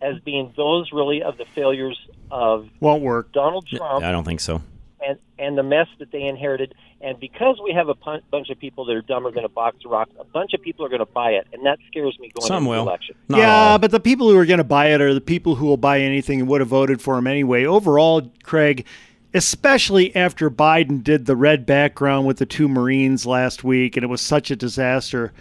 as 0.00 0.18
being 0.20 0.52
those 0.56 0.90
really 0.92 1.22
of 1.22 1.36
the 1.38 1.44
failures 1.54 1.98
of 2.30 2.68
Won't 2.80 3.02
work. 3.02 3.32
Donald 3.32 3.66
Trump 3.66 4.04
I 4.04 4.10
don't 4.12 4.24
think 4.24 4.40
so. 4.40 4.62
and 5.06 5.18
and 5.38 5.56
the 5.56 5.62
mess 5.62 5.86
that 5.98 6.10
they 6.12 6.22
inherited. 6.22 6.74
And 7.00 7.20
because 7.20 7.60
we 7.62 7.72
have 7.74 7.88
a 7.88 7.94
pun- 7.94 8.22
bunch 8.28 8.50
of 8.50 8.58
people 8.58 8.84
that 8.86 8.96
are 8.96 9.02
dumber 9.02 9.30
than 9.30 9.44
a 9.44 9.48
box 9.48 9.76
of 9.84 9.92
rocks, 9.92 10.10
a 10.18 10.24
bunch 10.24 10.52
of 10.52 10.60
people 10.60 10.84
are 10.84 10.88
going 10.88 10.98
to 10.98 11.06
buy 11.06 11.30
it, 11.30 11.46
and 11.52 11.64
that 11.64 11.78
scares 11.86 12.18
me 12.18 12.28
going 12.34 12.44
Some 12.48 12.64
into 12.64 12.70
will. 12.70 12.84
the 12.84 12.90
election. 12.90 13.14
yeah, 13.28 13.78
but 13.78 13.92
the 13.92 14.00
people 14.00 14.28
who 14.28 14.36
are 14.36 14.44
going 14.44 14.58
to 14.58 14.64
buy 14.64 14.86
it 14.92 15.00
are 15.00 15.14
the 15.14 15.20
people 15.20 15.54
who 15.54 15.66
will 15.66 15.76
buy 15.76 16.00
anything 16.00 16.40
and 16.40 16.48
would 16.48 16.60
have 16.60 16.68
voted 16.68 17.00
for 17.00 17.16
him 17.16 17.28
anyway. 17.28 17.64
Overall, 17.64 18.32
Craig, 18.42 18.84
especially 19.32 20.14
after 20.16 20.50
Biden 20.50 21.02
did 21.04 21.26
the 21.26 21.36
red 21.36 21.66
background 21.66 22.26
with 22.26 22.38
the 22.38 22.46
two 22.46 22.68
Marines 22.68 23.24
last 23.26 23.62
week 23.62 23.96
and 23.96 24.02
it 24.02 24.08
was 24.08 24.20
such 24.20 24.50
a 24.50 24.56
disaster, 24.56 25.32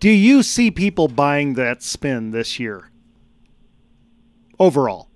do 0.00 0.08
you 0.08 0.42
see 0.42 0.70
people 0.70 1.08
buying 1.08 1.52
that 1.54 1.82
spin 1.82 2.30
this 2.30 2.58
year? 2.58 2.90
Overall. 4.58 5.08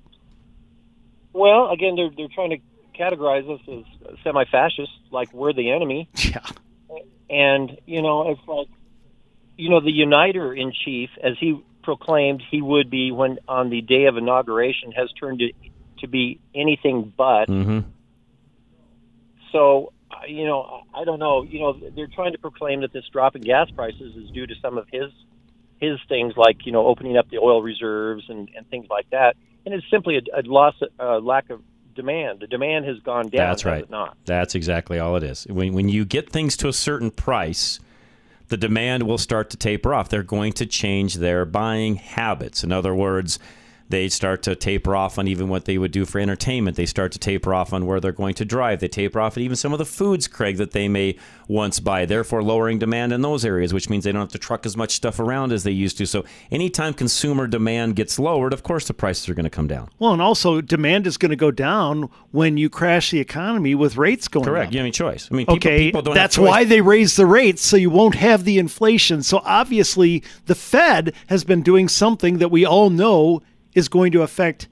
Well, 1.32 1.70
again, 1.70 1.94
they're 1.96 2.10
they're 2.16 2.28
trying 2.34 2.50
to 2.50 2.58
categorize 2.98 3.48
us 3.48 3.60
as 3.68 4.16
semi-fascists, 4.24 4.94
like 5.10 5.32
we're 5.32 5.52
the 5.52 5.70
enemy. 5.70 6.08
Yeah. 6.18 6.44
And 7.30 7.78
you 7.84 8.00
know, 8.00 8.30
it's 8.30 8.40
like, 8.48 8.68
you 9.58 9.68
know, 9.68 9.80
the 9.80 9.92
uniter 9.92 10.54
in 10.54 10.72
chief, 10.72 11.10
as 11.22 11.34
he 11.38 11.62
proclaimed 11.82 12.42
he 12.50 12.62
would 12.62 12.88
be 12.88 13.12
when 13.12 13.38
on 13.46 13.68
the 13.68 13.82
day 13.82 14.06
of 14.06 14.16
inauguration, 14.16 14.92
has 14.92 15.12
turned 15.12 15.40
to 15.40 15.52
to 16.00 16.08
be 16.08 16.40
anything 16.54 17.12
but. 17.14 17.48
Mm-hmm. 17.48 17.80
So, 19.52 19.92
you 20.26 20.46
know, 20.46 20.82
I 20.94 21.02
I 21.02 21.04
don't 21.04 21.18
know. 21.18 21.42
You 21.42 21.60
know, 21.60 21.80
they're 21.94 22.08
trying 22.08 22.32
to 22.32 22.38
proclaim 22.38 22.80
that 22.80 22.94
this 22.94 23.04
drop 23.12 23.36
in 23.36 23.42
gas 23.42 23.70
prices 23.70 24.16
is 24.16 24.30
due 24.30 24.46
to 24.46 24.54
some 24.62 24.78
of 24.78 24.86
his 24.90 25.12
his 25.80 25.98
things, 26.08 26.34
like 26.36 26.66
you 26.66 26.72
know, 26.72 26.86
opening 26.86 27.16
up 27.16 27.28
the 27.30 27.38
oil 27.38 27.62
reserves 27.62 28.24
and, 28.28 28.48
and 28.56 28.68
things 28.68 28.86
like 28.90 29.08
that. 29.10 29.36
And 29.64 29.74
it's 29.74 29.88
simply 29.90 30.16
a, 30.16 30.40
a 30.40 30.42
loss, 30.42 30.74
a 30.98 31.18
lack 31.18 31.50
of 31.50 31.62
demand. 31.94 32.40
The 32.40 32.46
demand 32.46 32.86
has 32.86 32.98
gone 33.00 33.28
down. 33.28 33.48
That's 33.48 33.64
right. 33.64 33.88
not? 33.90 34.16
That's 34.24 34.54
exactly 34.54 34.98
all 34.98 35.16
it 35.16 35.22
is. 35.22 35.46
When 35.48 35.74
when 35.74 35.88
you 35.88 36.04
get 36.04 36.30
things 36.30 36.56
to 36.58 36.68
a 36.68 36.72
certain 36.72 37.10
price, 37.10 37.80
the 38.48 38.56
demand 38.56 39.02
will 39.04 39.18
start 39.18 39.50
to 39.50 39.56
taper 39.56 39.92
off. 39.94 40.08
They're 40.08 40.22
going 40.22 40.52
to 40.54 40.66
change 40.66 41.16
their 41.16 41.44
buying 41.44 41.96
habits. 41.96 42.64
In 42.64 42.72
other 42.72 42.94
words, 42.94 43.38
they 43.88 44.08
start 44.08 44.42
to 44.42 44.54
taper 44.54 44.94
off 44.94 45.18
on 45.18 45.26
even 45.26 45.48
what 45.48 45.64
they 45.64 45.78
would 45.78 45.92
do 45.92 46.04
for 46.04 46.18
entertainment. 46.18 46.76
They 46.76 46.86
start 46.86 47.12
to 47.12 47.18
taper 47.18 47.54
off 47.54 47.72
on 47.72 47.86
where 47.86 48.00
they're 48.00 48.12
going 48.12 48.34
to 48.34 48.44
drive. 48.44 48.80
They 48.80 48.88
taper 48.88 49.20
off 49.20 49.36
at 49.36 49.42
even 49.42 49.56
some 49.56 49.72
of 49.72 49.78
the 49.78 49.86
foods, 49.86 50.28
Craig, 50.28 50.58
that 50.58 50.72
they 50.72 50.88
may 50.88 51.16
once 51.48 51.80
buy, 51.80 52.04
therefore 52.04 52.42
lowering 52.42 52.78
demand 52.78 53.12
in 53.12 53.22
those 53.22 53.44
areas, 53.44 53.72
which 53.72 53.88
means 53.88 54.04
they 54.04 54.12
don't 54.12 54.20
have 54.20 54.32
to 54.32 54.38
truck 54.38 54.66
as 54.66 54.76
much 54.76 54.92
stuff 54.92 55.18
around 55.18 55.52
as 55.52 55.64
they 55.64 55.70
used 55.70 55.96
to. 55.98 56.06
So 56.06 56.24
anytime 56.50 56.92
consumer 56.92 57.46
demand 57.46 57.96
gets 57.96 58.18
lowered, 58.18 58.52
of 58.52 58.62
course 58.62 58.86
the 58.86 58.94
prices 58.94 59.28
are 59.28 59.34
going 59.34 59.44
to 59.44 59.50
come 59.50 59.66
down. 59.66 59.88
Well, 59.98 60.12
and 60.12 60.20
also 60.20 60.60
demand 60.60 61.06
is 61.06 61.16
going 61.16 61.30
to 61.30 61.36
go 61.36 61.50
down 61.50 62.10
when 62.30 62.58
you 62.58 62.68
crash 62.68 63.10
the 63.10 63.20
economy 63.20 63.74
with 63.74 63.96
rates 63.96 64.28
going 64.28 64.44
Correct. 64.44 64.68
up. 64.68 64.72
You 64.72 64.78
have 64.80 64.84
any 64.84 64.92
choice. 64.92 65.28
I 65.30 65.34
mean, 65.34 65.46
people, 65.46 65.56
okay, 65.56 65.86
people 65.86 66.02
don't 66.02 66.14
that's 66.14 66.36
why 66.36 66.64
they 66.64 66.82
raise 66.82 67.16
the 67.16 67.26
rates 67.26 67.62
so 67.62 67.76
you 67.76 67.90
won't 67.90 68.16
have 68.16 68.44
the 68.44 68.58
inflation. 68.58 69.22
So 69.22 69.40
obviously, 69.44 70.22
the 70.44 70.54
Fed 70.54 71.14
has 71.28 71.44
been 71.44 71.62
doing 71.62 71.88
something 71.88 72.38
that 72.38 72.50
we 72.50 72.66
all 72.66 72.90
know 72.90 73.42
is 73.78 73.88
going 73.88 74.12
to 74.12 74.22
affect 74.22 74.68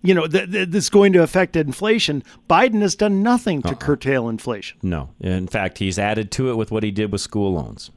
you 0.00 0.14
know, 0.14 0.26
th- 0.28 0.50
th- 0.50 0.68
that's 0.68 0.90
going 0.90 1.12
to 1.12 1.22
affect 1.22 1.56
inflation. 1.56 2.22
Biden 2.48 2.80
has 2.82 2.94
done 2.94 3.22
nothing 3.22 3.62
Uh-uh. 3.64 3.70
to 3.70 3.76
curtail 3.76 4.28
inflation. 4.28 4.78
No. 4.82 5.10
In 5.20 5.48
fact, 5.48 5.78
he's 5.78 5.98
added 5.98 6.30
to 6.32 6.50
it 6.50 6.54
with 6.54 6.70
what 6.70 6.84
he 6.84 6.92
did 6.92 7.10
with 7.10 7.20
school 7.20 7.54
loans. 7.54 7.90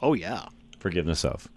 Oh 0.00 0.14
yeah. 0.14 0.46
Forgiveness 0.78 1.24
of. 1.24 1.48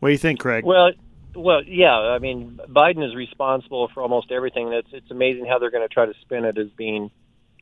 What 0.00 0.10
do 0.10 0.12
you 0.12 0.18
think, 0.18 0.38
Craig? 0.38 0.64
Well, 0.64 0.90
well, 1.34 1.62
yeah. 1.64 1.94
I 1.94 2.18
mean, 2.18 2.60
Biden 2.68 3.02
is 3.06 3.14
responsible 3.14 3.88
for 3.94 4.02
almost 4.02 4.30
everything. 4.30 4.68
That's 4.68 4.88
it's 4.92 5.10
amazing 5.10 5.46
how 5.46 5.58
they're 5.58 5.70
going 5.70 5.88
to 5.88 5.92
try 5.92 6.04
to 6.04 6.14
spin 6.20 6.44
it 6.44 6.58
as 6.58 6.68
being, 6.76 7.10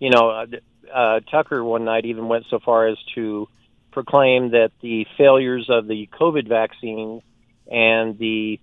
you 0.00 0.10
know, 0.10 0.28
uh, 0.28 0.46
uh, 0.92 1.20
Tucker 1.30 1.62
one 1.62 1.84
night 1.84 2.04
even 2.04 2.26
went 2.26 2.46
so 2.50 2.58
far 2.58 2.88
as 2.88 2.98
to 3.14 3.48
proclaim 3.92 4.50
that 4.50 4.72
the 4.80 5.06
failures 5.16 5.66
of 5.68 5.86
the 5.86 6.08
COVID 6.20 6.48
vaccine 6.48 7.22
and 7.70 8.18
the, 8.18 8.58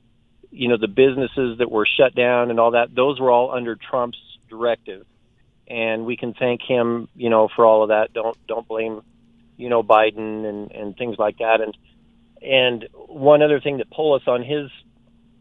you 0.52 0.68
know, 0.68 0.78
the 0.78 0.88
businesses 0.88 1.60
that 1.60 1.70
were 1.72 1.86
shut 1.86 2.16
down 2.16 2.50
and 2.50 2.60
all 2.60 2.72
that, 2.72 2.94
those 2.94 3.20
were 3.20 3.32
all 3.32 3.52
under 3.52 3.76
Trump's 3.76 4.18
directive, 4.50 5.06
and 5.68 6.06
we 6.06 6.18
can 6.18 6.34
thank 6.34 6.62
him, 6.62 7.08
you 7.16 7.30
know, 7.30 7.48
for 7.56 7.66
all 7.66 7.84
of 7.84 7.90
that. 7.90 8.14
Don't 8.14 8.36
don't 8.48 8.68
blame, 8.68 9.02
you 9.58 9.70
know, 9.70 9.84
Biden 9.84 10.46
and 10.46 10.72
and 10.72 10.98
things 10.98 11.18
like 11.20 11.38
that. 11.38 11.62
And 11.62 11.78
and 12.42 12.88
one 12.94 13.42
other 13.42 13.60
thing 13.60 13.78
that 13.78 13.90
Polis 13.92 14.24
on 14.28 14.44
his 14.44 14.70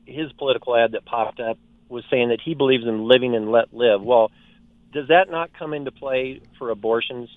his 0.07 0.33
political 0.33 0.77
ad 0.77 0.92
that 0.92 1.05
popped 1.05 1.40
up 1.40 1.59
was 1.88 2.05
saying 2.11 2.29
that 2.29 2.40
he 2.42 2.55
believes 2.55 2.85
in 2.87 3.05
living 3.09 3.35
and 3.35 3.51
let 3.51 3.73
live. 3.73 4.03
Well, 4.03 4.31
does 4.92 5.09
that 5.09 5.31
not 5.31 5.53
come 5.59 5.73
into 5.75 5.90
play 5.90 6.40
for 6.59 6.71
abortions? 6.71 7.31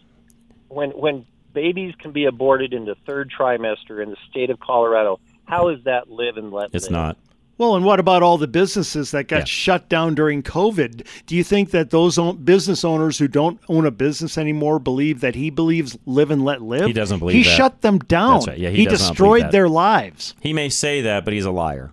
When 0.68 0.92
when 0.92 1.26
babies 1.54 1.94
can 2.00 2.12
be 2.12 2.26
aborted 2.26 2.74
in 2.74 2.86
the 2.86 2.96
third 3.06 3.32
trimester 3.38 4.02
in 4.04 4.10
the 4.10 4.18
state 4.30 4.50
of 4.50 4.60
Colorado, 4.60 5.20
how 5.46 5.70
is 5.70 5.84
that 5.84 6.10
live 6.10 6.38
and 6.38 6.52
let 6.52 6.70
It's 6.74 6.86
live? 6.86 6.92
not. 6.92 7.18
Well, 7.62 7.76
and 7.76 7.86
what 7.86 8.00
about 8.00 8.24
all 8.24 8.40
the 8.40 8.48
businesses 8.48 9.12
that 9.12 9.28
got 9.28 9.42
Yeah. 9.42 9.46
shut 9.46 9.88
down 9.88 10.16
during 10.16 10.42
COVID? 10.42 11.06
Do 11.28 11.36
you 11.36 11.44
think 11.44 11.70
that 11.70 11.92
those 11.92 12.18
business 12.44 12.84
owners 12.84 13.20
who 13.20 13.28
don't 13.28 13.60
own 13.70 13.86
a 13.86 13.92
business 13.92 14.36
anymore 14.36 14.80
believe 14.80 15.22
that 15.22 15.36
he 15.36 15.52
believes 15.52 15.96
live 16.08 16.32
and 16.32 16.44
let 16.44 16.64
live? 16.64 16.88
He 16.88 16.94
doesn't 16.94 17.20
believe 17.20 17.34
that. 17.36 17.38
He 17.38 17.44
that. 17.44 17.56
shut 17.56 17.82
them 17.84 18.00
down. 18.00 18.34
That's 18.34 18.48
right. 18.48 18.58
Yeah, 18.58 18.70
he 18.72 18.78
he 18.78 18.86
does 18.86 19.02
not 19.08 19.16
believe 19.16 19.34
destroyed 19.44 19.52
their 19.52 19.70
lives. 19.70 20.34
He 20.42 20.54
may 20.54 20.70
say 20.70 21.02
that, 21.02 21.24
but 21.24 21.36
he's 21.36 21.46
a 21.46 21.52
liar. 21.52 21.92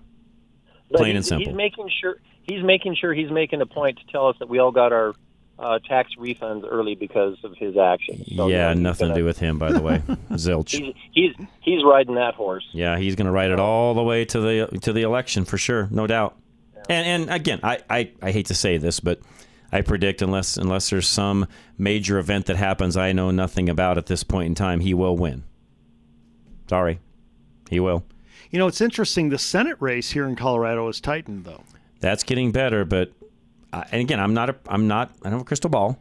But 0.90 1.00
Plain 1.00 1.10
he- 1.10 1.16
and 1.16 1.26
simple. 1.26 1.48
He's 1.48 1.54
making 1.54 1.90
sure 2.00 2.16
he's 2.44 2.62
making 2.64 2.94
sure 2.94 3.12
he's 3.12 3.30
making 3.30 3.60
a 3.60 3.66
point 3.66 3.98
to 3.98 4.06
tell 4.10 4.26
us 4.28 4.36
that 4.38 4.48
we 4.48 4.58
all 4.58 4.72
got 4.72 4.94
our 4.94 5.12
uh, 5.58 5.78
tax 5.80 6.12
refunds 6.18 6.64
early 6.70 6.94
because 6.94 7.36
of 7.42 7.54
his 7.56 7.76
actions. 7.76 8.24
So, 8.36 8.48
yeah, 8.48 8.72
he's 8.72 8.80
nothing 8.80 9.06
to 9.06 9.10
gonna- 9.10 9.20
do 9.20 9.24
with 9.24 9.38
him, 9.38 9.58
by 9.58 9.72
the 9.72 9.80
way. 9.82 9.98
Zilch. 10.32 10.70
He's, 10.70 10.94
he's 11.12 11.46
he's 11.60 11.84
riding 11.84 12.14
that 12.14 12.34
horse. 12.34 12.66
Yeah, 12.72 12.96
he's 12.98 13.16
going 13.16 13.26
to 13.26 13.32
ride 13.32 13.50
it 13.50 13.58
all 13.58 13.94
the 13.94 14.02
way 14.02 14.24
to 14.26 14.40
the 14.40 14.78
to 14.82 14.92
the 14.92 15.02
election 15.02 15.44
for 15.44 15.58
sure, 15.58 15.88
no 15.90 16.06
doubt. 16.06 16.36
And 16.88 17.06
and 17.06 17.30
again, 17.30 17.60
I, 17.62 17.80
I, 17.90 18.10
I 18.22 18.30
hate 18.30 18.46
to 18.46 18.54
say 18.54 18.78
this, 18.78 19.00
but 19.00 19.20
I 19.72 19.80
predict 19.82 20.22
unless 20.22 20.56
unless 20.56 20.90
there's 20.90 21.08
some 21.08 21.46
major 21.76 22.18
event 22.18 22.46
that 22.46 22.56
happens 22.56 22.96
I 22.96 23.12
know 23.12 23.30
nothing 23.30 23.68
about 23.68 23.98
at 23.98 24.06
this 24.06 24.22
point 24.22 24.46
in 24.46 24.54
time, 24.54 24.80
he 24.80 24.94
will 24.94 25.16
win. 25.16 25.44
Sorry, 26.68 27.00
he 27.68 27.80
will. 27.80 28.04
You 28.50 28.58
know, 28.58 28.66
it's 28.66 28.80
interesting. 28.80 29.28
The 29.28 29.38
Senate 29.38 29.76
race 29.80 30.10
here 30.12 30.26
in 30.26 30.36
Colorado 30.36 30.88
is 30.88 31.00
tightened, 31.00 31.44
though. 31.44 31.64
That's 32.00 32.22
getting 32.22 32.52
better, 32.52 32.84
but 32.84 33.12
uh, 33.72 33.84
and 33.92 34.00
again, 34.00 34.20
I'm 34.20 34.34
not 34.34 34.50
a 34.50 34.56
I'm 34.68 34.88
not 34.88 35.10
I 35.22 35.30
don't 35.30 35.38
have 35.38 35.42
a 35.42 35.44
crystal 35.44 35.70
ball. 35.70 35.98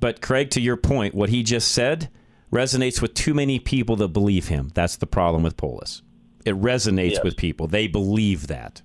But 0.00 0.20
Craig, 0.20 0.50
to 0.50 0.60
your 0.60 0.76
point, 0.76 1.14
what 1.14 1.28
he 1.30 1.42
just 1.42 1.70
said 1.72 2.10
resonates 2.52 3.00
with 3.00 3.14
too 3.14 3.34
many 3.34 3.58
people 3.58 3.96
that 3.96 4.08
believe 4.08 4.48
him. 4.48 4.70
That's 4.74 4.96
the 4.96 5.06
problem 5.06 5.42
with 5.42 5.56
Polis. 5.56 6.02
It 6.44 6.54
resonates 6.60 7.12
Yes. 7.12 7.24
with 7.24 7.36
people. 7.36 7.66
They 7.66 7.86
believe 7.86 8.46
that. 8.48 8.82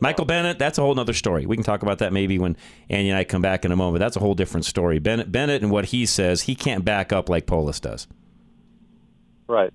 Michael 0.00 0.24
Bennet, 0.24 0.58
that's 0.58 0.76
a 0.76 0.82
whole 0.82 0.98
other 0.98 1.12
story. 1.12 1.46
We 1.46 1.56
can 1.56 1.64
talk 1.64 1.82
about 1.82 1.98
that 1.98 2.12
maybe 2.12 2.38
when 2.38 2.56
Annie 2.90 3.10
and 3.10 3.18
I 3.18 3.24
come 3.24 3.42
back 3.42 3.64
in 3.64 3.70
a 3.72 3.76
moment. 3.76 4.00
That's 4.00 4.16
a 4.16 4.20
whole 4.20 4.34
different 4.34 4.66
story. 4.66 4.98
Bennet, 4.98 5.30
Bennet 5.30 5.62
and 5.62 5.70
what 5.70 5.86
he 5.86 6.04
says, 6.04 6.42
he 6.42 6.54
can't 6.54 6.84
back 6.84 7.12
up 7.12 7.28
like 7.28 7.46
Polis 7.46 7.80
does. 7.80 8.06
Right. 9.46 9.72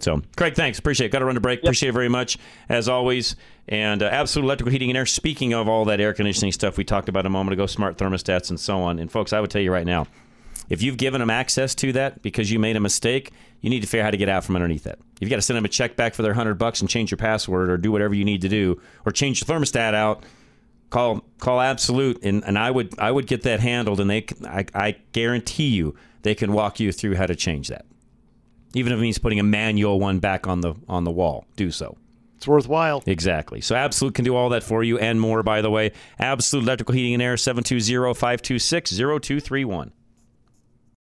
So, 0.00 0.22
Craig, 0.36 0.54
thanks. 0.54 0.78
Appreciate 0.78 1.06
it. 1.06 1.10
Got 1.10 1.20
to 1.20 1.24
run 1.24 1.34
to 1.34 1.40
break. 1.40 1.60
Appreciate 1.60 1.90
it 1.90 1.92
very 1.92 2.08
much, 2.08 2.38
as 2.68 2.88
always. 2.88 3.36
And 3.68 4.02
uh, 4.02 4.06
Absolute 4.06 4.44
Electrical 4.44 4.72
Heating 4.72 4.90
and 4.90 4.96
Air. 4.96 5.06
Speaking 5.06 5.52
of 5.54 5.68
all 5.68 5.84
that 5.86 6.00
air 6.00 6.12
conditioning 6.14 6.52
stuff 6.52 6.76
we 6.76 6.84
talked 6.84 7.08
about 7.08 7.26
a 7.26 7.30
moment 7.30 7.54
ago, 7.54 7.66
smart 7.66 7.98
thermostats 7.98 8.50
and 8.50 8.58
so 8.58 8.78
on. 8.78 8.98
And, 8.98 9.10
folks, 9.10 9.32
I 9.32 9.40
would 9.40 9.50
tell 9.50 9.62
you 9.62 9.72
right 9.72 9.86
now 9.86 10.06
if 10.68 10.82
you've 10.82 10.96
given 10.96 11.20
them 11.20 11.30
access 11.30 11.74
to 11.76 11.92
that 11.92 12.22
because 12.22 12.50
you 12.50 12.58
made 12.58 12.76
a 12.76 12.80
mistake, 12.80 13.32
you 13.60 13.70
need 13.70 13.80
to 13.80 13.86
figure 13.86 14.02
out 14.02 14.06
how 14.06 14.10
to 14.10 14.16
get 14.16 14.28
out 14.28 14.44
from 14.44 14.56
underneath 14.56 14.84
that. 14.84 14.98
You've 15.20 15.30
got 15.30 15.36
to 15.36 15.42
send 15.42 15.56
them 15.56 15.64
a 15.64 15.68
check 15.68 15.96
back 15.96 16.14
for 16.14 16.22
their 16.22 16.32
100 16.32 16.54
bucks 16.54 16.80
and 16.80 16.88
change 16.88 17.10
your 17.10 17.18
password 17.18 17.70
or 17.70 17.76
do 17.76 17.90
whatever 17.90 18.14
you 18.14 18.24
need 18.24 18.42
to 18.42 18.48
do 18.48 18.80
or 19.04 19.12
change 19.12 19.40
your 19.40 19.56
thermostat 19.56 19.94
out. 19.94 20.24
Call 20.90 21.22
call 21.38 21.60
Absolute 21.60 22.22
and, 22.22 22.42
and 22.44 22.58
I 22.58 22.70
would 22.70 22.98
I 22.98 23.10
would 23.10 23.26
get 23.26 23.42
that 23.42 23.60
handled 23.60 24.00
and 24.00 24.08
they 24.08 24.24
I 24.46 24.96
guarantee 25.12 25.68
you 25.68 25.94
they 26.22 26.34
can 26.34 26.52
walk 26.52 26.80
you 26.80 26.92
through 26.92 27.16
how 27.16 27.26
to 27.26 27.36
change 27.36 27.68
that. 27.68 27.84
Even 28.74 28.92
if 28.92 28.98
it 28.98 29.02
means 29.02 29.18
putting 29.18 29.40
a 29.40 29.44
manual 29.44 29.98
one 29.98 30.18
back 30.18 30.46
on 30.46 30.60
the 30.60 30.74
on 30.88 31.04
the 31.04 31.10
wall, 31.10 31.46
do 31.56 31.70
so. 31.70 31.96
It's 32.36 32.46
worthwhile. 32.46 33.02
Exactly. 33.04 33.60
So 33.60 33.74
Absolute 33.74 34.14
can 34.14 34.24
do 34.24 34.36
all 34.36 34.48
that 34.50 34.62
for 34.62 34.84
you 34.84 34.96
and 34.98 35.20
more, 35.20 35.42
by 35.42 35.60
the 35.60 35.70
way. 35.70 35.90
Absolute 36.20 36.62
Electrical 36.62 36.94
Heating 36.94 37.14
and 37.14 37.22
Air, 37.22 37.34
720-526-0231. 37.34 39.90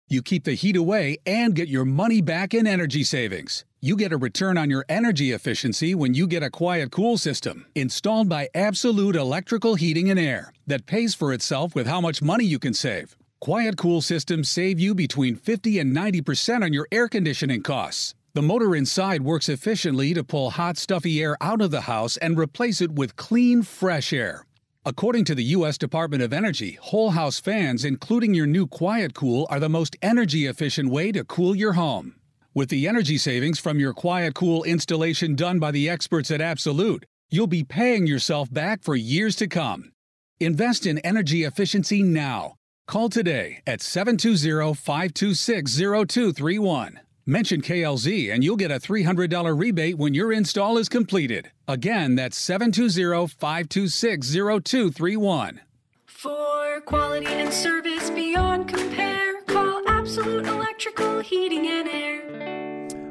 You 0.09 0.23
keep 0.23 0.45
the 0.45 0.53
heat 0.53 0.75
away 0.75 1.19
and 1.27 1.53
get 1.53 1.67
your 1.67 1.85
money 1.85 2.21
back 2.21 2.55
in 2.55 2.65
energy 2.65 3.03
savings. 3.03 3.65
You 3.81 3.95
get 3.95 4.11
a 4.11 4.17
return 4.17 4.57
on 4.57 4.71
your 4.71 4.83
energy 4.89 5.31
efficiency 5.31 5.93
when 5.93 6.15
you 6.15 6.25
get 6.25 6.41
a 6.41 6.49
quiet 6.49 6.91
cool 6.91 7.17
system 7.17 7.67
installed 7.75 8.29
by 8.29 8.49
Absolute 8.55 9.15
Electrical 9.15 9.75
Heating 9.75 10.09
and 10.09 10.19
Air 10.19 10.51
that 10.65 10.87
pays 10.87 11.13
for 11.13 11.33
itself 11.33 11.75
with 11.75 11.85
how 11.85 12.01
much 12.01 12.23
money 12.23 12.45
you 12.45 12.57
can 12.57 12.73
save. 12.73 13.15
Quiet 13.39 13.77
cool 13.77 14.01
systems 14.01 14.49
save 14.49 14.79
you 14.79 14.95
between 14.95 15.35
50 15.35 15.77
and 15.77 15.95
90% 15.95 16.63
on 16.63 16.73
your 16.73 16.87
air 16.91 17.07
conditioning 17.07 17.61
costs. 17.61 18.15
The 18.33 18.41
motor 18.41 18.75
inside 18.75 19.21
works 19.21 19.47
efficiently 19.47 20.15
to 20.15 20.23
pull 20.23 20.49
hot, 20.49 20.75
stuffy 20.75 21.21
air 21.21 21.37
out 21.39 21.61
of 21.61 21.69
the 21.69 21.81
house 21.81 22.17
and 22.17 22.37
replace 22.37 22.81
it 22.81 22.93
with 22.93 23.15
clean, 23.15 23.61
fresh 23.61 24.11
air. 24.11 24.47
According 24.85 25.25
to 25.25 25.35
the 25.35 25.43
U.S. 25.43 25.77
Department 25.77 26.23
of 26.23 26.33
Energy, 26.33 26.79
whole 26.81 27.11
house 27.11 27.39
fans, 27.39 27.85
including 27.85 28.33
your 28.33 28.47
new 28.47 28.65
Quiet 28.65 29.13
Cool, 29.13 29.45
are 29.51 29.59
the 29.59 29.69
most 29.69 29.95
energy 30.01 30.47
efficient 30.47 30.89
way 30.89 31.11
to 31.11 31.23
cool 31.23 31.55
your 31.55 31.73
home. 31.73 32.15
With 32.55 32.69
the 32.69 32.87
energy 32.87 33.19
savings 33.19 33.59
from 33.59 33.79
your 33.79 33.93
Quiet 33.93 34.33
Cool 34.33 34.63
installation 34.63 35.35
done 35.35 35.59
by 35.59 35.69
the 35.69 35.89
experts 35.89 36.31
at 36.31 36.41
Absolute, 36.41 37.05
you'll 37.29 37.45
be 37.45 37.63
paying 37.63 38.07
yourself 38.07 38.51
back 38.51 38.81
for 38.81 38.95
years 38.95 39.35
to 39.35 39.47
come. 39.47 39.91
Invest 40.39 40.87
in 40.87 40.97
energy 40.99 41.43
efficiency 41.43 42.01
now. 42.01 42.56
Call 42.87 43.09
today 43.09 43.61
at 43.67 43.81
720 43.81 44.73
526 44.73 45.75
0231. 45.75 47.01
Mention 47.25 47.61
KLZ 47.61 48.33
and 48.33 48.45
you'll 48.45 48.55
get 48.55 48.71
a 48.71 48.79
$300 48.79 49.59
rebate 49.59 49.97
when 49.97 50.13
your 50.13 50.31
install 50.31 50.77
is 50.77 50.87
completed. 50.87 51.51
Again, 51.67 52.15
that's 52.15 52.37
720 52.37 53.27
526 53.27 54.31
0231. 54.31 55.59
For 56.05 56.81
quality 56.85 57.27
and 57.27 57.53
service 57.53 58.09
beyond 58.09 58.69
compare, 58.69 59.41
call 59.41 59.83
Absolute 59.89 60.47
Electrical 60.47 61.19
Heating 61.19 61.67
and 61.67 61.89
Air. 61.89 62.46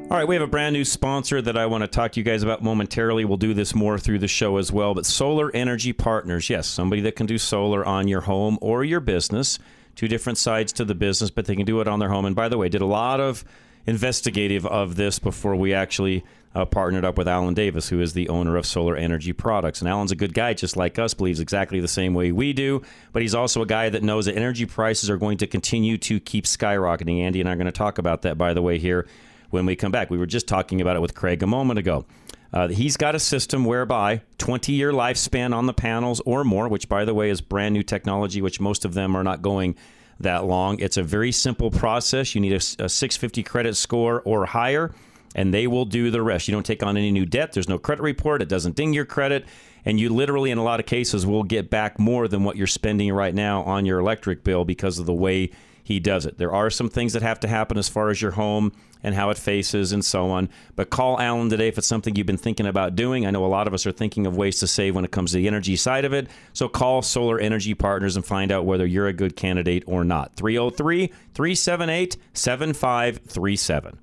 All 0.09 0.15
right, 0.15 0.25
we 0.25 0.35
have 0.35 0.41
a 0.41 0.47
brand 0.47 0.71
new 0.71 0.85
sponsor 0.85 1.41
that 1.41 1.57
I 1.57 1.65
want 1.65 1.81
to 1.81 1.87
talk 1.87 2.13
to 2.13 2.19
you 2.21 2.23
guys 2.23 2.41
about 2.41 2.63
momentarily. 2.63 3.25
We'll 3.25 3.35
do 3.35 3.53
this 3.53 3.75
more 3.75 3.99
through 3.99 4.19
the 4.19 4.27
show 4.29 4.55
as 4.55 4.71
well. 4.71 4.93
But 4.93 5.05
Solar 5.05 5.53
Energy 5.53 5.91
Partners, 5.91 6.49
yes, 6.49 6.65
somebody 6.65 7.01
that 7.01 7.17
can 7.17 7.25
do 7.25 7.37
solar 7.37 7.85
on 7.85 8.07
your 8.07 8.21
home 8.21 8.57
or 8.61 8.85
your 8.85 9.01
business. 9.01 9.59
Two 9.95 10.07
different 10.07 10.37
sides 10.37 10.71
to 10.73 10.85
the 10.85 10.95
business, 10.95 11.29
but 11.29 11.43
they 11.43 11.57
can 11.57 11.65
do 11.65 11.81
it 11.81 11.89
on 11.89 11.99
their 11.99 12.07
home. 12.07 12.23
And 12.23 12.37
by 12.37 12.47
the 12.47 12.57
way, 12.57 12.69
did 12.69 12.79
a 12.79 12.85
lot 12.85 13.19
of 13.19 13.43
investigative 13.85 14.65
of 14.65 14.95
this 14.95 15.19
before 15.19 15.57
we 15.57 15.73
actually 15.73 16.23
uh, 16.55 16.63
partnered 16.63 17.03
up 17.03 17.17
with 17.17 17.27
Alan 17.27 17.53
Davis, 17.53 17.89
who 17.89 17.99
is 17.99 18.13
the 18.13 18.29
owner 18.29 18.55
of 18.55 18.65
Solar 18.65 18.95
Energy 18.95 19.33
Products. 19.33 19.81
And 19.81 19.89
Alan's 19.89 20.13
a 20.13 20.15
good 20.15 20.33
guy, 20.33 20.53
just 20.53 20.77
like 20.77 20.97
us, 20.97 21.13
believes 21.13 21.41
exactly 21.41 21.81
the 21.81 21.87
same 21.89 22.13
way 22.13 22.31
we 22.31 22.53
do. 22.53 22.81
But 23.11 23.23
he's 23.23 23.35
also 23.35 23.61
a 23.61 23.65
guy 23.65 23.89
that 23.89 24.03
knows 24.03 24.27
that 24.27 24.37
energy 24.37 24.65
prices 24.67 25.09
are 25.09 25.17
going 25.17 25.39
to 25.39 25.47
continue 25.47 25.97
to 25.97 26.21
keep 26.21 26.45
skyrocketing. 26.45 27.19
Andy 27.19 27.41
and 27.41 27.49
I 27.49 27.51
are 27.51 27.57
going 27.57 27.65
to 27.65 27.73
talk 27.73 27.97
about 27.97 28.21
that, 28.21 28.37
by 28.37 28.53
the 28.53 28.61
way, 28.61 28.79
here 28.79 29.05
when 29.49 29.65
we 29.65 29.75
come 29.75 29.91
back. 29.91 30.09
We 30.09 30.17
were 30.17 30.25
just 30.25 30.47
talking 30.47 30.81
about 30.81 30.95
it 30.95 31.01
with 31.01 31.15
Craig 31.15 31.43
a 31.43 31.47
moment 31.47 31.79
ago. 31.79 32.05
Uh, 32.53 32.69
he's 32.69 32.95
got 32.95 33.13
a 33.13 33.19
system 33.19 33.65
whereby 33.65 34.21
20 34.37 34.71
year 34.71 34.91
lifespan 34.91 35.53
on 35.53 35.65
the 35.65 35.73
panels 35.73 36.21
or 36.25 36.43
more, 36.43 36.67
which, 36.67 36.87
by 36.87 37.05
the 37.05 37.13
way, 37.13 37.29
is 37.29 37.41
brand 37.41 37.73
new 37.73 37.83
technology, 37.83 38.41
which 38.41 38.59
most 38.59 38.85
of 38.85 38.93
them 38.93 39.15
are 39.15 39.23
not 39.23 39.41
going 39.41 39.75
that 40.19 40.45
long. 40.45 40.79
It's 40.79 40.97
a 40.97 41.03
very 41.03 41.31
simple 41.31 41.69
process. 41.71 42.33
You 42.33 42.41
need 42.41 42.53
a, 42.53 42.85
a 42.85 42.89
650 42.89 43.43
credit 43.43 43.75
score 43.75 44.21
or 44.21 44.45
higher, 44.45 44.93
and 45.35 45.53
they 45.53 45.67
will 45.67 45.85
do 45.85 46.09
the 46.09 46.21
rest. 46.21 46.47
You 46.47 46.53
don't 46.53 46.65
take 46.65 46.83
on 46.83 46.97
any 46.97 47.11
new 47.11 47.25
debt. 47.25 47.51
There's 47.51 47.69
no 47.69 47.77
credit 47.77 48.01
report. 48.01 48.41
It 48.41 48.49
doesn't 48.49 48.75
ding 48.75 48.93
your 48.93 49.05
credit. 49.05 49.45
And 49.85 49.99
you 49.99 50.09
literally, 50.09 50.51
in 50.51 50.57
a 50.57 50.63
lot 50.63 50.79
of 50.79 50.85
cases, 50.85 51.25
will 51.25 51.43
get 51.43 51.69
back 51.69 51.99
more 51.99 52.27
than 52.27 52.43
what 52.43 52.57
you're 52.57 52.67
spending 52.67 53.13
right 53.13 53.33
now 53.33 53.63
on 53.63 53.85
your 53.85 53.99
electric 53.99 54.43
bill 54.43 54.65
because 54.65 54.99
of 54.99 55.05
the 55.05 55.13
way 55.13 55.51
he 55.87 56.01
does 56.01 56.25
it. 56.25 56.37
There 56.37 56.51
are 56.51 56.69
some 56.69 56.89
things 56.89 57.13
that 57.13 57.21
have 57.21 57.39
to 57.39 57.47
happen 57.47 57.77
as 57.77 57.87
far 57.87 58.09
as 58.09 58.21
your 58.21 58.31
home 58.31 58.73
and 59.03 59.15
how 59.15 59.29
it 59.29 59.37
faces 59.37 59.93
and 59.93 60.03
so 60.03 60.29
on. 60.29 60.49
But 60.75 60.89
call 60.89 61.17
Alan 61.17 61.49
today 61.49 61.69
if 61.69 61.77
it's 61.77 61.87
something 61.87 62.13
you've 62.13 62.27
been 62.27 62.35
thinking 62.35 62.65
about 62.65 62.97
doing. 62.97 63.25
I 63.25 63.31
know 63.31 63.45
a 63.45 63.47
lot 63.47 63.67
of 63.67 63.73
us 63.73 63.87
are 63.87 63.93
thinking 63.93 64.27
of 64.27 64.35
ways 64.35 64.59
to 64.59 64.67
save 64.67 64.95
when 64.95 65.05
it 65.05 65.11
comes 65.11 65.31
to 65.31 65.37
the 65.37 65.47
energy 65.47 65.77
side 65.77 66.03
of 66.03 66.11
it. 66.11 66.27
So 66.51 66.67
call 66.67 67.01
Solar 67.03 67.39
Energy 67.39 67.73
Partners 67.73 68.17
and 68.17 68.25
find 68.25 68.51
out 68.51 68.65
whether 68.65 68.85
you're 68.85 69.07
a 69.07 69.13
good 69.13 69.37
candidate 69.37 69.85
or 69.87 70.03
not. 70.03 70.35
303 70.35 71.07
378 71.33 72.17
7537. 72.33 73.99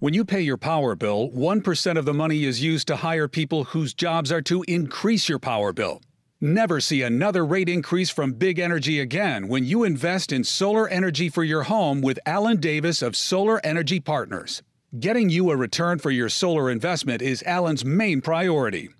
When 0.00 0.12
you 0.12 0.24
pay 0.24 0.40
your 0.40 0.56
power 0.56 0.96
bill, 0.96 1.30
1% 1.30 1.98
of 1.98 2.04
the 2.04 2.14
money 2.14 2.42
is 2.42 2.60
used 2.64 2.88
to 2.88 2.96
hire 2.96 3.28
people 3.28 3.62
whose 3.62 3.94
jobs 3.94 4.32
are 4.32 4.42
to 4.42 4.64
increase 4.66 5.28
your 5.28 5.38
power 5.38 5.72
bill. 5.72 6.02
Never 6.40 6.80
see 6.80 7.00
another 7.00 7.46
rate 7.46 7.66
increase 7.66 8.10
from 8.10 8.34
Big 8.34 8.58
Energy 8.58 9.00
again 9.00 9.48
when 9.48 9.64
you 9.64 9.84
invest 9.84 10.32
in 10.32 10.44
solar 10.44 10.86
energy 10.86 11.30
for 11.30 11.42
your 11.42 11.62
home 11.62 12.02
with 12.02 12.18
Alan 12.26 12.58
Davis 12.60 13.00
of 13.00 13.16
Solar 13.16 13.58
Energy 13.64 14.00
Partners. 14.00 14.62
Getting 15.00 15.30
you 15.30 15.50
a 15.50 15.56
return 15.56 15.98
for 15.98 16.10
your 16.10 16.28
solar 16.28 16.70
investment 16.70 17.22
is 17.22 17.42
Alan's 17.44 17.86
main 17.86 18.20
priority. 18.20 18.90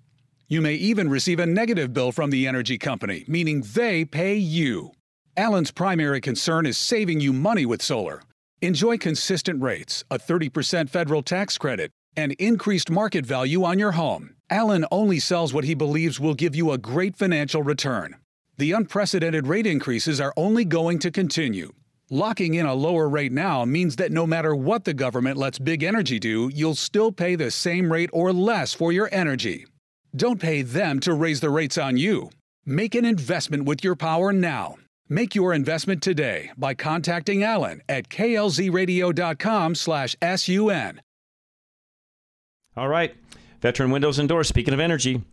You 0.47 0.61
may 0.61 0.73
even 0.73 1.11
receive 1.11 1.39
a 1.39 1.45
negative 1.45 1.93
bill 1.93 2.11
from 2.11 2.31
the 2.31 2.47
energy 2.47 2.79
company, 2.79 3.23
meaning 3.27 3.61
they 3.61 4.03
pay 4.03 4.35
you. 4.35 4.93
Alan's 5.35 5.69
primary 5.69 6.21
concern 6.21 6.65
is 6.65 6.75
saving 6.75 7.19
you 7.19 7.33
money 7.33 7.67
with 7.67 7.83
solar. 7.83 8.23
Enjoy 8.63 8.97
consistent 8.97 9.61
rates, 9.61 10.03
a 10.09 10.17
30% 10.17 10.89
federal 10.89 11.21
tax 11.21 11.59
credit, 11.59 11.91
and 12.15 12.31
increased 12.39 12.89
market 12.89 13.27
value 13.27 13.63
on 13.63 13.77
your 13.77 13.91
home. 13.91 14.36
Alan 14.49 14.85
only 14.91 15.19
sells 15.19 15.53
what 15.53 15.65
he 15.65 15.73
believes 15.73 16.21
will 16.21 16.33
give 16.33 16.55
you 16.55 16.71
a 16.71 16.77
great 16.77 17.17
financial 17.17 17.63
return. 17.63 18.15
The 18.57 18.71
unprecedented 18.71 19.45
rate 19.45 19.67
increases 19.67 20.21
are 20.21 20.33
only 20.37 20.63
going 20.63 20.99
to 20.99 21.11
continue. 21.11 21.73
Locking 22.09 22.53
in 22.53 22.65
a 22.65 22.73
lower 22.73 23.09
rate 23.09 23.33
now 23.33 23.65
means 23.65 23.97
that 23.97 24.13
no 24.13 24.25
matter 24.25 24.55
what 24.55 24.85
the 24.85 24.93
government 24.93 25.35
lets 25.37 25.59
big 25.59 25.83
energy 25.83 26.17
do, 26.17 26.49
you'll 26.53 26.75
still 26.75 27.11
pay 27.11 27.35
the 27.35 27.51
same 27.51 27.91
rate 27.91 28.09
or 28.13 28.31
less 28.31 28.73
for 28.73 28.93
your 28.93 29.09
energy. 29.11 29.65
Don't 30.15 30.39
pay 30.39 30.61
them 30.61 31.01
to 31.01 31.13
raise 31.13 31.41
the 31.41 31.49
rates 31.49 31.77
on 31.77 31.97
you. 31.97 32.29
Make 32.65 32.95
an 32.95 33.03
investment 33.03 33.65
with 33.65 33.83
your 33.83 33.97
power 33.97 34.31
now. 34.31 34.77
Make 35.09 35.35
your 35.35 35.53
investment 35.53 36.01
today 36.01 36.51
by 36.57 36.73
contacting 36.73 37.43
Alan 37.43 37.81
at 37.89 38.07
klzradio.com/sun. 38.07 41.01
All 42.77 42.87
right. 42.87 43.13
Veteran 43.61 43.91
Windows 43.91 44.19
and 44.19 44.29
Doors, 44.29 44.47
speaking 44.47 44.73
of 44.73 44.79
energy, 44.79 45.23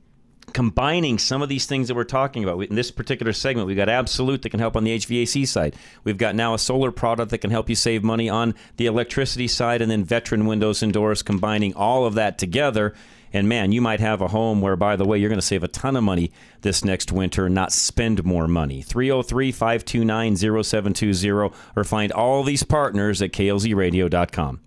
combining 0.52 1.18
some 1.18 1.42
of 1.42 1.48
these 1.48 1.66
things 1.66 1.88
that 1.88 1.94
we're 1.94 2.04
talking 2.04 2.42
about. 2.42 2.60
In 2.60 2.74
this 2.74 2.90
particular 2.90 3.32
segment, 3.32 3.66
we've 3.66 3.76
got 3.76 3.88
Absolute 3.88 4.42
that 4.42 4.50
can 4.50 4.60
help 4.60 4.76
on 4.76 4.84
the 4.84 4.96
HVAC 4.96 5.46
side. 5.46 5.76
We've 6.04 6.18
got 6.18 6.34
now 6.34 6.54
a 6.54 6.58
solar 6.58 6.90
product 6.90 7.30
that 7.30 7.38
can 7.38 7.50
help 7.50 7.68
you 7.68 7.74
save 7.74 8.02
money 8.02 8.28
on 8.28 8.54
the 8.76 8.86
electricity 8.86 9.48
side, 9.48 9.82
and 9.82 9.90
then 9.90 10.04
Veteran 10.04 10.46
Windows 10.46 10.82
and 10.82 10.92
Doors, 10.92 11.22
combining 11.22 11.74
all 11.74 12.06
of 12.06 12.14
that 12.14 12.38
together. 12.38 12.94
And 13.32 13.48
man, 13.48 13.72
you 13.72 13.80
might 13.80 14.00
have 14.00 14.20
a 14.20 14.28
home 14.28 14.60
where, 14.60 14.76
by 14.76 14.96
the 14.96 15.04
way, 15.04 15.18
you're 15.18 15.28
going 15.28 15.40
to 15.40 15.46
save 15.46 15.64
a 15.64 15.68
ton 15.68 15.96
of 15.96 16.04
money 16.04 16.30
this 16.62 16.84
next 16.84 17.10
winter 17.10 17.48
not 17.48 17.72
spend 17.72 18.24
more 18.24 18.46
money. 18.46 18.80
303 18.80 19.50
529 19.50 20.36
0720 20.36 21.54
or 21.76 21.84
find 21.84 22.12
all 22.12 22.44
these 22.44 22.62
partners 22.62 23.20
at 23.20 23.32
klzradio.com. 23.32 24.60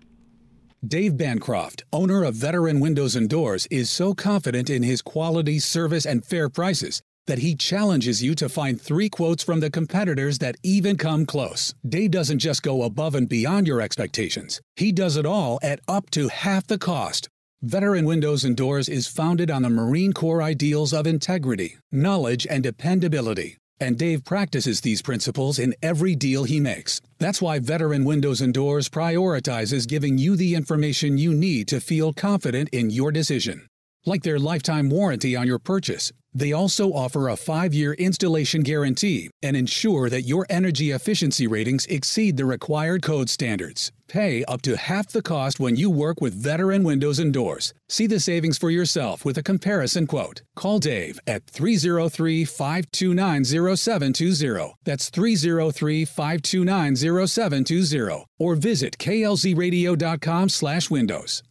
Dave 0.86 1.16
Bancroft, 1.16 1.82
owner 1.92 2.22
of 2.22 2.36
Veteran 2.36 2.78
Windows 2.78 3.16
and 3.16 3.28
Doors, 3.28 3.66
is 3.68 3.90
so 3.90 4.14
confident 4.14 4.70
in 4.70 4.84
his 4.84 5.02
quality, 5.02 5.58
service, 5.58 6.06
and 6.06 6.24
fair 6.24 6.48
prices 6.48 7.02
that 7.26 7.40
he 7.40 7.56
challenges 7.56 8.22
you 8.22 8.34
to 8.36 8.48
find 8.48 8.80
three 8.80 9.08
quotes 9.08 9.42
from 9.42 9.58
the 9.58 9.70
competitors 9.70 10.38
that 10.38 10.54
even 10.62 10.96
come 10.96 11.26
close. 11.26 11.74
Dave 11.86 12.12
doesn't 12.12 12.38
just 12.38 12.62
go 12.62 12.84
above 12.84 13.16
and 13.16 13.28
beyond 13.28 13.66
your 13.66 13.80
expectations, 13.80 14.60
he 14.76 14.92
does 14.92 15.16
it 15.16 15.26
all 15.26 15.58
at 15.62 15.80
up 15.88 16.10
to 16.10 16.28
half 16.28 16.66
the 16.68 16.78
cost. 16.78 17.28
Veteran 17.60 18.04
Windows 18.04 18.44
and 18.44 18.56
Doors 18.56 18.88
is 18.88 19.08
founded 19.08 19.50
on 19.50 19.62
the 19.62 19.68
Marine 19.68 20.12
Corps 20.12 20.42
ideals 20.42 20.92
of 20.92 21.08
integrity, 21.08 21.76
knowledge, 21.90 22.46
and 22.48 22.62
dependability. 22.62 23.57
And 23.80 23.96
Dave 23.96 24.24
practices 24.24 24.80
these 24.80 25.02
principles 25.02 25.58
in 25.58 25.74
every 25.82 26.16
deal 26.16 26.44
he 26.44 26.58
makes. 26.58 27.00
That's 27.18 27.40
why 27.40 27.60
Veteran 27.60 28.04
Windows 28.04 28.40
and 28.40 28.52
Doors 28.52 28.88
prioritizes 28.88 29.86
giving 29.86 30.18
you 30.18 30.34
the 30.34 30.54
information 30.54 31.16
you 31.16 31.32
need 31.32 31.68
to 31.68 31.80
feel 31.80 32.12
confident 32.12 32.68
in 32.70 32.90
your 32.90 33.12
decision. 33.12 33.68
Like 34.04 34.22
their 34.22 34.38
lifetime 34.38 34.90
warranty 34.90 35.36
on 35.36 35.46
your 35.46 35.58
purchase, 35.60 36.12
they 36.38 36.52
also 36.52 36.92
offer 36.92 37.28
a 37.28 37.36
five 37.36 37.74
year 37.74 37.94
installation 37.94 38.62
guarantee 38.62 39.30
and 39.42 39.56
ensure 39.56 40.08
that 40.08 40.22
your 40.22 40.46
energy 40.48 40.92
efficiency 40.92 41.46
ratings 41.46 41.86
exceed 41.86 42.36
the 42.36 42.44
required 42.44 43.02
code 43.02 43.28
standards. 43.28 43.90
Pay 44.06 44.44
up 44.44 44.62
to 44.62 44.76
half 44.76 45.08
the 45.08 45.20
cost 45.20 45.60
when 45.60 45.76
you 45.76 45.90
work 45.90 46.20
with 46.20 46.32
Veteran 46.32 46.82
Windows 46.82 47.18
and 47.18 47.32
Doors. 47.32 47.74
See 47.88 48.06
the 48.06 48.20
savings 48.20 48.56
for 48.56 48.70
yourself 48.70 49.24
with 49.24 49.36
a 49.36 49.42
comparison 49.42 50.06
quote. 50.06 50.42
Call 50.56 50.78
Dave 50.78 51.18
at 51.26 51.44
303 51.46 52.44
529 52.44 53.44
0720. 53.44 54.74
That's 54.84 55.10
303 55.10 56.04
529 56.04 56.96
0720. 56.96 58.24
Or 58.38 58.54
visit 58.54 58.96
klzradio.com 58.98 60.48
slash 60.48 60.90
windows. 60.90 61.42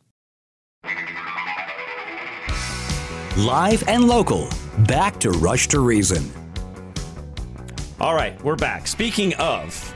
Live 3.38 3.88
and 3.88 4.08
local. 4.08 4.50
Back 4.86 5.20
to 5.22 5.32
Rush 5.32 5.68
to 5.70 5.80
Reason. 5.80 6.32
All 8.00 8.14
right, 8.14 8.40
we're 8.44 8.56
back. 8.56 8.86
Speaking 8.88 9.34
of 9.36 9.94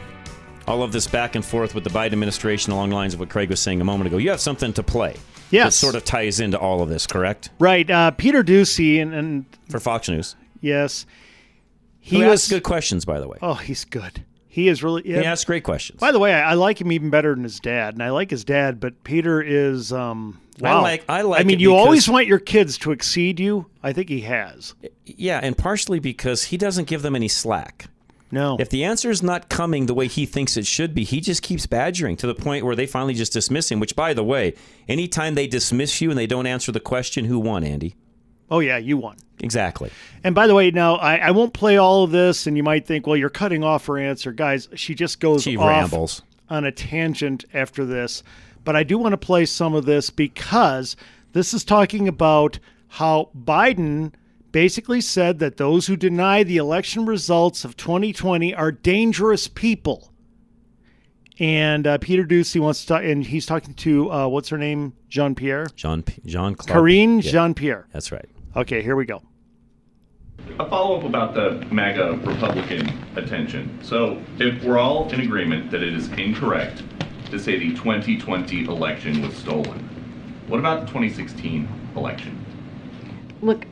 all 0.67 0.81
of 0.81 0.91
this 0.91 1.07
back 1.07 1.35
and 1.35 1.45
forth 1.45 1.75
with 1.75 1.83
the 1.83 1.89
Biden 1.89 2.13
administration 2.13 2.71
along 2.73 2.89
the 2.89 2.95
lines 2.95 3.13
of 3.13 3.19
what 3.19 3.29
Craig 3.29 3.49
was 3.49 3.59
saying 3.59 3.79
a 3.79 3.83
moment 3.83 4.07
ago, 4.07 4.17
you 4.17 4.29
have 4.31 4.39
something 4.39 4.73
to 4.73 4.83
play. 4.83 5.15
Yes. 5.51 5.65
That 5.65 5.71
sort 5.73 5.95
of 5.95 6.03
ties 6.05 6.39
into 6.39 6.57
all 6.57 6.81
of 6.81 6.89
this, 6.89 7.05
correct? 7.05 7.49
Right. 7.59 7.89
Uh, 7.89 8.11
Peter 8.11 8.43
Doocy 8.43 9.01
and, 9.01 9.13
and 9.13 9.45
For 9.69 9.79
Fox 9.79 10.07
News. 10.09 10.35
yes, 10.61 11.05
He, 11.99 12.17
he 12.17 12.23
asks 12.23 12.45
was. 12.45 12.47
good 12.49 12.63
questions, 12.63 13.05
by 13.05 13.19
the 13.19 13.27
way. 13.27 13.37
Oh, 13.41 13.55
he's 13.55 13.85
good. 13.85 14.23
He 14.51 14.67
is 14.67 14.83
really. 14.83 15.01
Yeah. 15.05 15.21
He 15.21 15.25
asks 15.25 15.45
great 15.45 15.63
questions. 15.63 16.01
By 16.01 16.11
the 16.11 16.19
way, 16.19 16.33
I, 16.33 16.51
I 16.51 16.53
like 16.55 16.81
him 16.81 16.91
even 16.91 17.09
better 17.09 17.33
than 17.33 17.45
his 17.45 17.61
dad, 17.61 17.93
and 17.93 18.03
I 18.03 18.09
like 18.09 18.29
his 18.29 18.43
dad, 18.43 18.81
but 18.81 19.01
Peter 19.05 19.41
is. 19.41 19.93
Um, 19.93 20.41
I 20.61 20.75
wow. 20.75 20.81
like- 20.81 21.05
I 21.07 21.21
like 21.21 21.39
I 21.39 21.43
mean, 21.45 21.61
you 21.61 21.73
always 21.73 22.09
want 22.09 22.27
your 22.27 22.37
kids 22.37 22.77
to 22.79 22.91
exceed 22.91 23.39
you. 23.39 23.67
I 23.81 23.93
think 23.93 24.09
he 24.09 24.21
has. 24.21 24.75
Yeah, 25.05 25.39
and 25.41 25.57
partially 25.57 25.99
because 25.99 26.43
he 26.43 26.57
doesn't 26.57 26.89
give 26.89 27.01
them 27.01 27.15
any 27.15 27.29
slack. 27.29 27.87
No. 28.29 28.57
If 28.59 28.69
the 28.69 28.83
answer 28.83 29.09
is 29.09 29.23
not 29.23 29.47
coming 29.47 29.85
the 29.85 29.93
way 29.93 30.07
he 30.07 30.25
thinks 30.25 30.57
it 30.57 30.65
should 30.65 30.93
be, 30.93 31.05
he 31.05 31.21
just 31.21 31.41
keeps 31.41 31.65
badgering 31.65 32.17
to 32.17 32.27
the 32.27 32.35
point 32.35 32.65
where 32.65 32.75
they 32.75 32.85
finally 32.85 33.13
just 33.13 33.31
dismiss 33.31 33.71
him. 33.71 33.79
Which, 33.79 33.95
by 33.95 34.13
the 34.13 34.23
way, 34.23 34.53
anytime 34.89 35.35
they 35.35 35.47
dismiss 35.47 36.01
you 36.01 36.09
and 36.09 36.19
they 36.19 36.27
don't 36.27 36.45
answer 36.45 36.73
the 36.73 36.79
question, 36.81 37.23
who 37.25 37.39
won, 37.39 37.63
Andy? 37.63 37.95
Oh 38.51 38.59
yeah, 38.59 38.77
you 38.77 38.97
won. 38.97 39.15
Exactly. 39.39 39.89
And 40.23 40.35
by 40.35 40.45
the 40.45 40.53
way, 40.53 40.69
now 40.69 40.95
I, 40.95 41.15
I 41.15 41.31
won't 41.31 41.53
play 41.53 41.77
all 41.77 42.03
of 42.03 42.11
this, 42.11 42.45
and 42.45 42.55
you 42.57 42.63
might 42.63 42.85
think, 42.85 43.07
well, 43.07 43.15
you're 43.17 43.29
cutting 43.29 43.63
off 43.63 43.87
her 43.87 43.97
answer, 43.97 44.31
guys. 44.31 44.67
She 44.75 44.93
just 44.93 45.19
goes 45.19 45.43
She 45.43 45.57
off 45.57 45.67
rambles. 45.67 46.21
on 46.49 46.65
a 46.65 46.71
tangent 46.71 47.45
after 47.53 47.85
this. 47.85 48.21
But 48.63 48.75
I 48.75 48.83
do 48.83 48.97
want 48.99 49.13
to 49.13 49.17
play 49.17 49.45
some 49.45 49.73
of 49.73 49.85
this 49.85 50.09
because 50.11 50.95
this 51.31 51.53
is 51.53 51.63
talking 51.63 52.07
about 52.07 52.59
how 52.89 53.29
Biden 53.35 54.11
basically 54.51 55.01
said 55.01 55.39
that 55.39 55.57
those 55.57 55.87
who 55.87 55.95
deny 55.95 56.43
the 56.43 56.57
election 56.57 57.05
results 57.05 57.63
of 57.63 57.77
2020 57.77 58.53
are 58.53 58.71
dangerous 58.71 59.47
people. 59.47 60.11
And 61.39 61.87
uh, 61.87 61.97
Peter 61.97 62.23
Doocy 62.25 62.59
wants 62.59 62.81
to 62.81 62.87
talk, 62.87 63.03
and 63.03 63.25
he's 63.25 63.45
talking 63.47 63.73
to 63.75 64.11
uh, 64.11 64.27
what's 64.27 64.49
her 64.49 64.57
name, 64.59 64.93
Jean 65.09 65.33
Pierre, 65.33 65.67
Jean 65.75 66.03
Jean 66.25 66.53
Claude. 66.53 66.77
Karine 66.77 67.23
Yeah, 67.23 67.31
Jean 67.31 67.53
Pierre. 67.55 67.87
That's 67.93 68.11
right. 68.11 68.29
Okay, 68.55 68.81
here 68.81 68.95
we 68.95 69.05
go. 69.05 69.21
A 70.59 70.67
follow 70.69 70.97
up 70.97 71.03
about 71.05 71.33
the 71.33 71.65
MAGA 71.73 72.19
Republican 72.25 72.91
attention. 73.15 73.79
So, 73.83 74.21
if 74.39 74.61
we're 74.63 74.77
all 74.77 75.09
in 75.11 75.21
agreement 75.21 75.71
that 75.71 75.81
it 75.81 75.93
is 75.93 76.09
incorrect 76.13 76.83
to 77.29 77.39
say 77.39 77.57
the 77.57 77.69
2020 77.75 78.65
election 78.65 79.21
was 79.21 79.33
stolen, 79.35 79.79
what 80.47 80.59
about 80.59 80.81
the 80.81 80.87
2016 80.87 81.67
election? 81.95 82.43
Look, 83.41 83.65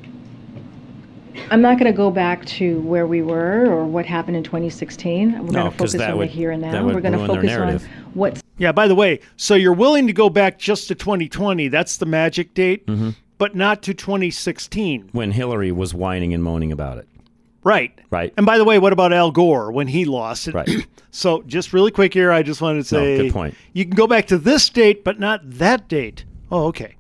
I'm 1.51 1.61
not 1.61 1.77
going 1.79 1.91
to 1.91 1.95
go 1.97 2.09
back 2.11 2.45
to 2.45 2.79
where 2.81 3.05
we 3.07 3.21
were 3.21 3.65
or 3.65 3.85
what 3.85 4.05
happened 4.05 4.37
in 4.37 4.43
2016. 4.43 5.31
We're 5.31 5.37
No, 5.39 5.45
going 5.51 5.65
to 5.71 5.71
focus 5.77 5.95
on 5.99 6.17
would- 6.17 6.29
the 6.29 6.31
here 6.31 6.51
and 6.51 6.61
now. 6.61 6.85
We're 6.85 7.01
going 7.01 7.13
to 7.13 7.19
focus 7.27 7.35
on 7.37 7.45
narrative. 7.45 7.87
what's 8.13 8.41
Yeah, 8.57 8.71
by 8.71 8.87
the 8.87 8.95
way, 8.95 9.19
so 9.35 9.55
you're 9.55 9.73
willing 9.73 10.07
to 10.07 10.13
go 10.13 10.29
back 10.29 10.57
just 10.59 10.87
to 10.87 10.95
2020. 10.95 11.67
That's 11.67 11.97
the 11.97 12.05
magic 12.05 12.53
date, 12.53 12.85
Mm-hmm. 12.87 13.09
But 13.39 13.55
not 13.55 13.81
to 13.83 13.93
2016. 13.95 15.09
When 15.11 15.31
Hillary 15.31 15.71
was 15.71 15.93
whining 15.95 16.33
and 16.35 16.43
moaning 16.43 16.71
about 16.71 16.99
it. 16.99 17.07
Right. 17.63 17.99
Right. 18.11 18.33
And 18.37 18.45
by 18.45 18.57
the 18.57 18.63
way, 18.63 18.77
what 18.79 18.93
about 18.93 19.11
Al 19.11 19.31
Gore 19.31 19.71
when 19.71 19.87
he 19.87 20.05
lost 20.05 20.47
it? 20.47 20.53
Right. 20.53 20.69
so 21.11 21.41
just 21.43 21.73
really 21.73 21.91
quick 21.91 22.13
here, 22.13 22.31
I 22.31 22.41
just 22.43 22.61
wanted 22.61 22.85
to 22.85 22.95
No, 22.95 23.01
say 23.01 23.17
good 23.17 23.33
point. 23.33 23.55
you 23.73 23.83
can 23.85 23.95
go 23.95 24.07
back 24.07 24.27
to 24.27 24.37
this 24.37 24.69
date, 24.69 25.03
but 25.03 25.19
not 25.19 25.41
that 25.43 25.87
date. 25.89 26.23
Oh, 26.51 26.67
okay. 26.67 26.95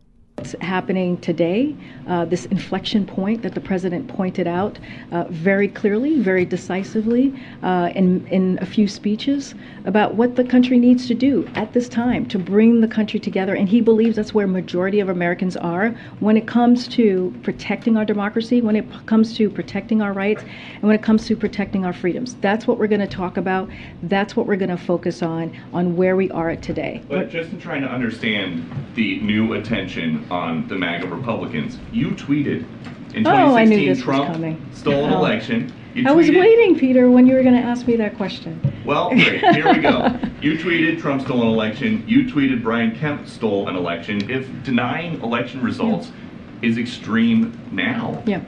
Happening 0.61 1.17
today, 1.17 1.75
uh, 2.07 2.25
this 2.25 2.45
inflection 2.45 3.05
point 3.05 3.41
that 3.43 3.53
the 3.53 3.61
president 3.61 4.07
pointed 4.07 4.47
out 4.47 4.79
uh, 5.11 5.25
very 5.29 5.67
clearly, 5.67 6.19
very 6.19 6.45
decisively 6.45 7.33
uh, 7.63 7.91
in, 7.95 8.25
in 8.27 8.57
a 8.61 8.65
few 8.65 8.87
speeches 8.87 9.55
about 9.85 10.15
what 10.15 10.35
the 10.35 10.43
country 10.43 10.79
needs 10.79 11.07
to 11.07 11.13
do 11.13 11.47
at 11.55 11.73
this 11.73 11.89
time 11.89 12.25
to 12.25 12.39
bring 12.39 12.81
the 12.81 12.87
country 12.87 13.19
together. 13.19 13.55
And 13.55 13.67
he 13.67 13.81
believes 13.81 14.15
that's 14.15 14.33
where 14.33 14.47
majority 14.47 14.99
of 14.99 15.09
Americans 15.09 15.57
are 15.57 15.89
when 16.19 16.37
it 16.37 16.47
comes 16.47 16.87
to 16.89 17.33
protecting 17.43 17.97
our 17.97 18.05
democracy, 18.05 18.61
when 18.61 18.75
it 18.75 18.89
p- 18.89 18.97
comes 19.05 19.35
to 19.37 19.49
protecting 19.49 20.01
our 20.01 20.13
rights, 20.13 20.43
and 20.75 20.83
when 20.83 20.95
it 20.95 21.01
comes 21.01 21.27
to 21.27 21.35
protecting 21.35 21.85
our 21.85 21.93
freedoms. 21.93 22.35
That's 22.35 22.67
what 22.67 22.77
we're 22.77 22.87
going 22.87 23.01
to 23.01 23.07
talk 23.07 23.37
about. 23.37 23.69
That's 24.03 24.35
what 24.35 24.45
we're 24.45 24.55
going 24.55 24.69
to 24.69 24.77
focus 24.77 25.21
on, 25.21 25.55
on 25.73 25.95
where 25.95 26.15
we 26.15 26.29
are 26.31 26.49
at 26.49 26.61
today. 26.61 27.03
But 27.07 27.29
just 27.29 27.51
in 27.51 27.59
trying 27.59 27.81
to 27.81 27.89
understand 27.89 28.69
the 28.95 29.19
new 29.19 29.53
attention 29.53 30.25
on 30.31 30.67
the 30.67 30.75
MAGA 30.75 31.07
Republicans, 31.07 31.77
you 31.91 32.09
tweeted 32.11 32.63
in 33.13 33.23
2016 33.23 33.25
Oh, 33.25 33.55
I 33.55 33.65
knew 33.65 33.77
this 33.87 33.97
was 33.97 34.03
Trump 34.03 34.31
coming. 34.33 34.61
stole 34.73 35.05
an 35.05 35.13
Oh. 35.13 35.17
election. 35.19 35.71
You 35.95 36.07
I 36.07 36.11
was 36.11 36.29
waiting, 36.29 36.77
Peter, 36.77 37.09
when 37.09 37.25
you 37.25 37.33
were 37.35 37.41
going 37.41 37.55
to 37.55 37.61
ask 37.67 37.87
me 37.87 37.95
that 37.95 38.15
question. 38.15 38.59
Well, 38.85 39.09
great. 39.09 39.41
Here 39.55 39.71
we 39.73 39.79
go. 39.79 40.11
You 40.41 40.57
tweeted 40.57 41.01
Trump 41.01 41.23
stole 41.23 41.41
an 41.41 41.49
election. 41.49 42.01
You 42.07 42.23
tweeted 42.23 42.63
Brian 42.63 42.95
Kemp 42.97 43.27
stole 43.27 43.67
an 43.67 43.75
election. 43.75 44.29
If 44.31 44.47
denying 44.63 45.21
election 45.21 45.61
results 45.61 46.13
is 46.61 46.77
extreme 46.77 47.59
now, 47.73 48.23
Yeah. 48.25 48.39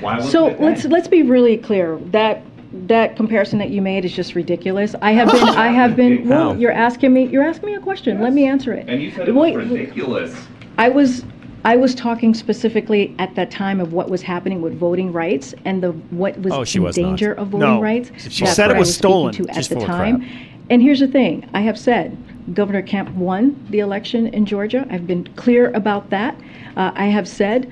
why 0.00 0.16
was 0.16 0.28
So 0.32 0.48
it 0.48 0.60
let's 0.60 0.86
let's 0.86 1.06
be 1.06 1.22
really 1.22 1.56
clear. 1.56 1.98
That 2.10 2.42
that 2.88 3.14
comparison 3.14 3.60
that 3.60 3.70
you 3.70 3.80
made 3.80 4.04
is 4.04 4.12
just 4.12 4.34
ridiculous. 4.34 4.96
I 5.02 5.12
have 5.12 5.30
been 5.30 5.48
I 5.50 5.68
have 5.68 5.94
been 5.94 6.28
well, 6.28 6.56
you're 6.58 6.72
asking 6.72 7.12
me 7.12 7.26
you're 7.26 7.44
asking 7.44 7.66
me 7.68 7.74
a 7.76 7.80
question. 7.80 8.20
Let 8.20 8.32
me 8.32 8.48
answer 8.48 8.72
it. 8.72 8.88
And 8.88 9.00
you 9.00 9.12
said 9.12 9.28
it 9.28 9.32
was 9.32 9.52
Wait, 9.54 9.56
ridiculous. 9.56 10.34
I 10.80 10.88
was 10.88 11.24
I 11.62 11.76
was 11.76 11.94
talking 11.94 12.32
specifically 12.32 13.14
at 13.18 13.34
that 13.34 13.50
time 13.50 13.80
of 13.80 13.92
what 13.92 14.08
was 14.08 14.22
happening 14.22 14.62
with 14.62 14.78
voting 14.78 15.12
rights 15.12 15.54
and 15.66 15.82
the 15.82 15.90
what 15.92 16.38
was 16.40 16.54
Oh, 16.54 16.64
she 16.64 16.78
in 16.78 16.84
was 16.84 16.96
not. 16.96 17.06
danger 17.08 17.32
of 17.34 17.48
voting 17.48 17.68
No. 17.68 17.82
rights. 17.82 18.10
She 18.30 18.44
That's 18.46 18.56
said 18.56 18.70
it 18.70 18.78
was 18.78 18.88
speaking 18.94 19.10
stolen. 19.10 19.34
To 19.34 19.48
at 19.50 19.64
the 19.68 19.74
time. 19.74 20.20
crap. 20.20 20.30
And 20.70 20.80
here's 20.80 21.00
the 21.00 21.06
thing: 21.08 21.46
I 21.52 21.60
have 21.60 21.78
said 21.78 22.16
Governor 22.54 22.80
Kemp 22.80 23.10
won 23.14 23.62
the 23.68 23.80
election 23.80 24.28
in 24.28 24.46
Georgia. 24.46 24.86
I've 24.90 25.06
been 25.06 25.24
clear 25.36 25.70
about 25.72 26.08
that. 26.10 26.34
Uh, 26.78 26.92
I 26.94 27.06
have 27.06 27.28
said 27.28 27.70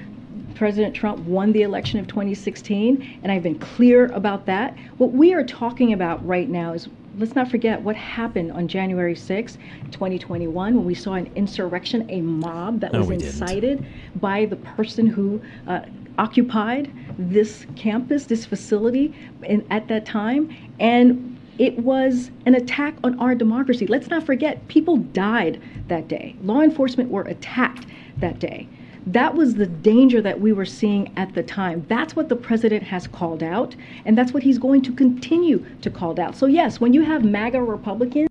President 0.54 0.94
Trump 0.94 1.20
won 1.20 1.52
the 1.52 1.62
election 1.62 1.98
of 2.00 2.08
2016, 2.08 3.20
and 3.22 3.32
I've 3.32 3.42
been 3.42 3.58
clear 3.58 4.06
about 4.12 4.44
that. 4.46 4.76
What 4.98 5.12
we 5.12 5.32
are 5.32 5.44
talking 5.44 5.94
about 5.94 6.24
right 6.26 6.50
now 6.50 6.74
is 6.74 6.88
let's 7.18 7.34
not 7.34 7.50
forget 7.50 7.80
what 7.82 7.96
happened 7.96 8.52
on 8.52 8.68
January 8.68 9.14
6, 9.16 9.58
2021, 9.90 10.74
when 10.76 10.84
we 10.84 10.94
saw 10.94 11.14
an 11.14 11.30
insurrection, 11.34 12.08
a 12.10 12.20
mob 12.20 12.80
that 12.80 12.92
No, 12.92 13.00
was 13.00 13.08
we 13.08 13.16
didn't. 13.16 13.40
incited 13.40 13.86
by 14.20 14.46
the 14.46 14.56
person 14.56 15.06
who 15.06 15.40
uh, 15.66 15.80
occupied 16.18 16.92
this 17.18 17.66
campus, 17.76 18.26
this 18.26 18.46
facility 18.46 19.14
in, 19.42 19.66
at 19.70 19.88
that 19.88 20.06
time. 20.06 20.54
And 20.80 21.36
it 21.58 21.76
was 21.78 22.30
an 22.46 22.54
attack 22.54 22.94
on 23.02 23.18
our 23.18 23.34
democracy. 23.34 23.86
Let's 23.86 24.08
not 24.08 24.24
forget, 24.24 24.66
people 24.68 24.96
died 24.98 25.60
that 25.88 26.06
day. 26.08 26.36
Law 26.42 26.60
enforcement 26.60 27.10
were 27.10 27.22
attacked 27.22 27.86
that 28.18 28.38
day. 28.38 28.68
That 29.12 29.34
was 29.34 29.54
the 29.54 29.66
danger 29.66 30.20
that 30.20 30.38
we 30.38 30.52
were 30.52 30.66
seeing 30.66 31.10
at 31.16 31.34
the 31.34 31.42
time. 31.42 31.86
That's 31.88 32.14
what 32.14 32.28
the 32.28 32.36
president 32.36 32.82
has 32.82 33.06
called 33.06 33.42
out, 33.42 33.74
and 34.04 34.18
that's 34.18 34.32
what 34.32 34.42
he's 34.42 34.58
going 34.58 34.82
to 34.82 34.92
continue 34.92 35.64
to 35.80 35.90
call 35.90 36.20
out. 36.20 36.36
So 36.36 36.44
yes, 36.44 36.78
when 36.78 36.92
you 36.92 37.02
have 37.02 37.24
MAGA 37.24 37.62
Republicans, 37.62 38.28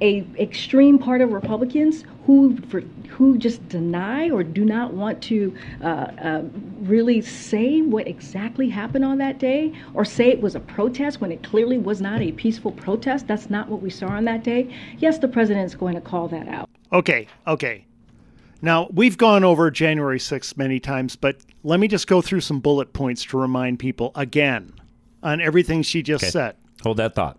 a 0.00 0.26
extreme 0.38 0.98
part 0.98 1.22
of 1.22 1.32
Republicans 1.32 2.04
who 2.26 2.56
for, 2.68 2.82
who 3.08 3.38
just 3.38 3.66
deny 3.68 4.30
or 4.30 4.44
do 4.44 4.64
not 4.64 4.92
want 4.92 5.22
to 5.22 5.56
uh, 5.82 5.86
uh, 5.86 6.42
really 6.80 7.22
say 7.22 7.80
what 7.80 8.06
exactly 8.06 8.68
happened 8.68 9.06
on 9.06 9.16
that 9.18 9.38
day, 9.38 9.72
or 9.94 10.04
say 10.04 10.28
it 10.28 10.42
was 10.42 10.54
a 10.54 10.60
protest 10.60 11.22
when 11.22 11.32
it 11.32 11.42
clearly 11.42 11.78
was 11.78 12.02
not 12.02 12.20
a 12.20 12.30
peaceful 12.32 12.72
protest. 12.72 13.26
That's 13.26 13.48
not 13.48 13.70
what 13.70 13.80
we 13.80 13.88
saw 13.88 14.08
on 14.08 14.26
that 14.26 14.44
day. 14.44 14.72
Yes, 14.98 15.18
the 15.18 15.28
president 15.28 15.64
is 15.64 15.74
going 15.74 15.94
to 15.94 16.02
call 16.02 16.28
that 16.28 16.46
out. 16.46 16.68
Okay, 16.92 17.26
okay. 17.46 17.86
Now, 18.60 18.88
we've 18.92 19.16
gone 19.16 19.44
over 19.44 19.70
January 19.70 20.18
6th 20.18 20.56
many 20.56 20.80
times, 20.80 21.14
but 21.16 21.36
let 21.62 21.78
me 21.78 21.86
just 21.88 22.06
go 22.06 22.20
through 22.20 22.40
some 22.40 22.60
bullet 22.60 22.92
points 22.92 23.24
to 23.26 23.38
remind 23.38 23.78
people 23.78 24.10
again 24.14 24.72
on 25.22 25.40
everything 25.40 25.82
she 25.82 26.02
just 26.02 26.24
Okay. 26.24 26.30
said. 26.30 26.56
Hold 26.82 26.96
that 26.96 27.14
thought. 27.14 27.38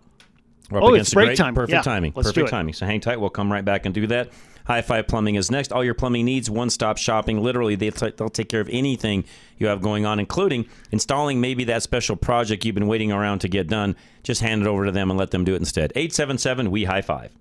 We're 0.70 0.78
up 0.78 0.84
Oh, 0.84 0.88
against 0.94 1.08
it's 1.08 1.14
break 1.14 1.26
great- 1.28 1.38
time. 1.38 1.54
Perfect 1.54 1.72
Yeah, 1.74 1.82
timing. 1.82 2.12
perfect 2.12 2.48
timing. 2.48 2.74
So 2.74 2.86
hang 2.86 3.00
tight. 3.00 3.20
We'll 3.20 3.28
come 3.30 3.50
right 3.52 3.64
back 3.64 3.84
and 3.86 3.94
do 3.94 4.06
that. 4.06 4.28
High 4.66 4.82
Five 4.82 5.08
Plumbing 5.08 5.34
is 5.34 5.50
next. 5.50 5.72
All 5.72 5.82
your 5.82 5.94
plumbing 5.94 6.24
needs, 6.26 6.48
one 6.48 6.70
stop 6.70 6.96
shopping. 6.96 7.42
Literally, 7.42 7.74
they 7.74 7.90
t- 7.90 8.12
they'll 8.16 8.28
take 8.28 8.48
care 8.48 8.60
of 8.60 8.68
anything 8.70 9.24
you 9.58 9.66
have 9.66 9.82
going 9.82 10.06
on, 10.06 10.20
including 10.20 10.66
installing 10.92 11.40
maybe 11.40 11.64
that 11.64 11.82
special 11.82 12.14
project 12.14 12.64
you've 12.64 12.76
been 12.76 12.86
waiting 12.86 13.10
around 13.10 13.40
to 13.40 13.48
get 13.48 13.66
done. 13.66 13.96
Just 14.22 14.42
hand 14.42 14.62
it 14.62 14.68
over 14.68 14.84
to 14.86 14.92
them 14.92 15.10
and 15.10 15.18
let 15.18 15.32
them 15.32 15.44
do 15.44 15.54
it 15.54 15.56
instead. 15.56 15.92
877 15.96 16.70
We 16.70 16.84
High 16.84 17.02
Five. 17.02 17.32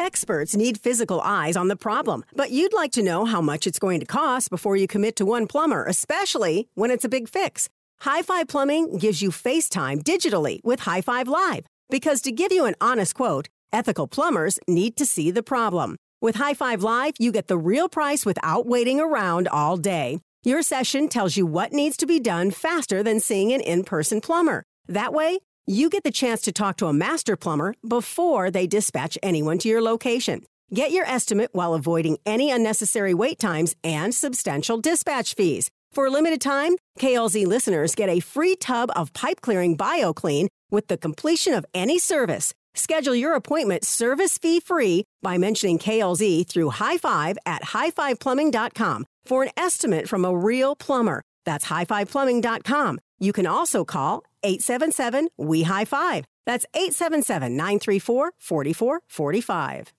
Experts 0.00 0.56
need 0.56 0.78
physical 0.78 1.20
eyes 1.20 1.58
on 1.58 1.68
the 1.68 1.76
problem, 1.76 2.24
but 2.34 2.50
you'd 2.50 2.72
like 2.72 2.90
to 2.92 3.02
know 3.02 3.26
how 3.26 3.42
much 3.42 3.66
it's 3.66 3.78
going 3.78 4.00
to 4.00 4.06
cost 4.06 4.48
before 4.48 4.74
you 4.74 4.86
commit 4.86 5.14
to 5.16 5.26
one 5.26 5.46
plumber, 5.46 5.84
especially 5.84 6.68
when 6.72 6.90
it's 6.90 7.04
a 7.04 7.08
big 7.16 7.28
fix. 7.28 7.68
High 8.00 8.22
Five 8.22 8.48
Plumbing 8.48 8.96
gives 8.96 9.20
you 9.20 9.28
FaceTime 9.30 10.02
digitally 10.02 10.64
with 10.64 10.80
High 10.80 11.02
Five 11.02 11.28
Live 11.28 11.66
because 11.90 12.22
to 12.22 12.32
give 12.32 12.50
you 12.50 12.64
an 12.64 12.76
honest 12.80 13.14
quote, 13.14 13.48
ethical 13.74 14.08
plumbers 14.08 14.58
need 14.66 14.96
to 14.96 15.04
see 15.04 15.30
the 15.30 15.42
problem. 15.42 15.96
With 16.22 16.36
High 16.36 16.54
Five 16.54 16.82
Live, 16.82 17.12
you 17.18 17.30
get 17.30 17.48
the 17.48 17.58
real 17.58 17.90
price 17.90 18.24
without 18.24 18.64
waiting 18.64 19.00
around 19.00 19.48
all 19.48 19.76
day. 19.76 20.18
Your 20.44 20.62
session 20.62 21.10
tells 21.10 21.36
you 21.36 21.44
what 21.44 21.74
needs 21.74 21.98
to 21.98 22.06
be 22.06 22.20
done 22.20 22.52
faster 22.52 23.02
than 23.02 23.20
seeing 23.20 23.52
an 23.52 23.60
in 23.60 23.84
person 23.84 24.22
plumber. 24.22 24.62
That 24.88 25.12
way, 25.12 25.40
you 25.66 25.88
get 25.90 26.04
the 26.04 26.10
chance 26.10 26.40
to 26.42 26.52
talk 26.52 26.76
to 26.76 26.86
a 26.86 26.92
master 26.92 27.36
plumber 27.36 27.74
before 27.86 28.50
they 28.50 28.66
dispatch 28.66 29.16
anyone 29.22 29.58
to 29.58 29.68
your 29.68 29.82
location. 29.82 30.44
Get 30.72 30.90
your 30.90 31.04
estimate 31.04 31.50
while 31.52 31.74
avoiding 31.74 32.18
any 32.24 32.50
unnecessary 32.50 33.14
wait 33.14 33.38
times 33.38 33.74
and 33.82 34.14
substantial 34.14 34.80
dispatch 34.80 35.34
fees. 35.34 35.70
For 35.92 36.06
a 36.06 36.10
limited 36.10 36.40
time, 36.40 36.76
KLZ 36.98 37.46
listeners 37.46 37.94
get 37.94 38.08
a 38.08 38.20
free 38.20 38.54
tub 38.56 38.90
of 38.94 39.12
pipe 39.12 39.40
clearing 39.40 39.76
BioClean 39.76 40.48
with 40.70 40.86
the 40.86 40.96
completion 40.96 41.54
of 41.54 41.66
any 41.74 41.98
service. 41.98 42.52
Schedule 42.74 43.16
your 43.16 43.34
appointment 43.34 43.84
service 43.84 44.38
fee 44.38 44.60
free 44.60 45.04
by 45.22 45.38
mentioning 45.38 45.78
KLZ 45.78 46.46
through 46.48 46.70
High 46.70 46.98
Five 46.98 47.36
at 47.44 47.62
highfiveplumbing.com 47.62 49.06
for 49.24 49.42
an 49.42 49.50
estimate 49.56 50.08
from 50.08 50.24
a 50.24 50.36
real 50.36 50.76
plumber. 50.76 51.22
That's 51.44 51.66
highfiveplumbing.com. 51.66 53.00
You 53.20 53.32
can 53.32 53.46
also 53.46 53.84
call 53.84 54.24
877 54.42 55.28
We 55.36 55.62
High 55.62 55.84
Five. 55.84 56.24
That's 56.46 56.64
877 56.74 57.54
934 57.54 58.32
4445. 58.38 59.92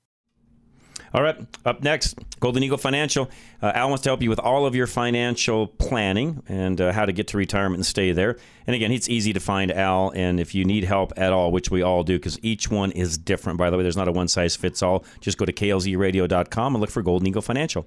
All 1.13 1.21
right, 1.21 1.35
up 1.65 1.83
next, 1.83 2.17
Golden 2.39 2.63
Eagle 2.63 2.77
Financial. 2.77 3.29
Uh, 3.61 3.73
Al 3.75 3.89
wants 3.89 4.03
to 4.03 4.09
help 4.09 4.21
you 4.21 4.29
with 4.29 4.39
all 4.39 4.65
of 4.65 4.75
your 4.75 4.87
financial 4.87 5.67
planning 5.67 6.41
and 6.47 6.79
uh, 6.79 6.93
how 6.93 7.05
to 7.05 7.11
get 7.11 7.27
to 7.29 7.37
retirement 7.37 7.79
and 7.79 7.85
stay 7.85 8.13
there. 8.13 8.37
And 8.65 8.75
again, 8.77 8.93
it's 8.93 9.09
easy 9.09 9.33
to 9.33 9.41
find 9.41 9.73
Al, 9.73 10.11
and 10.15 10.39
if 10.39 10.55
you 10.55 10.63
need 10.63 10.85
help 10.85 11.11
at 11.17 11.33
all, 11.33 11.51
which 11.51 11.69
we 11.69 11.81
all 11.81 12.03
do, 12.03 12.17
because 12.17 12.39
each 12.41 12.71
one 12.71 12.91
is 12.91 13.17
different. 13.17 13.59
By 13.59 13.69
the 13.69 13.75
way, 13.75 13.83
there's 13.83 13.97
not 13.97 14.07
a 14.07 14.11
one 14.13 14.29
size 14.29 14.55
fits 14.55 14.81
all. 14.81 15.03
Just 15.19 15.37
go 15.37 15.43
to 15.43 15.51
klzradio.com 15.51 16.75
and 16.75 16.81
look 16.81 16.89
for 16.89 17.01
Golden 17.01 17.27
Eagle 17.27 17.41
Financial. 17.41 17.85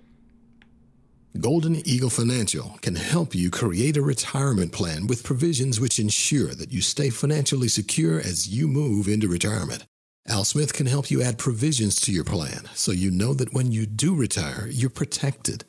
Golden 1.40 1.76
Eagle 1.84 2.10
Financial 2.10 2.78
can 2.80 2.94
help 2.94 3.34
you 3.34 3.50
create 3.50 3.96
a 3.96 4.02
retirement 4.02 4.70
plan 4.70 5.08
with 5.08 5.24
provisions 5.24 5.80
which 5.80 5.98
ensure 5.98 6.54
that 6.54 6.72
you 6.72 6.80
stay 6.80 7.10
financially 7.10 7.66
secure 7.66 8.20
as 8.20 8.46
you 8.46 8.68
move 8.68 9.08
into 9.08 9.26
retirement. 9.26 9.84
Al 10.28 10.44
Smith 10.44 10.72
can 10.72 10.86
help 10.86 11.10
you 11.10 11.20
add 11.22 11.36
provisions 11.36 12.00
to 12.02 12.12
your 12.12 12.22
plan 12.22 12.68
so 12.74 12.92
you 12.92 13.10
know 13.10 13.34
that 13.34 13.52
when 13.52 13.72
you 13.72 13.84
do 13.84 14.14
retire, 14.14 14.68
you're 14.70 14.88
protected. 14.88 15.64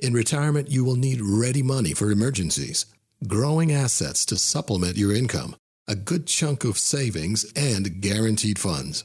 In 0.00 0.14
retirement, 0.14 0.68
you 0.68 0.84
will 0.84 0.96
need 0.96 1.20
ready 1.22 1.62
money 1.62 1.94
for 1.94 2.10
emergencies, 2.10 2.86
growing 3.28 3.70
assets 3.70 4.26
to 4.26 4.36
supplement 4.36 4.96
your 4.96 5.14
income, 5.14 5.54
a 5.86 5.94
good 5.94 6.26
chunk 6.26 6.64
of 6.64 6.76
savings, 6.76 7.44
and 7.54 8.00
guaranteed 8.00 8.58
funds. 8.58 9.04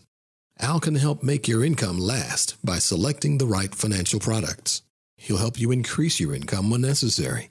Al 0.60 0.80
can 0.80 0.96
help 0.96 1.22
make 1.22 1.48
your 1.48 1.64
income 1.64 2.00
last 2.00 2.56
by 2.66 2.80
selecting 2.80 3.38
the 3.38 3.46
right 3.46 3.76
financial 3.76 4.20
products. 4.20 4.82
He'll 5.20 5.38
help 5.38 5.60
you 5.60 5.72
increase 5.72 6.20
your 6.20 6.34
income 6.34 6.70
when 6.70 6.82
necessary. 6.82 7.50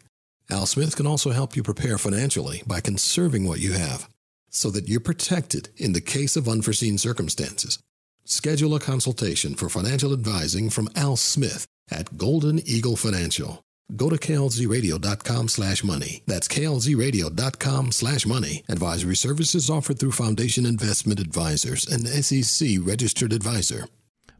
Al 0.50 0.66
Smith 0.66 0.96
can 0.96 1.06
also 1.06 1.30
help 1.30 1.54
you 1.54 1.62
prepare 1.62 1.98
financially 1.98 2.62
by 2.66 2.80
conserving 2.80 3.46
what 3.46 3.60
you 3.60 3.72
have 3.72 4.08
so 4.50 4.70
that 4.70 4.88
you're 4.88 5.00
protected 5.00 5.68
in 5.76 5.92
the 5.92 6.00
case 6.00 6.34
of 6.34 6.48
unforeseen 6.48 6.96
circumstances. 6.96 7.78
Schedule 8.24 8.74
a 8.74 8.80
consultation 8.80 9.54
for 9.54 9.68
financial 9.68 10.14
advising 10.14 10.70
from 10.70 10.88
Al 10.96 11.16
Smith 11.16 11.66
at 11.90 12.16
Golden 12.16 12.58
Eagle 12.66 12.96
Financial. 12.96 13.62
Go 13.94 14.08
to 14.08 14.16
klzradio.com 14.16 15.48
slash 15.48 15.84
money. 15.84 16.22
That's 16.26 16.48
klzradio.com 16.48 17.92
slash 17.92 18.26
money. 18.26 18.64
Advisory 18.68 19.16
services 19.16 19.70
offered 19.70 19.98
through 19.98 20.12
Foundation 20.12 20.64
Investment 20.66 21.20
Advisors, 21.20 21.86
an 21.86 22.06
SEC 22.22 22.78
registered 22.80 23.32
advisor. 23.32 23.86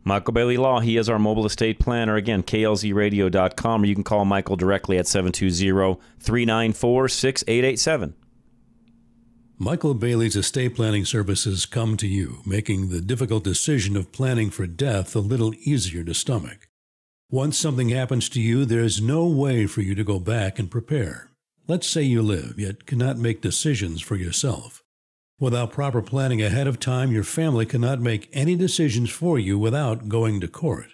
Michael 0.04 0.32
Bailey 0.32 0.56
Law, 0.56 0.80
he 0.80 0.96
is 0.96 1.08
our 1.08 1.18
mobile 1.18 1.44
estate 1.46 1.78
planner. 1.78 2.16
Again, 2.16 2.42
klzradio.com, 2.42 3.82
or 3.82 3.86
you 3.86 3.94
can 3.94 4.04
call 4.04 4.24
Michael 4.24 4.56
directly 4.56 4.98
at 4.98 5.06
720 5.06 6.00
394 6.20 7.08
6887. 7.08 8.14
Michael 9.60 9.94
Bailey's 9.94 10.36
estate 10.36 10.76
planning 10.76 11.04
services 11.04 11.66
come 11.66 11.96
to 11.96 12.06
you, 12.06 12.42
making 12.46 12.90
the 12.90 13.00
difficult 13.00 13.42
decision 13.42 13.96
of 13.96 14.12
planning 14.12 14.50
for 14.50 14.68
death 14.68 15.16
a 15.16 15.18
little 15.18 15.52
easier 15.64 16.04
to 16.04 16.14
stomach. 16.14 16.68
Once 17.28 17.58
something 17.58 17.88
happens 17.88 18.28
to 18.28 18.40
you, 18.40 18.64
there's 18.64 19.02
no 19.02 19.26
way 19.26 19.66
for 19.66 19.82
you 19.82 19.96
to 19.96 20.04
go 20.04 20.20
back 20.20 20.60
and 20.60 20.70
prepare. 20.70 21.30
Let's 21.66 21.88
say 21.88 22.02
you 22.02 22.22
live, 22.22 22.54
yet 22.56 22.86
cannot 22.86 23.18
make 23.18 23.40
decisions 23.40 24.00
for 24.00 24.14
yourself. 24.14 24.82
Without 25.40 25.70
proper 25.70 26.02
planning 26.02 26.42
ahead 26.42 26.66
of 26.66 26.80
time, 26.80 27.12
your 27.12 27.22
family 27.22 27.64
cannot 27.64 28.00
make 28.00 28.28
any 28.32 28.56
decisions 28.56 29.08
for 29.08 29.38
you 29.38 29.56
without 29.56 30.08
going 30.08 30.40
to 30.40 30.48
court. 30.48 30.88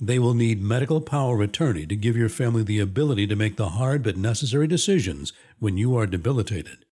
They 0.00 0.18
will 0.18 0.34
need 0.34 0.60
medical 0.60 1.00
power 1.00 1.36
of 1.36 1.40
attorney 1.40 1.86
to 1.86 1.94
give 1.94 2.16
your 2.16 2.28
family 2.28 2.64
the 2.64 2.80
ability 2.80 3.28
to 3.28 3.36
make 3.36 3.56
the 3.56 3.70
hard 3.70 4.02
but 4.02 4.16
necessary 4.16 4.66
decisions 4.66 5.32
when 5.60 5.76
you 5.76 5.96
are 5.96 6.06
debilitated. 6.06 6.84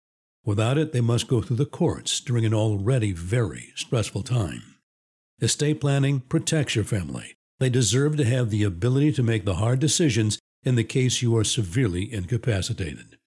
Without 0.44 0.78
it, 0.78 0.92
they 0.92 1.00
must 1.00 1.26
go 1.26 1.42
through 1.42 1.56
the 1.56 1.66
courts 1.66 2.20
during 2.20 2.46
an 2.46 2.54
already 2.54 3.10
very 3.10 3.72
stressful 3.74 4.22
time. 4.22 4.62
Estate 5.40 5.80
planning 5.80 6.20
protects 6.20 6.76
your 6.76 6.84
family. 6.84 7.34
They 7.58 7.70
deserve 7.70 8.16
to 8.18 8.24
have 8.24 8.50
the 8.50 8.62
ability 8.62 9.12
to 9.14 9.22
make 9.24 9.44
the 9.44 9.56
hard 9.56 9.80
decisions 9.80 10.38
in 10.62 10.76
the 10.76 10.84
case 10.84 11.22
you 11.22 11.36
are 11.36 11.44
severely 11.44 12.12
incapacitated. 12.12 13.18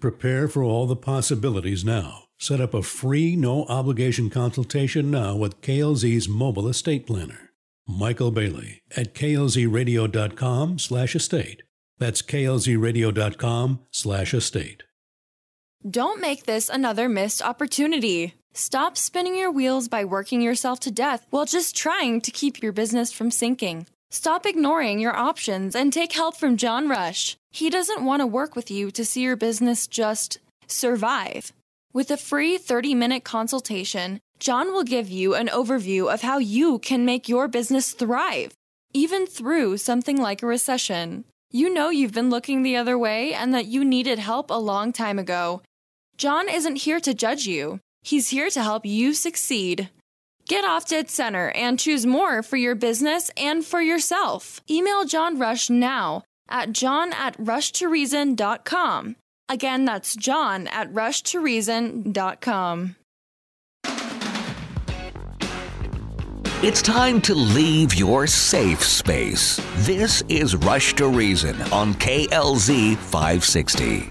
Prepare 0.00 0.48
for 0.48 0.64
all 0.64 0.88
the 0.88 0.96
possibilities 0.96 1.84
now. 1.84 2.21
Set 2.42 2.60
up 2.60 2.74
a 2.74 2.82
free, 2.82 3.36
no 3.36 3.66
obligation 3.66 4.28
consultation 4.28 5.12
now 5.12 5.36
with 5.36 5.60
KLZ's 5.60 6.28
mobile 6.28 6.66
estate 6.66 7.06
planner. 7.06 7.50
Michael 7.86 8.32
Bailey 8.32 8.82
at 8.96 9.14
klzradio.com 9.14 10.80
slash 10.80 11.14
estate. 11.14 11.62
That's 11.98 12.20
klzradio.com 12.20 13.78
slash 13.92 14.34
estate. 14.34 14.82
Don't 15.88 16.20
make 16.20 16.42
this 16.42 16.68
another 16.68 17.08
missed 17.08 17.42
opportunity. 17.42 18.34
Stop 18.54 18.96
spinning 18.96 19.36
your 19.36 19.52
wheels 19.52 19.86
by 19.86 20.04
working 20.04 20.42
yourself 20.42 20.80
to 20.80 20.90
death 20.90 21.24
while 21.30 21.46
just 21.46 21.76
trying 21.76 22.20
to 22.22 22.32
keep 22.32 22.60
your 22.60 22.72
business 22.72 23.12
from 23.12 23.30
sinking. 23.30 23.86
Stop 24.10 24.46
ignoring 24.46 24.98
your 24.98 25.14
options 25.14 25.76
and 25.76 25.92
take 25.92 26.12
help 26.12 26.36
from 26.36 26.56
John 26.56 26.88
Rush. 26.88 27.36
He 27.52 27.70
doesn't 27.70 28.04
want 28.04 28.18
to 28.18 28.26
work 28.26 28.56
with 28.56 28.68
you 28.68 28.90
to 28.90 29.04
see 29.04 29.22
your 29.22 29.36
business 29.36 29.86
just 29.86 30.38
survive. 30.66 31.52
With 31.94 32.10
a 32.10 32.16
free 32.16 32.56
30 32.56 32.94
minute 32.94 33.22
consultation, 33.22 34.20
John 34.38 34.72
will 34.72 34.82
give 34.82 35.10
you 35.10 35.34
an 35.34 35.48
overview 35.48 36.12
of 36.12 36.22
how 36.22 36.38
you 36.38 36.78
can 36.78 37.04
make 37.04 37.28
your 37.28 37.48
business 37.48 37.92
thrive, 37.92 38.54
even 38.94 39.26
through 39.26 39.76
something 39.76 40.16
like 40.16 40.42
a 40.42 40.46
recession. 40.46 41.24
You 41.50 41.68
know 41.68 41.90
you've 41.90 42.14
been 42.14 42.30
looking 42.30 42.62
the 42.62 42.76
other 42.76 42.96
way 42.96 43.34
and 43.34 43.52
that 43.52 43.66
you 43.66 43.84
needed 43.84 44.18
help 44.18 44.50
a 44.50 44.54
long 44.54 44.90
time 44.92 45.18
ago. 45.18 45.60
John 46.16 46.48
isn't 46.48 46.76
here 46.76 46.98
to 47.00 47.12
judge 47.12 47.46
you, 47.46 47.78
he's 48.02 48.30
here 48.30 48.48
to 48.48 48.62
help 48.62 48.86
you 48.86 49.12
succeed. 49.12 49.90
Get 50.48 50.64
off 50.64 50.88
dead 50.88 51.10
center 51.10 51.50
and 51.50 51.78
choose 51.78 52.06
more 52.06 52.42
for 52.42 52.56
your 52.56 52.74
business 52.74 53.30
and 53.36 53.62
for 53.64 53.82
yourself. 53.82 54.62
Email 54.70 55.04
John 55.04 55.38
Rush 55.38 55.68
now 55.68 56.22
at 56.48 56.72
john 56.72 57.12
at 57.12 57.36
rushtoreason.com. 57.36 59.16
Again, 59.52 59.84
that's 59.84 60.16
john 60.16 60.66
at 60.68 60.90
rushtoreason.com. 60.94 62.96
It's 66.62 66.80
time 66.80 67.20
to 67.20 67.34
leave 67.34 67.94
your 67.94 68.26
safe 68.26 68.82
space. 68.82 69.60
This 69.74 70.22
is 70.30 70.56
Rush 70.56 70.94
to 70.94 71.06
Reason 71.06 71.60
on 71.70 71.92
KLZ 71.94 72.96
560. 72.96 74.10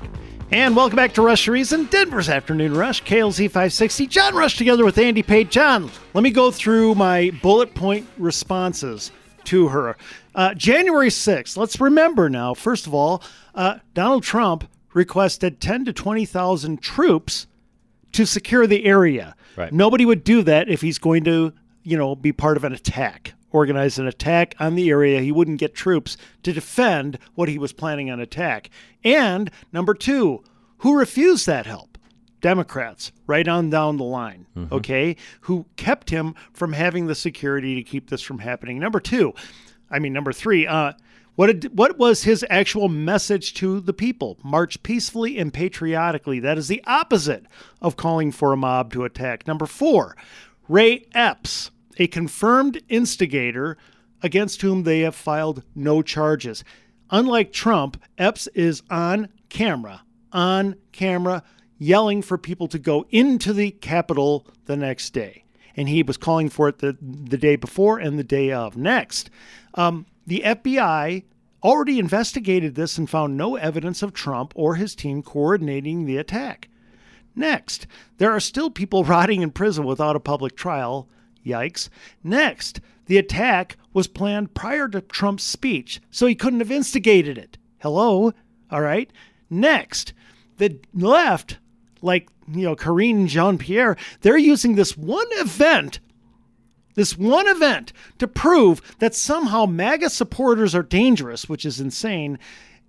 And 0.51 0.75
welcome 0.75 0.97
back 0.97 1.15
to 1.15 1.23
Rush 1.23 1.45
to 1.45 1.53
Reason, 1.53 1.85
Denver's 1.85 2.29
Afternoon 2.29 2.75
Rush, 2.75 3.03
KLZ 3.03 3.47
560. 3.47 4.05
John 4.05 4.35
Rush 4.35 4.57
together 4.57 4.85
with 4.85 4.99
Andy 4.99 5.23
Pate. 5.23 5.49
John, 5.49 5.89
let 6.13 6.23
me 6.23 6.29
go 6.29 6.51
through 6.51 6.93
my 6.93 7.31
bullet 7.41 7.73
point 7.73 8.07
responses 8.19 9.11
to 9.45 9.69
her. 9.69 9.97
Uh, 10.35 10.53
January 10.53 11.09
6th, 11.09 11.57
let's 11.57 11.81
remember 11.81 12.29
now, 12.29 12.53
first 12.53 12.85
of 12.85 12.93
all, 12.93 13.23
uh, 13.55 13.79
Donald 13.95 14.21
Trump 14.21 14.65
requested 14.93 15.59
10 15.61 15.85
to 15.85 15.93
20,000 15.93 16.81
troops 16.81 17.47
to 18.11 18.25
secure 18.25 18.67
the 18.67 18.85
area. 18.85 19.35
Right. 19.55 19.71
Nobody 19.71 20.05
would 20.05 20.23
do 20.23 20.41
that 20.43 20.69
if 20.69 20.81
he's 20.81 20.97
going 20.99 21.23
to, 21.25 21.53
you 21.83 21.97
know, 21.97 22.15
be 22.15 22.31
part 22.31 22.57
of 22.57 22.63
an 22.63 22.73
attack, 22.73 23.33
organize 23.51 23.97
an 23.99 24.07
attack 24.07 24.55
on 24.59 24.75
the 24.75 24.89
area. 24.89 25.21
He 25.21 25.31
wouldn't 25.31 25.59
get 25.59 25.73
troops 25.73 26.17
to 26.43 26.51
defend 26.53 27.17
what 27.35 27.49
he 27.49 27.57
was 27.57 27.71
planning 27.73 28.09
on 28.11 28.19
attack. 28.19 28.69
And 29.03 29.49
number 29.71 29.93
two, 29.93 30.43
who 30.79 30.97
refused 30.97 31.47
that 31.47 31.65
help? 31.65 31.97
Democrats, 32.41 33.11
right 33.27 33.47
on 33.47 33.69
down 33.69 33.97
the 33.97 34.03
line, 34.03 34.47
Mhm. 34.57 34.71
okay, 34.71 35.15
who 35.41 35.67
kept 35.75 36.09
him 36.09 36.33
from 36.53 36.73
having 36.73 37.05
the 37.05 37.13
security 37.15 37.75
to 37.75 37.83
keep 37.83 38.09
this 38.09 38.21
from 38.23 38.39
happening. 38.39 38.79
Number 38.79 38.99
two, 38.99 39.33
I 39.91 39.99
mean, 39.99 40.11
number 40.11 40.33
three, 40.33 40.65
uh, 40.65 40.93
what, 41.35 41.47
did, 41.47 41.77
what 41.77 41.97
was 41.97 42.23
his 42.23 42.45
actual 42.49 42.89
message 42.89 43.53
to 43.55 43.79
the 43.79 43.93
people? 43.93 44.37
March 44.43 44.81
peacefully 44.83 45.37
and 45.37 45.53
patriotically. 45.53 46.39
That 46.39 46.57
is 46.57 46.67
the 46.67 46.83
opposite 46.85 47.45
of 47.81 47.95
calling 47.97 48.31
for 48.31 48.51
a 48.51 48.57
mob 48.57 48.91
to 48.93 49.05
attack. 49.05 49.47
Number 49.47 49.65
four, 49.65 50.15
Ray 50.67 51.05
Epps, 51.13 51.71
a 51.97 52.07
confirmed 52.07 52.81
instigator 52.89 53.77
against 54.21 54.61
whom 54.61 54.83
they 54.83 54.99
have 54.99 55.15
filed 55.15 55.63
no 55.75 56.01
charges. 56.01 56.63
Unlike 57.09 57.51
Trump, 57.51 58.01
Epps 58.17 58.47
is 58.47 58.83
on 58.89 59.29
camera, 59.49 60.03
on 60.31 60.75
camera, 60.91 61.43
yelling 61.77 62.21
for 62.21 62.37
people 62.37 62.67
to 62.67 62.79
go 62.79 63.05
into 63.09 63.53
the 63.53 63.71
Capitol 63.71 64.47
the 64.65 64.77
next 64.77 65.09
day. 65.11 65.43
And 65.75 65.89
he 65.89 66.03
was 66.03 66.17
calling 66.17 66.49
for 66.49 66.67
it 66.67 66.79
the, 66.79 66.97
the 67.01 67.37
day 67.37 67.55
before 67.55 67.97
and 67.97 68.19
the 68.19 68.23
day 68.23 68.51
of. 68.51 68.77
Next, 68.77 69.29
um, 69.73 70.05
the 70.25 70.43
FBI 70.45 71.23
already 71.63 71.99
investigated 71.99 72.75
this 72.75 72.97
and 72.97 73.09
found 73.09 73.37
no 73.37 73.55
evidence 73.55 74.01
of 74.01 74.13
Trump 74.13 74.53
or 74.55 74.75
his 74.75 74.95
team 74.95 75.21
coordinating 75.21 76.05
the 76.05 76.17
attack. 76.17 76.69
Next, 77.35 77.87
there 78.17 78.31
are 78.31 78.39
still 78.39 78.69
people 78.69 79.03
rotting 79.05 79.41
in 79.41 79.51
prison 79.51 79.85
without 79.85 80.15
a 80.15 80.19
public 80.19 80.55
trial. 80.55 81.07
Yikes. 81.45 81.89
Next, 82.23 82.81
the 83.05 83.17
attack 83.17 83.77
was 83.93 84.07
planned 84.07 84.53
prior 84.53 84.87
to 84.89 85.01
Trump's 85.01 85.43
speech, 85.43 86.01
so 86.11 86.27
he 86.27 86.35
couldn't 86.35 86.59
have 86.59 86.71
instigated 86.71 87.37
it. 87.37 87.57
Hello? 87.79 88.31
All 88.69 88.81
right. 88.81 89.11
Next, 89.49 90.13
the 90.57 90.79
left, 90.93 91.57
like, 92.01 92.29
you 92.47 92.63
know, 92.63 92.75
Karine 92.75 93.27
Jean 93.27 93.57
Pierre, 93.57 93.97
they're 94.21 94.37
using 94.37 94.75
this 94.75 94.95
one 94.95 95.27
event 95.31 95.99
this 97.01 97.17
one 97.17 97.47
event 97.47 97.93
to 98.19 98.27
prove 98.27 98.79
that 98.99 99.15
somehow 99.15 99.65
MAGA 99.65 100.11
supporters 100.11 100.75
are 100.75 100.83
dangerous, 100.83 101.49
which 101.49 101.65
is 101.65 101.79
insane. 101.79 102.37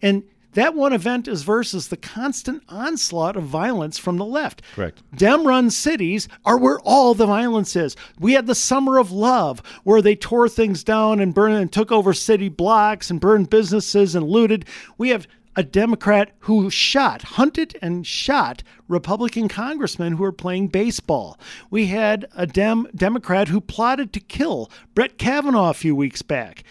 And 0.03 0.25
that 0.53 0.75
one 0.75 0.93
event 0.93 1.29
is 1.29 1.45
versus 1.45 1.89
the 1.89 1.97
constant 1.97 2.63
onslaught 2.69 3.39
of 3.39 3.45
violence 3.45 3.97
from 3.97 4.19
the 4.19 4.27
left. 4.27 4.61
Correct. 4.75 5.03
Dem 5.17 5.47
run 5.47 5.71
cities 5.71 6.29
are 6.45 6.59
where 6.59 6.79
all 6.81 7.15
the 7.15 7.25
violence 7.25 7.75
is. 7.75 7.97
We 8.21 8.35
had 8.35 8.47
the 8.47 8.55
Summer 8.55 8.99
of 8.99 9.11
Love, 9.11 9.63
where 9.83 10.03
they 10.03 10.15
tore 10.15 10.47
things 10.47 10.85
down 10.85 11.19
and 11.19 11.33
burned 11.33 11.55
and 11.55 11.73
took 11.73 11.91
over 11.91 12.13
city 12.13 12.51
blocks 12.51 13.11
and 13.11 13.19
burned 13.19 13.49
businesses 13.49 14.15
and 14.15 14.29
looted. 14.29 14.67
We 14.99 15.09
have 15.09 15.27
a 15.55 15.63
Democrat 15.63 16.33
who 16.41 16.71
shot, 16.71 17.23
hunted 17.23 17.77
and 17.83 18.07
shot 18.07 18.63
Republican 18.89 19.49
congressmen 19.49 20.15
who 20.15 20.23
were 20.23 20.33
playing 20.33 20.69
baseball. 20.69 21.39
We 21.71 21.87
had 21.87 22.27
a 22.35 22.47
Dem- 22.47 22.89
Democrat 22.95 23.49
who 23.49 23.61
plotted 23.61 24.13
to 24.13 24.21
kill 24.21 24.71
Brett 24.95 25.19
Kavanaugh 25.19 25.71
a 25.71 25.75
few 25.75 25.95
weeks 25.95 26.23
back. 26.23 26.65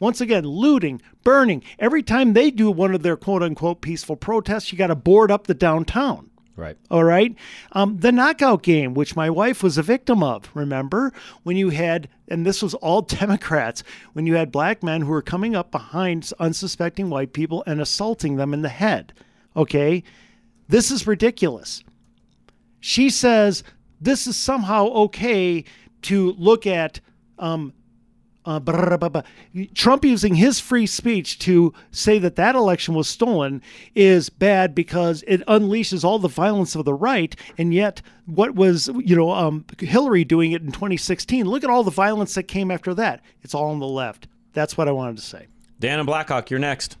Once 0.00 0.20
again, 0.20 0.44
looting, 0.44 1.02
burning. 1.24 1.62
Every 1.78 2.02
time 2.02 2.32
they 2.32 2.50
do 2.50 2.70
one 2.70 2.94
of 2.94 3.02
their 3.02 3.16
quote 3.16 3.42
unquote 3.42 3.80
peaceful 3.80 4.16
protests, 4.16 4.70
you 4.70 4.78
got 4.78 4.88
to 4.88 4.94
board 4.94 5.30
up 5.30 5.46
the 5.46 5.54
downtown. 5.54 6.27
Right. 6.58 6.76
All 6.90 7.04
right. 7.04 7.36
Um, 7.70 7.98
the 7.98 8.10
knockout 8.10 8.64
game, 8.64 8.92
which 8.92 9.14
my 9.14 9.30
wife 9.30 9.62
was 9.62 9.78
a 9.78 9.82
victim 9.82 10.24
of, 10.24 10.50
remember? 10.54 11.12
When 11.44 11.56
you 11.56 11.70
had, 11.70 12.08
and 12.26 12.44
this 12.44 12.62
was 12.62 12.74
all 12.74 13.02
Democrats, 13.20 13.84
when 14.12 14.26
you 14.26 14.34
had 14.34 14.50
black 14.50 14.82
men 14.82 15.02
who 15.02 15.10
were 15.10 15.22
coming 15.22 15.54
up 15.54 15.70
behind 15.70 16.32
unsuspecting 16.40 17.10
white 17.10 17.32
people 17.32 17.62
and 17.68 17.80
assaulting 17.80 18.36
them 18.36 18.52
in 18.52 18.62
the 18.62 18.68
head. 18.68 19.12
Okay. 19.56 20.02
This 20.66 20.90
is 20.90 21.06
ridiculous. 21.06 21.84
She 22.80 23.08
says 23.08 23.62
this 24.00 24.26
is 24.26 24.36
somehow 24.36 24.86
okay 24.88 25.64
to 26.02 26.32
look 26.32 26.66
at 26.66 26.98
um, 27.38 27.72
uh, 28.48 28.58
blah, 28.58 28.96
blah, 28.96 29.08
blah. 29.08 29.22
Trump 29.74 30.04
using 30.04 30.34
his 30.34 30.58
free 30.58 30.86
speech 30.86 31.38
to 31.40 31.74
say 31.90 32.18
that 32.18 32.36
that 32.36 32.54
election 32.54 32.94
was 32.94 33.08
stolen 33.08 33.62
is 33.94 34.30
bad 34.30 34.74
because 34.74 35.22
it 35.26 35.44
unleashes 35.46 36.02
all 36.02 36.18
the 36.18 36.28
violence 36.28 36.74
of 36.74 36.84
the 36.84 36.94
right. 36.94 37.36
And 37.58 37.74
yet, 37.74 38.00
what 38.26 38.54
was 38.54 38.88
you 38.88 39.14
know 39.14 39.32
um, 39.32 39.66
Hillary 39.78 40.24
doing 40.24 40.52
it 40.52 40.62
in 40.62 40.72
2016? 40.72 41.46
Look 41.46 41.62
at 41.62 41.70
all 41.70 41.84
the 41.84 41.90
violence 41.90 42.34
that 42.34 42.44
came 42.44 42.70
after 42.70 42.94
that. 42.94 43.20
It's 43.42 43.54
all 43.54 43.70
on 43.70 43.80
the 43.80 43.86
left. 43.86 44.28
That's 44.54 44.76
what 44.76 44.88
I 44.88 44.92
wanted 44.92 45.16
to 45.16 45.22
say. 45.22 45.46
Dan 45.78 46.00
and 46.00 46.06
Blackhawk, 46.06 46.50
you're 46.50 46.58
next. 46.58 46.96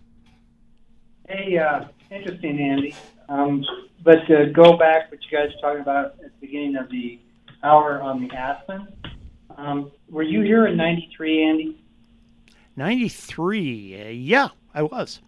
Hey, 1.28 1.58
uh, 1.58 1.88
interesting, 2.10 2.60
Andy. 2.60 2.94
Um, 3.28 3.64
but 4.04 4.26
to 4.28 4.50
go 4.54 4.76
back, 4.76 5.10
what 5.10 5.20
you 5.24 5.36
guys 5.36 5.48
were 5.54 5.60
talking 5.60 5.82
about 5.82 6.16
at 6.24 6.40
the 6.40 6.46
beginning 6.46 6.76
of 6.76 6.88
the 6.90 7.18
hour 7.62 8.00
on 8.00 8.26
the 8.26 8.34
Aspen, 8.34 8.86
um, 9.58 9.92
were 10.08 10.22
you 10.22 10.40
here 10.40 10.66
in 10.66 10.76
'93, 10.76 11.44
Andy? 11.44 11.84
93. 12.76 14.00
Uh, 14.00 14.08
yeah, 14.10 14.48
I 14.72 14.82
was. 14.82 15.20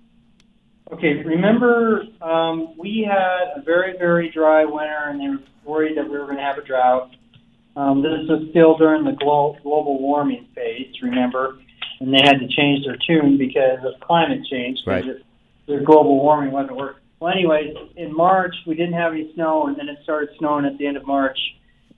Okay, 0.93 1.23
remember 1.25 2.05
um, 2.23 2.75
we 2.79 3.07
had 3.09 3.59
a 3.61 3.63
very, 3.63 3.99
very 3.99 4.31
dry 4.31 4.65
winter, 4.65 5.09
and 5.09 5.21
they 5.21 5.29
were 5.29 5.43
worried 5.65 5.97
that 5.97 6.05
we 6.05 6.17
were 6.17 6.25
going 6.25 6.37
to 6.37 6.43
have 6.43 6.59
a 6.59 6.65
drought. 6.65 7.11
Um, 7.77 8.03
this 8.03 8.11
was 8.29 8.49
still 8.51 8.77
during 8.77 9.05
the 9.05 9.13
glo- 9.13 9.57
global 9.63 10.01
warming 10.01 10.47
phase, 10.55 10.93
remember? 11.03 11.59
And 12.01 12.13
they 12.13 12.21
had 12.23 12.39
to 12.39 12.49
change 12.49 12.85
their 12.85 12.97
tune 13.07 13.37
because 13.37 13.79
of 13.85 14.01
climate 14.01 14.41
change. 14.51 14.79
Right. 14.87 15.05
Because 15.05 15.23
the 15.67 15.79
global 15.85 16.21
warming 16.21 16.53
wasn't 16.53 16.77
working. 16.77 17.03
Well, 17.21 17.33
anyways, 17.33 17.77
in 17.97 18.17
March 18.17 18.55
we 18.67 18.75
didn't 18.75 18.95
have 18.95 19.13
any 19.13 19.33
snow, 19.35 19.67
and 19.67 19.79
then 19.79 19.89
it 19.89 19.99
started 20.03 20.31
snowing 20.39 20.65
at 20.65 20.79
the 20.79 20.87
end 20.87 20.97
of 20.97 21.07
March, 21.07 21.39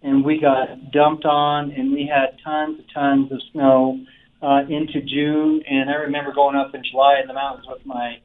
and 0.03 0.25
we 0.25 0.41
got 0.41 0.91
dumped 0.91 1.25
on, 1.25 1.71
and 1.73 1.93
we 1.93 2.07
had 2.13 2.39
tons 2.43 2.79
and 2.79 2.89
tons 2.93 3.33
of 3.33 3.41
snow 3.53 4.01
uh, 4.43 4.63
into 4.69 5.01
June. 5.01 5.63
And 5.69 5.91
I 5.91 5.95
remember 5.95 6.33
going 6.33 6.57
up 6.57 6.75
in 6.75 6.83
July 6.91 7.21
in 7.21 7.29
the 7.29 7.35
mountains 7.35 7.67
with 7.69 7.85
my 7.87 8.19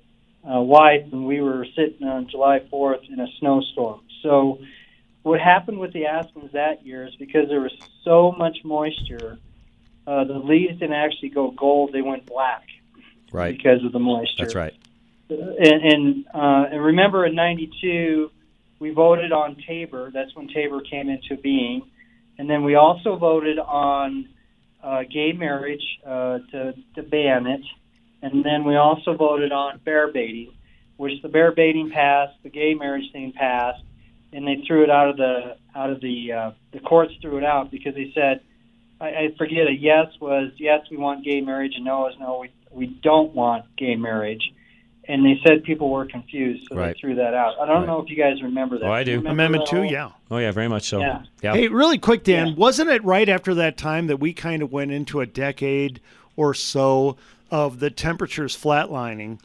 uh, 0.49 0.61
wife, 0.61 1.05
and 1.11 1.25
we 1.25 1.41
were 1.41 1.65
sitting 1.75 2.07
on 2.07 2.27
July 2.29 2.61
4th 2.71 3.07
in 3.11 3.19
a 3.19 3.27
snowstorm. 3.39 4.01
So, 4.23 4.59
what 5.23 5.39
happened 5.41 5.79
with 5.79 5.93
the 5.93 6.05
aspens 6.05 6.51
that 6.53 6.85
year 6.85 7.05
is 7.05 7.13
because 7.15 7.49
there 7.49 7.59
was 7.59 7.73
so 8.03 8.31
much 8.31 8.59
moisture, 8.63 9.37
uh, 10.07 10.23
the 10.23 10.39
leaves 10.39 10.79
didn't 10.79 10.93
actually 10.95 11.29
go 11.29 11.51
gold; 11.51 11.91
they 11.93 12.01
went 12.01 12.25
black 12.25 12.63
Right. 13.31 13.57
because 13.57 13.83
of 13.83 13.91
the 13.91 13.99
moisture 13.99 14.45
That's 14.45 14.55
right. 14.55 14.73
and 15.29 15.83
and, 15.83 16.25
uh, 16.33 16.67
and 16.71 16.81
remember 16.81 17.25
in 17.25 17.35
'92 17.35 18.31
we 18.79 18.91
voted 18.91 19.31
on 19.31 19.55
TABOR. 19.67 20.11
That's 20.13 20.35
when 20.35 20.47
TABOR 20.47 20.81
came 20.89 21.09
into 21.09 21.41
being, 21.41 21.89
and 22.37 22.49
then 22.49 22.63
we 22.63 22.75
also 22.75 23.15
voted 23.15 23.59
on 23.59 24.29
uh, 24.83 25.03
gay 25.11 25.31
marriage 25.33 25.83
uh, 26.05 26.39
to 26.51 26.73
to 26.95 27.03
ban 27.03 27.47
it, 27.47 27.61
and 28.21 28.45
then 28.45 28.63
we 28.63 28.75
also 28.75 29.15
voted 29.15 29.51
on 29.51 29.79
bear 29.83 30.11
baiting, 30.11 30.53
which 30.97 31.21
the 31.21 31.29
bear 31.29 31.53
baiting 31.53 31.91
passed, 31.91 32.33
the 32.43 32.49
gay 32.49 32.73
marriage 32.73 33.11
thing 33.11 33.33
passed, 33.35 33.83
and 34.33 34.47
they 34.47 34.63
threw 34.67 34.83
it 34.83 34.89
out 34.89 35.09
of 35.09 35.17
the 35.17 35.57
out 35.75 35.89
of 35.89 36.01
the 36.01 36.31
uh, 36.31 36.51
the 36.73 36.79
courts 36.79 37.13
threw 37.21 37.37
it 37.37 37.43
out 37.43 37.71
because 37.71 37.95
they 37.95 38.11
said. 38.13 38.41
I, 38.99 39.05
I 39.09 39.27
forget 39.37 39.67
a 39.67 39.73
yes 39.79 40.07
was 40.19 40.53
yes 40.57 40.79
we 40.89 40.97
want 40.97 41.23
gay 41.23 41.39
marriage 41.39 41.73
and 41.75 41.85
no 41.85 42.07
is 42.07 42.15
no 42.19 42.39
we 42.39 42.49
we 42.71 42.99
don't 43.03 43.31
want 43.35 43.65
gay 43.77 43.95
marriage 43.95 44.41
and 45.07 45.25
they 45.25 45.39
said 45.45 45.63
people 45.63 45.89
were 45.89 46.05
confused, 46.05 46.67
so 46.69 46.75
Right. 46.75 46.93
they 46.95 46.99
threw 46.99 47.15
that 47.15 47.33
out. 47.33 47.55
I 47.61 47.65
don't 47.65 47.85
know 47.87 48.01
if 48.01 48.09
you 48.09 48.15
guys 48.15 48.41
remember 48.41 48.77
that. 48.79 48.85
Oh, 48.85 48.91
I 48.91 49.03
do. 49.03 49.11
Remember 49.17 49.29
Amendment 49.31 49.67
two, 49.67 49.83
yeah. 49.83 50.09
Oh, 50.29 50.37
yeah, 50.37 50.51
very 50.51 50.67
much 50.67 50.83
so. 50.89 50.99
Yeah. 50.99 51.23
Yeah. 51.41 51.53
Hey, 51.53 51.67
really 51.69 51.97
quick, 51.97 52.23
Dan, 52.23 52.55
wasn't 52.55 52.89
it 52.89 53.03
right 53.03 53.29
after 53.29 53.53
that 53.55 53.77
time 53.77 54.07
that 54.07 54.17
we 54.17 54.33
kind 54.33 54.61
of 54.61 54.71
went 54.71 54.91
into 54.91 55.19
a 55.21 55.25
decade 55.25 56.01
or 56.35 56.53
so 56.53 57.15
of 57.49 57.79
the 57.79 57.89
temperatures 57.89 58.55
flatlining 58.55 59.39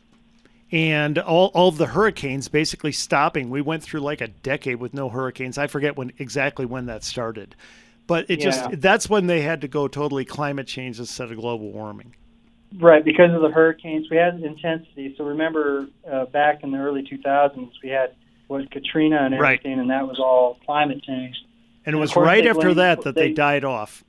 and 0.72 1.18
all, 1.18 1.50
all 1.54 1.68
of 1.68 1.76
the 1.78 1.86
hurricanes 1.88 2.48
basically 2.48 2.92
stopping? 2.92 3.48
We 3.50 3.60
went 3.60 3.82
through 3.82 4.00
like 4.00 4.20
a 4.20 4.28
decade 4.28 4.76
with 4.76 4.94
no 4.94 5.08
hurricanes. 5.08 5.58
I 5.58 5.66
forget 5.68 5.96
when 5.96 6.12
exactly 6.18 6.66
when 6.66 6.86
that 6.86 7.04
started. 7.04 7.54
But 8.08 8.26
it 8.28 8.40
Yeah. 8.40 8.46
just 8.46 8.80
that's 8.80 9.08
when 9.08 9.26
they 9.28 9.42
had 9.42 9.60
to 9.60 9.68
go 9.68 9.86
totally 9.86 10.24
climate 10.24 10.66
change 10.66 10.98
instead 10.98 11.30
of 11.30 11.36
global 11.36 11.70
warming. 11.70 12.14
Right, 12.78 13.04
because 13.04 13.34
of 13.34 13.42
the 13.42 13.50
hurricanes, 13.50 14.08
we 14.10 14.16
had 14.16 14.40
intensity. 14.42 15.14
So 15.16 15.24
remember, 15.24 15.88
uh, 16.10 16.26
back 16.26 16.62
in 16.62 16.70
the 16.70 16.78
early 16.78 17.02
2000s, 17.02 17.72
we 17.82 17.90
had 17.90 18.14
what 18.48 18.70
Katrina 18.70 19.18
and 19.22 19.38
Right. 19.38 19.58
everything, 19.58 19.78
and 19.80 19.90
that 19.90 20.06
was 20.06 20.18
all 20.18 20.58
climate 20.64 21.02
change. 21.02 21.36
And 21.84 21.94
it 21.96 21.98
was 21.98 22.14
right 22.16 22.46
after 22.46 22.60
blamed- 22.60 22.78
that 22.78 23.02
that 23.02 23.14
they, 23.14 23.32
died 23.32 23.64
off. 23.64 24.04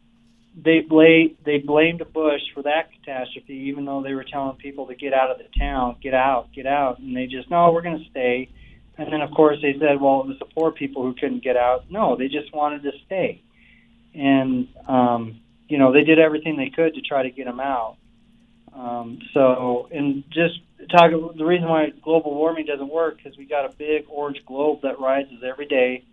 They 0.55 0.81
bla- 0.81 1.29
they 1.43 1.57
blamed 1.59 2.03
Bush 2.13 2.41
for 2.53 2.61
that 2.61 2.89
catastrophe, 2.91 3.55
even 3.69 3.85
though 3.85 4.03
they 4.03 4.13
were 4.13 4.23
telling 4.23 4.55
people 4.57 4.85
to 4.87 4.95
get 4.95 5.13
out 5.13 5.31
of 5.31 5.39
the 5.39 5.47
town, 5.57 5.95
get 6.01 6.13
out, 6.13 6.51
get 6.53 6.67
out, 6.67 6.99
and 6.99 7.15
they 7.15 7.25
just 7.25 7.49
no, 7.49 7.71
we're 7.71 7.81
going 7.81 7.97
to 8.03 8.09
stay. 8.11 8.49
And 8.97 9.11
then 9.11 9.21
of 9.21 9.31
course 9.31 9.59
they 9.61 9.73
said, 9.79 9.99
well, 9.99 10.21
it 10.21 10.27
was 10.27 10.37
the 10.37 10.45
poor 10.45 10.71
people 10.71 11.01
who 11.01 11.13
couldn't 11.13 11.43
get 11.43 11.57
out. 11.57 11.89
No, 11.89 12.15
they 12.15 12.27
just 12.27 12.53
wanted 12.53 12.83
to 12.83 12.91
stay, 13.07 13.41
and 14.13 14.67
um, 14.87 15.39
you 15.67 15.79
know 15.79 15.91
they 15.91 16.03
did 16.03 16.19
everything 16.19 16.57
they 16.57 16.69
could 16.69 16.93
to 16.93 17.01
try 17.01 17.23
to 17.23 17.31
get 17.31 17.45
them 17.45 17.59
out. 17.59 17.95
Um, 18.75 19.19
so, 19.33 19.87
and 19.91 20.23
just 20.29 20.59
talk 20.89 21.11
the 21.11 21.45
reason 21.45 21.67
why 21.67 21.91
global 22.01 22.33
warming 22.33 22.65
doesn't 22.65 22.89
work 22.89 23.17
because 23.17 23.37
we 23.37 23.45
got 23.45 23.65
a 23.65 23.75
big 23.75 24.05
orange 24.09 24.43
globe 24.45 24.81
that 24.83 24.99
rises 24.99 25.43
every 25.45 25.67
day. 25.67 26.03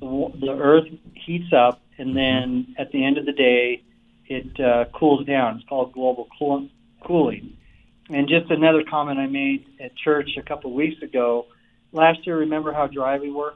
The, 0.00 0.32
the 0.40 0.50
Earth 0.52 0.88
heats 1.14 1.52
up, 1.52 1.80
and 1.96 2.16
then 2.16 2.74
at 2.78 2.90
the 2.92 3.04
end 3.04 3.18
of 3.18 3.26
the 3.26 3.32
day, 3.32 3.82
it 4.26 4.60
uh, 4.60 4.86
cools 4.92 5.26
down. 5.26 5.56
It's 5.58 5.68
called 5.68 5.92
global 5.92 6.28
cool- 6.38 6.68
cooling. 7.04 7.56
And 8.10 8.28
just 8.28 8.50
another 8.50 8.84
comment 8.88 9.18
I 9.18 9.26
made 9.26 9.66
at 9.80 9.96
church 9.96 10.30
a 10.36 10.42
couple 10.42 10.70
of 10.70 10.76
weeks 10.76 11.02
ago. 11.02 11.46
Last 11.92 12.26
year, 12.26 12.38
remember 12.38 12.72
how 12.72 12.86
dry 12.86 13.18
we 13.18 13.30
were? 13.30 13.54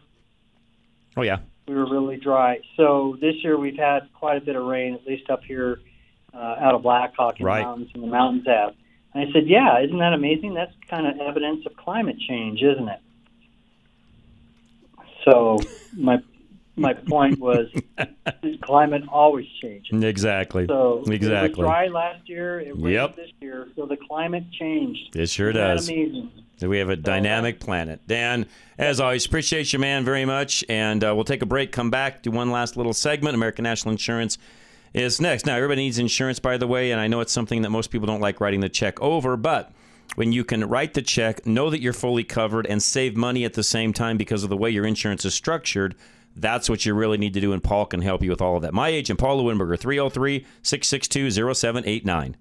Oh, 1.16 1.22
yeah. 1.22 1.38
we 1.68 1.74
were 1.74 1.90
really 1.90 2.16
dry. 2.16 2.60
So 2.76 3.16
this 3.20 3.34
year 3.42 3.58
we've 3.58 3.76
had 3.76 4.08
quite 4.14 4.36
a 4.36 4.40
bit 4.40 4.56
of 4.56 4.64
rain, 4.64 4.94
at 4.94 5.06
least 5.06 5.30
up 5.30 5.42
here 5.44 5.80
uh, 6.34 6.56
out 6.60 6.74
of 6.74 6.82
Blackhawk 6.82 7.40
in 7.40 7.46
Right. 7.46 7.60
the 7.60 7.64
mountains, 7.66 7.90
and 7.94 8.02
the 8.02 8.06
mountains 8.08 8.44
have. 8.46 8.74
And 9.14 9.28
I 9.28 9.32
said, 9.32 9.46
yeah, 9.46 9.82
isn't 9.82 9.98
that 9.98 10.12
amazing? 10.14 10.54
That's 10.54 10.72
kind 10.88 11.06
of 11.06 11.18
evidence 11.20 11.66
of 11.66 11.76
climate 11.76 12.16
change, 12.28 12.62
isn't 12.62 12.88
it? 12.88 13.00
So 15.24 15.58
my 15.96 16.18
my 16.74 16.94
point 16.94 17.38
was, 17.38 17.66
climate 18.62 19.02
always 19.08 19.46
changes. 19.60 20.02
Exactly. 20.02 20.66
So 20.66 21.02
it 21.06 21.12
exactly. 21.12 21.50
was 21.50 21.58
dry 21.58 21.88
last 21.88 22.26
year. 22.28 22.60
It 22.60 22.74
rained 22.76 22.94
Yep. 22.94 23.16
this 23.16 23.30
year. 23.42 23.68
So 23.76 23.84
the 23.84 23.98
climate 24.08 24.44
changed. 24.58 25.14
It 25.14 25.28
sure 25.28 25.50
Isn't 25.50 25.60
does. 25.60 25.88
amazing? 25.88 26.30
So 26.56 26.68
we 26.70 26.78
have 26.78 26.88
a 26.88 26.96
dynamic 26.96 27.60
planet. 27.60 28.00
Dan, 28.06 28.46
as 28.78 29.00
always, 29.00 29.26
appreciate 29.26 29.72
you, 29.72 29.78
man, 29.80 30.04
very 30.04 30.24
much. 30.24 30.64
And 30.68 31.04
uh, 31.04 31.12
we'll 31.14 31.24
take 31.24 31.42
a 31.42 31.46
break, 31.46 31.72
come 31.72 31.90
back, 31.90 32.22
do 32.22 32.30
one 32.30 32.50
last 32.50 32.76
little 32.76 32.94
segment. 32.94 33.34
American 33.34 33.64
National 33.64 33.92
Insurance 33.92 34.38
is 34.94 35.20
next. 35.20 35.46
Now, 35.46 35.56
everybody 35.56 35.82
needs 35.82 35.98
insurance, 35.98 36.38
by 36.38 36.56
the 36.56 36.66
way, 36.66 36.90
and 36.90 37.00
I 37.00 37.06
know 37.06 37.20
it's 37.20 37.32
something 37.32 37.62
that 37.62 37.70
most 37.70 37.90
people 37.90 38.06
don't 38.06 38.20
like 38.20 38.40
writing 38.40 38.60
the 38.60 38.68
check 38.68 39.00
over, 39.00 39.36
but 39.36 39.72
when 40.14 40.32
you 40.32 40.44
can 40.44 40.68
write 40.68 40.94
the 40.94 41.02
check, 41.02 41.46
know 41.46 41.70
that 41.70 41.80
you're 41.80 41.92
fully 41.92 42.24
covered, 42.24 42.66
and 42.66 42.82
save 42.82 43.16
money 43.16 43.44
at 43.44 43.54
the 43.54 43.62
same 43.62 43.92
time 43.92 44.16
because 44.16 44.44
of 44.44 44.50
the 44.50 44.56
way 44.56 44.70
your 44.70 44.86
insurance 44.86 45.24
is 45.24 45.34
structured, 45.34 45.94
that's 46.36 46.68
what 46.68 46.84
you 46.84 46.94
really 46.94 47.18
need 47.18 47.34
to 47.34 47.40
do, 47.40 47.52
and 47.52 47.62
Paul 47.62 47.86
can 47.86 48.02
help 48.02 48.22
you 48.22 48.30
with 48.30 48.40
all 48.40 48.56
of 48.56 48.62
that. 48.62 48.74
My 48.74 48.88
agent, 48.88 49.18
Paul 49.18 49.42
Lewinberger, 49.42 49.78
303 49.78 50.46
662 50.62 51.54
0789. 51.54 52.36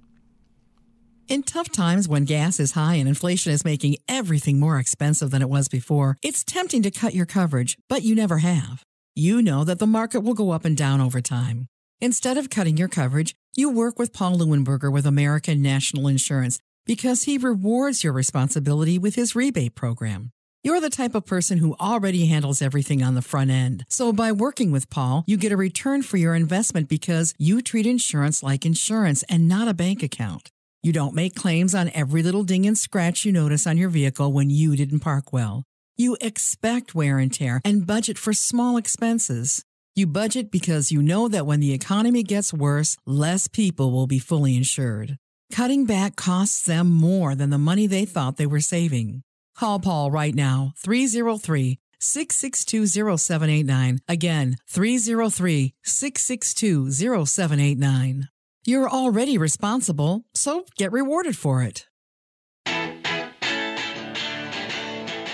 In 1.28 1.44
tough 1.44 1.70
times 1.70 2.10
when 2.10 2.26
gas 2.26 2.60
is 2.60 2.74
high 2.74 2.96
and 2.96 3.08
inflation 3.08 3.54
is 3.54 3.64
making 3.64 3.96
everything 4.10 4.60
more 4.60 4.80
expensive 4.80 5.32
than 5.32 5.42
it 5.42 5.50
was 5.50 5.70
before, 5.70 6.18
it's 6.22 6.44
tempting 6.44 6.82
to 6.82 6.92
cut 6.92 7.14
your 7.14 7.26
coverage, 7.26 7.78
but 7.88 8.04
you 8.04 8.16
never 8.16 8.40
have. 8.40 8.84
You 9.16 9.42
know 9.42 9.64
that 9.64 9.80
the 9.80 9.88
market 9.88 10.22
will 10.22 10.34
go 10.34 10.52
up 10.52 10.66
and 10.66 10.76
down 10.76 11.00
over 11.00 11.22
time. 11.22 11.68
Instead 12.04 12.36
of 12.36 12.50
cutting 12.50 12.78
your 12.78 12.88
coverage, 12.88 13.36
you 13.56 13.70
work 13.70 14.00
with 14.00 14.12
Paul 14.12 14.40
Lewinberger 14.40 14.92
with 14.92 15.06
American 15.06 15.62
National 15.62 16.08
Insurance 16.08 16.58
because 16.88 17.24
he 17.24 17.38
rewards 17.38 18.04
your 18.04 18.12
responsibility 18.12 18.98
with 18.98 19.14
his 19.14 19.36
rebate 19.36 19.76
program. 19.76 20.32
You're 20.64 20.82
the 20.82 20.90
type 20.90 21.14
of 21.14 21.28
person 21.28 21.60
who 21.60 21.76
already 21.80 22.26
handles 22.26 22.60
everything 22.60 23.04
on 23.04 23.14
the 23.14 23.22
front 23.22 23.52
end. 23.52 23.86
So 23.88 24.12
by 24.12 24.32
working 24.32 24.72
with 24.72 24.90
Paul, 24.90 25.24
you 25.28 25.38
get 25.38 25.52
a 25.52 25.58
return 25.58 26.02
for 26.02 26.18
your 26.18 26.34
investment 26.34 26.90
because 26.90 27.36
you 27.38 27.62
treat 27.62 27.86
insurance 27.86 28.42
like 28.42 28.66
insurance 28.66 29.22
and 29.30 29.48
not 29.48 29.68
a 29.68 29.74
bank 29.74 30.02
account. 30.02 30.50
You 30.82 30.94
don't 30.94 31.14
make 31.14 31.36
claims 31.36 31.76
on 31.76 31.92
every 31.94 32.24
little 32.24 32.44
ding 32.44 32.66
and 32.66 32.78
scratch 32.78 33.26
you 33.26 33.32
notice 33.32 33.68
on 33.68 33.78
your 33.78 33.90
vehicle 33.90 34.34
when 34.34 34.50
you 34.50 34.76
didn't 34.76 35.02
park 35.02 35.32
well. 35.32 35.66
You 35.98 36.18
expect 36.20 36.96
wear 36.96 37.20
and 37.20 37.32
tear 37.32 37.62
and 37.64 37.86
budget 37.86 38.18
for 38.18 38.34
small 38.34 38.78
expenses. 38.78 39.64
You 39.94 40.08
budget 40.08 40.52
because 40.52 40.90
you 40.90 41.02
know 41.02 41.28
that 41.28 41.46
when 41.46 41.60
the 41.60 41.74
economy 41.74 42.24
gets 42.24 42.54
worse, 42.54 42.96
less 43.06 43.50
people 43.50 43.92
will 43.92 44.08
be 44.08 44.20
fully 44.20 44.56
insured. 44.56 45.18
Cutting 45.52 45.86
back 45.86 46.16
costs 46.16 46.64
them 46.64 46.90
more 46.90 47.36
than 47.36 47.50
the 47.50 47.58
money 47.58 47.88
they 47.88 48.06
thought 48.06 48.38
they 48.38 48.46
were 48.46 48.62
saving. 48.62 49.22
Call 49.58 49.82
Paul 49.82 50.10
right 50.10 50.34
now, 50.34 50.72
303 50.78 51.78
662 52.00 53.18
0789. 53.18 54.00
Again, 54.08 54.56
303 54.70 55.74
662 55.84 56.92
0789. 57.26 58.30
You're 58.66 58.90
already 58.90 59.38
responsible, 59.38 60.24
so 60.34 60.66
get 60.78 60.94
rewarded 60.94 61.36
for 61.36 61.64
it. 61.64 61.88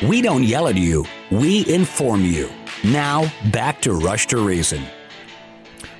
We 0.01 0.23
don't 0.23 0.43
yell 0.43 0.67
at 0.67 0.77
you, 0.77 1.05
we 1.29 1.67
inform 1.67 2.25
you. 2.25 2.49
Now, 2.83 3.31
back 3.51 3.81
to 3.81 3.93
Rush 3.93 4.27
to 4.27 4.37
Reason. 4.37 4.83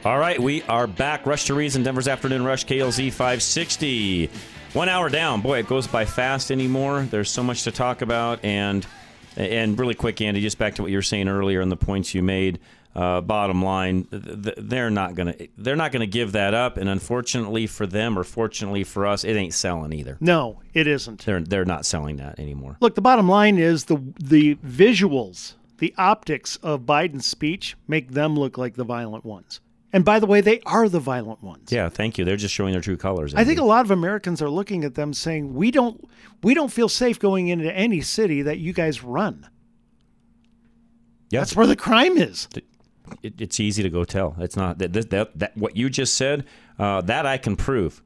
All 0.05 0.19
right, 0.19 0.39
we 0.39 0.61
are 0.63 0.87
back. 0.87 1.25
Rush 1.25 1.45
to 1.45 1.53
Reason, 1.53 1.83
Denver's 1.83 2.07
Afternoon 2.07 2.43
Rush, 2.43 2.65
KLZ 2.65 3.11
560. 3.11 4.29
One 4.73 4.87
hour 4.87 5.09
down. 5.09 5.41
Boy, 5.41 5.59
it 5.59 5.67
goes 5.67 5.87
by 5.87 6.05
fast 6.05 6.51
anymore. 6.51 7.01
There's 7.09 7.31
so 7.31 7.41
much 7.43 7.63
to 7.63 7.71
talk 7.71 8.01
about. 8.01 8.43
And 8.45 8.85
and 9.35 9.77
really 9.77 9.95
quick, 9.95 10.21
Andy, 10.21 10.41
just 10.41 10.57
back 10.57 10.75
to 10.75 10.81
what 10.81 10.91
you 10.91 10.97
were 10.97 11.03
saying 11.03 11.27
earlier 11.27 11.61
and 11.61 11.71
the 11.71 11.77
points 11.77 12.13
you 12.13 12.23
made. 12.23 12.59
Uh, 12.95 13.21
bottom 13.21 13.63
line, 13.63 14.07
they're 14.11 14.89
not 14.89 15.13
gonna 15.13 15.35
they're 15.57 15.75
not 15.75 15.91
gonna 15.91 16.07
give 16.07 16.31
that 16.31 16.55
up, 16.55 16.77
and 16.77 16.89
unfortunately 16.89 17.67
for 17.67 17.85
them, 17.85 18.17
or 18.17 18.23
fortunately 18.23 18.83
for 18.83 19.05
us, 19.05 19.23
it 19.23 19.35
ain't 19.35 19.53
selling 19.53 19.93
either. 19.93 20.17
No, 20.19 20.61
it 20.73 20.87
isn't. 20.87 21.23
They're 21.23 21.41
they're 21.41 21.65
not 21.65 21.85
selling 21.85 22.17
that 22.17 22.39
anymore. 22.39 22.77
Look, 22.81 22.95
the 22.95 23.01
bottom 23.01 23.29
line 23.29 23.59
is 23.59 23.85
the 23.85 24.01
the 24.19 24.55
visuals, 24.65 25.53
the 25.77 25.93
optics 25.97 26.57
of 26.57 26.81
Biden's 26.81 27.25
speech 27.25 27.75
make 27.87 28.11
them 28.11 28.37
look 28.37 28.57
like 28.57 28.75
the 28.75 28.83
violent 28.83 29.25
ones. 29.25 29.59
And 29.93 30.03
by 30.03 30.19
the 30.19 30.25
way, 30.25 30.41
they 30.41 30.59
are 30.65 30.89
the 30.89 30.99
violent 30.99 31.41
ones. 31.41 31.71
Yeah, 31.71 31.87
thank 31.89 32.17
you. 32.17 32.25
They're 32.25 32.35
just 32.35 32.53
showing 32.53 32.73
their 32.73 32.81
true 32.81 32.97
colors. 32.97 33.33
I 33.33 33.43
think 33.43 33.59
a 33.59 33.63
lot 33.63 33.85
of 33.85 33.91
Americans 33.91 34.41
are 34.41 34.49
looking 34.49 34.83
at 34.83 34.95
them 34.95 35.13
saying, 35.13 35.53
"We 35.53 35.71
don't 35.71 36.03
we 36.43 36.53
don't 36.53 36.71
feel 36.71 36.89
safe 36.89 37.19
going 37.19 37.47
into 37.47 37.71
any 37.73 38.01
city 38.01 38.41
that 38.41 38.57
you 38.57 38.73
guys 38.73 39.03
run." 39.03 39.49
Yeah. 41.29 41.41
That's 41.41 41.55
where 41.55 41.67
the 41.67 41.75
crime 41.75 42.17
is. 42.17 42.49
It, 43.23 43.39
it's 43.41 43.59
easy 43.59 43.83
to 43.83 43.89
go 43.89 44.03
tell. 44.03 44.35
It's 44.39 44.57
not 44.57 44.79
that, 44.79 44.93
that, 44.93 45.39
that 45.39 45.57
what 45.57 45.77
you 45.77 45.89
just 45.89 46.15
said. 46.15 46.45
Uh, 46.77 47.01
that 47.01 47.25
I 47.25 47.37
can 47.37 47.55
prove. 47.55 48.03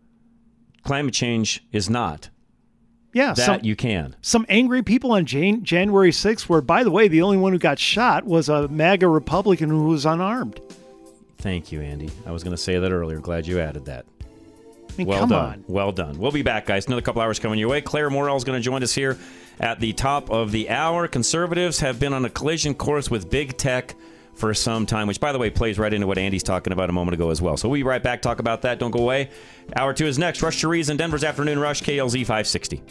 Climate 0.84 1.14
change 1.14 1.64
is 1.72 1.90
not. 1.90 2.30
Yeah, 3.14 3.34
that 3.34 3.46
some, 3.46 3.60
you 3.64 3.76
can. 3.76 4.16
Some 4.22 4.46
angry 4.48 4.84
people 4.84 5.12
on 5.12 5.26
Jan- 5.26 5.64
January 5.64 6.12
6th, 6.12 6.44
where, 6.44 6.62
by 6.62 6.84
the 6.84 6.92
way, 6.92 7.08
the 7.08 7.22
only 7.22 7.38
one 7.38 7.52
who 7.52 7.60
got 7.60 7.78
shot 7.78 8.26
was 8.26 8.48
a 8.48 8.68
MAGA 8.70 9.08
Republican 9.08 9.70
who 9.70 9.84
was 9.86 10.06
unarmed. 10.06 10.62
Thank 11.40 11.72
you, 11.72 11.82
Andy. 11.82 12.10
I 12.26 12.32
was 12.32 12.44
going 12.44 12.56
to 12.56 12.62
say 12.62 12.78
that 12.80 12.92
earlier. 12.92 13.20
Glad 13.20 13.48
you 13.48 13.60
added 13.60 13.86
that. 13.86 14.06
I 14.22 14.94
mean, 14.98 15.08
well 15.08 15.28
done. 15.28 15.46
on. 15.46 15.64
Well 15.68 15.92
done. 15.92 16.20
We'll 16.20 16.32
be 16.32 16.42
back, 16.42 16.66
guys. 16.66 16.86
Another 16.86 17.02
couple 17.02 17.22
hours 17.22 17.40
coming 17.40 17.60
your 17.60 17.70
way. 17.70 17.82
Clare 17.82 18.10
Morell 18.10 18.36
is 18.36 18.44
going 18.44 18.60
to 18.60 18.64
join 18.64 18.84
us 18.84 18.94
here 18.94 19.18
at 19.60 19.80
the 19.80 19.94
top 19.94 20.30
of 20.30 20.52
the 20.52 20.70
hour. 20.70 21.08
Conservatives 21.08 21.80
have 21.80 22.00
been 22.00 22.14
on 22.14 22.26
a 22.26 22.30
collision 22.30 22.74
course 22.76 23.10
with 23.10 23.30
big 23.30 23.58
tech 23.58 23.96
for 24.42 24.54
some 24.54 24.86
time, 24.86 25.08
which, 25.08 25.22
by 25.22 25.32
the 25.32 25.40
way, 25.40 25.50
plays 25.50 25.80
right 25.80 25.94
into 25.94 26.08
what 26.08 26.18
Andy's 26.18 26.44
talking 26.44 26.74
about 26.74 26.90
a 26.90 26.94
moment 26.94 27.14
ago 27.14 27.30
as 27.30 27.42
well. 27.42 27.56
So 27.56 27.70
we'll 27.70 27.80
be 27.80 27.84
right 27.84 28.04
back, 28.04 28.22
talk 28.22 28.40
about 28.40 28.64
that. 28.64 28.80
Don't 28.80 28.92
go 28.92 29.00
away. 29.00 29.30
Hour 29.78 29.94
two 29.94 30.08
is 30.08 30.20
next. 30.20 30.42
Rush 30.42 30.60
to 30.62 30.68
Reason, 30.68 30.98
Denver's 30.98 31.24
Afternoon 31.24 31.60
Rush, 31.60 31.82
KLZ 31.82 32.20
560. 32.22 32.84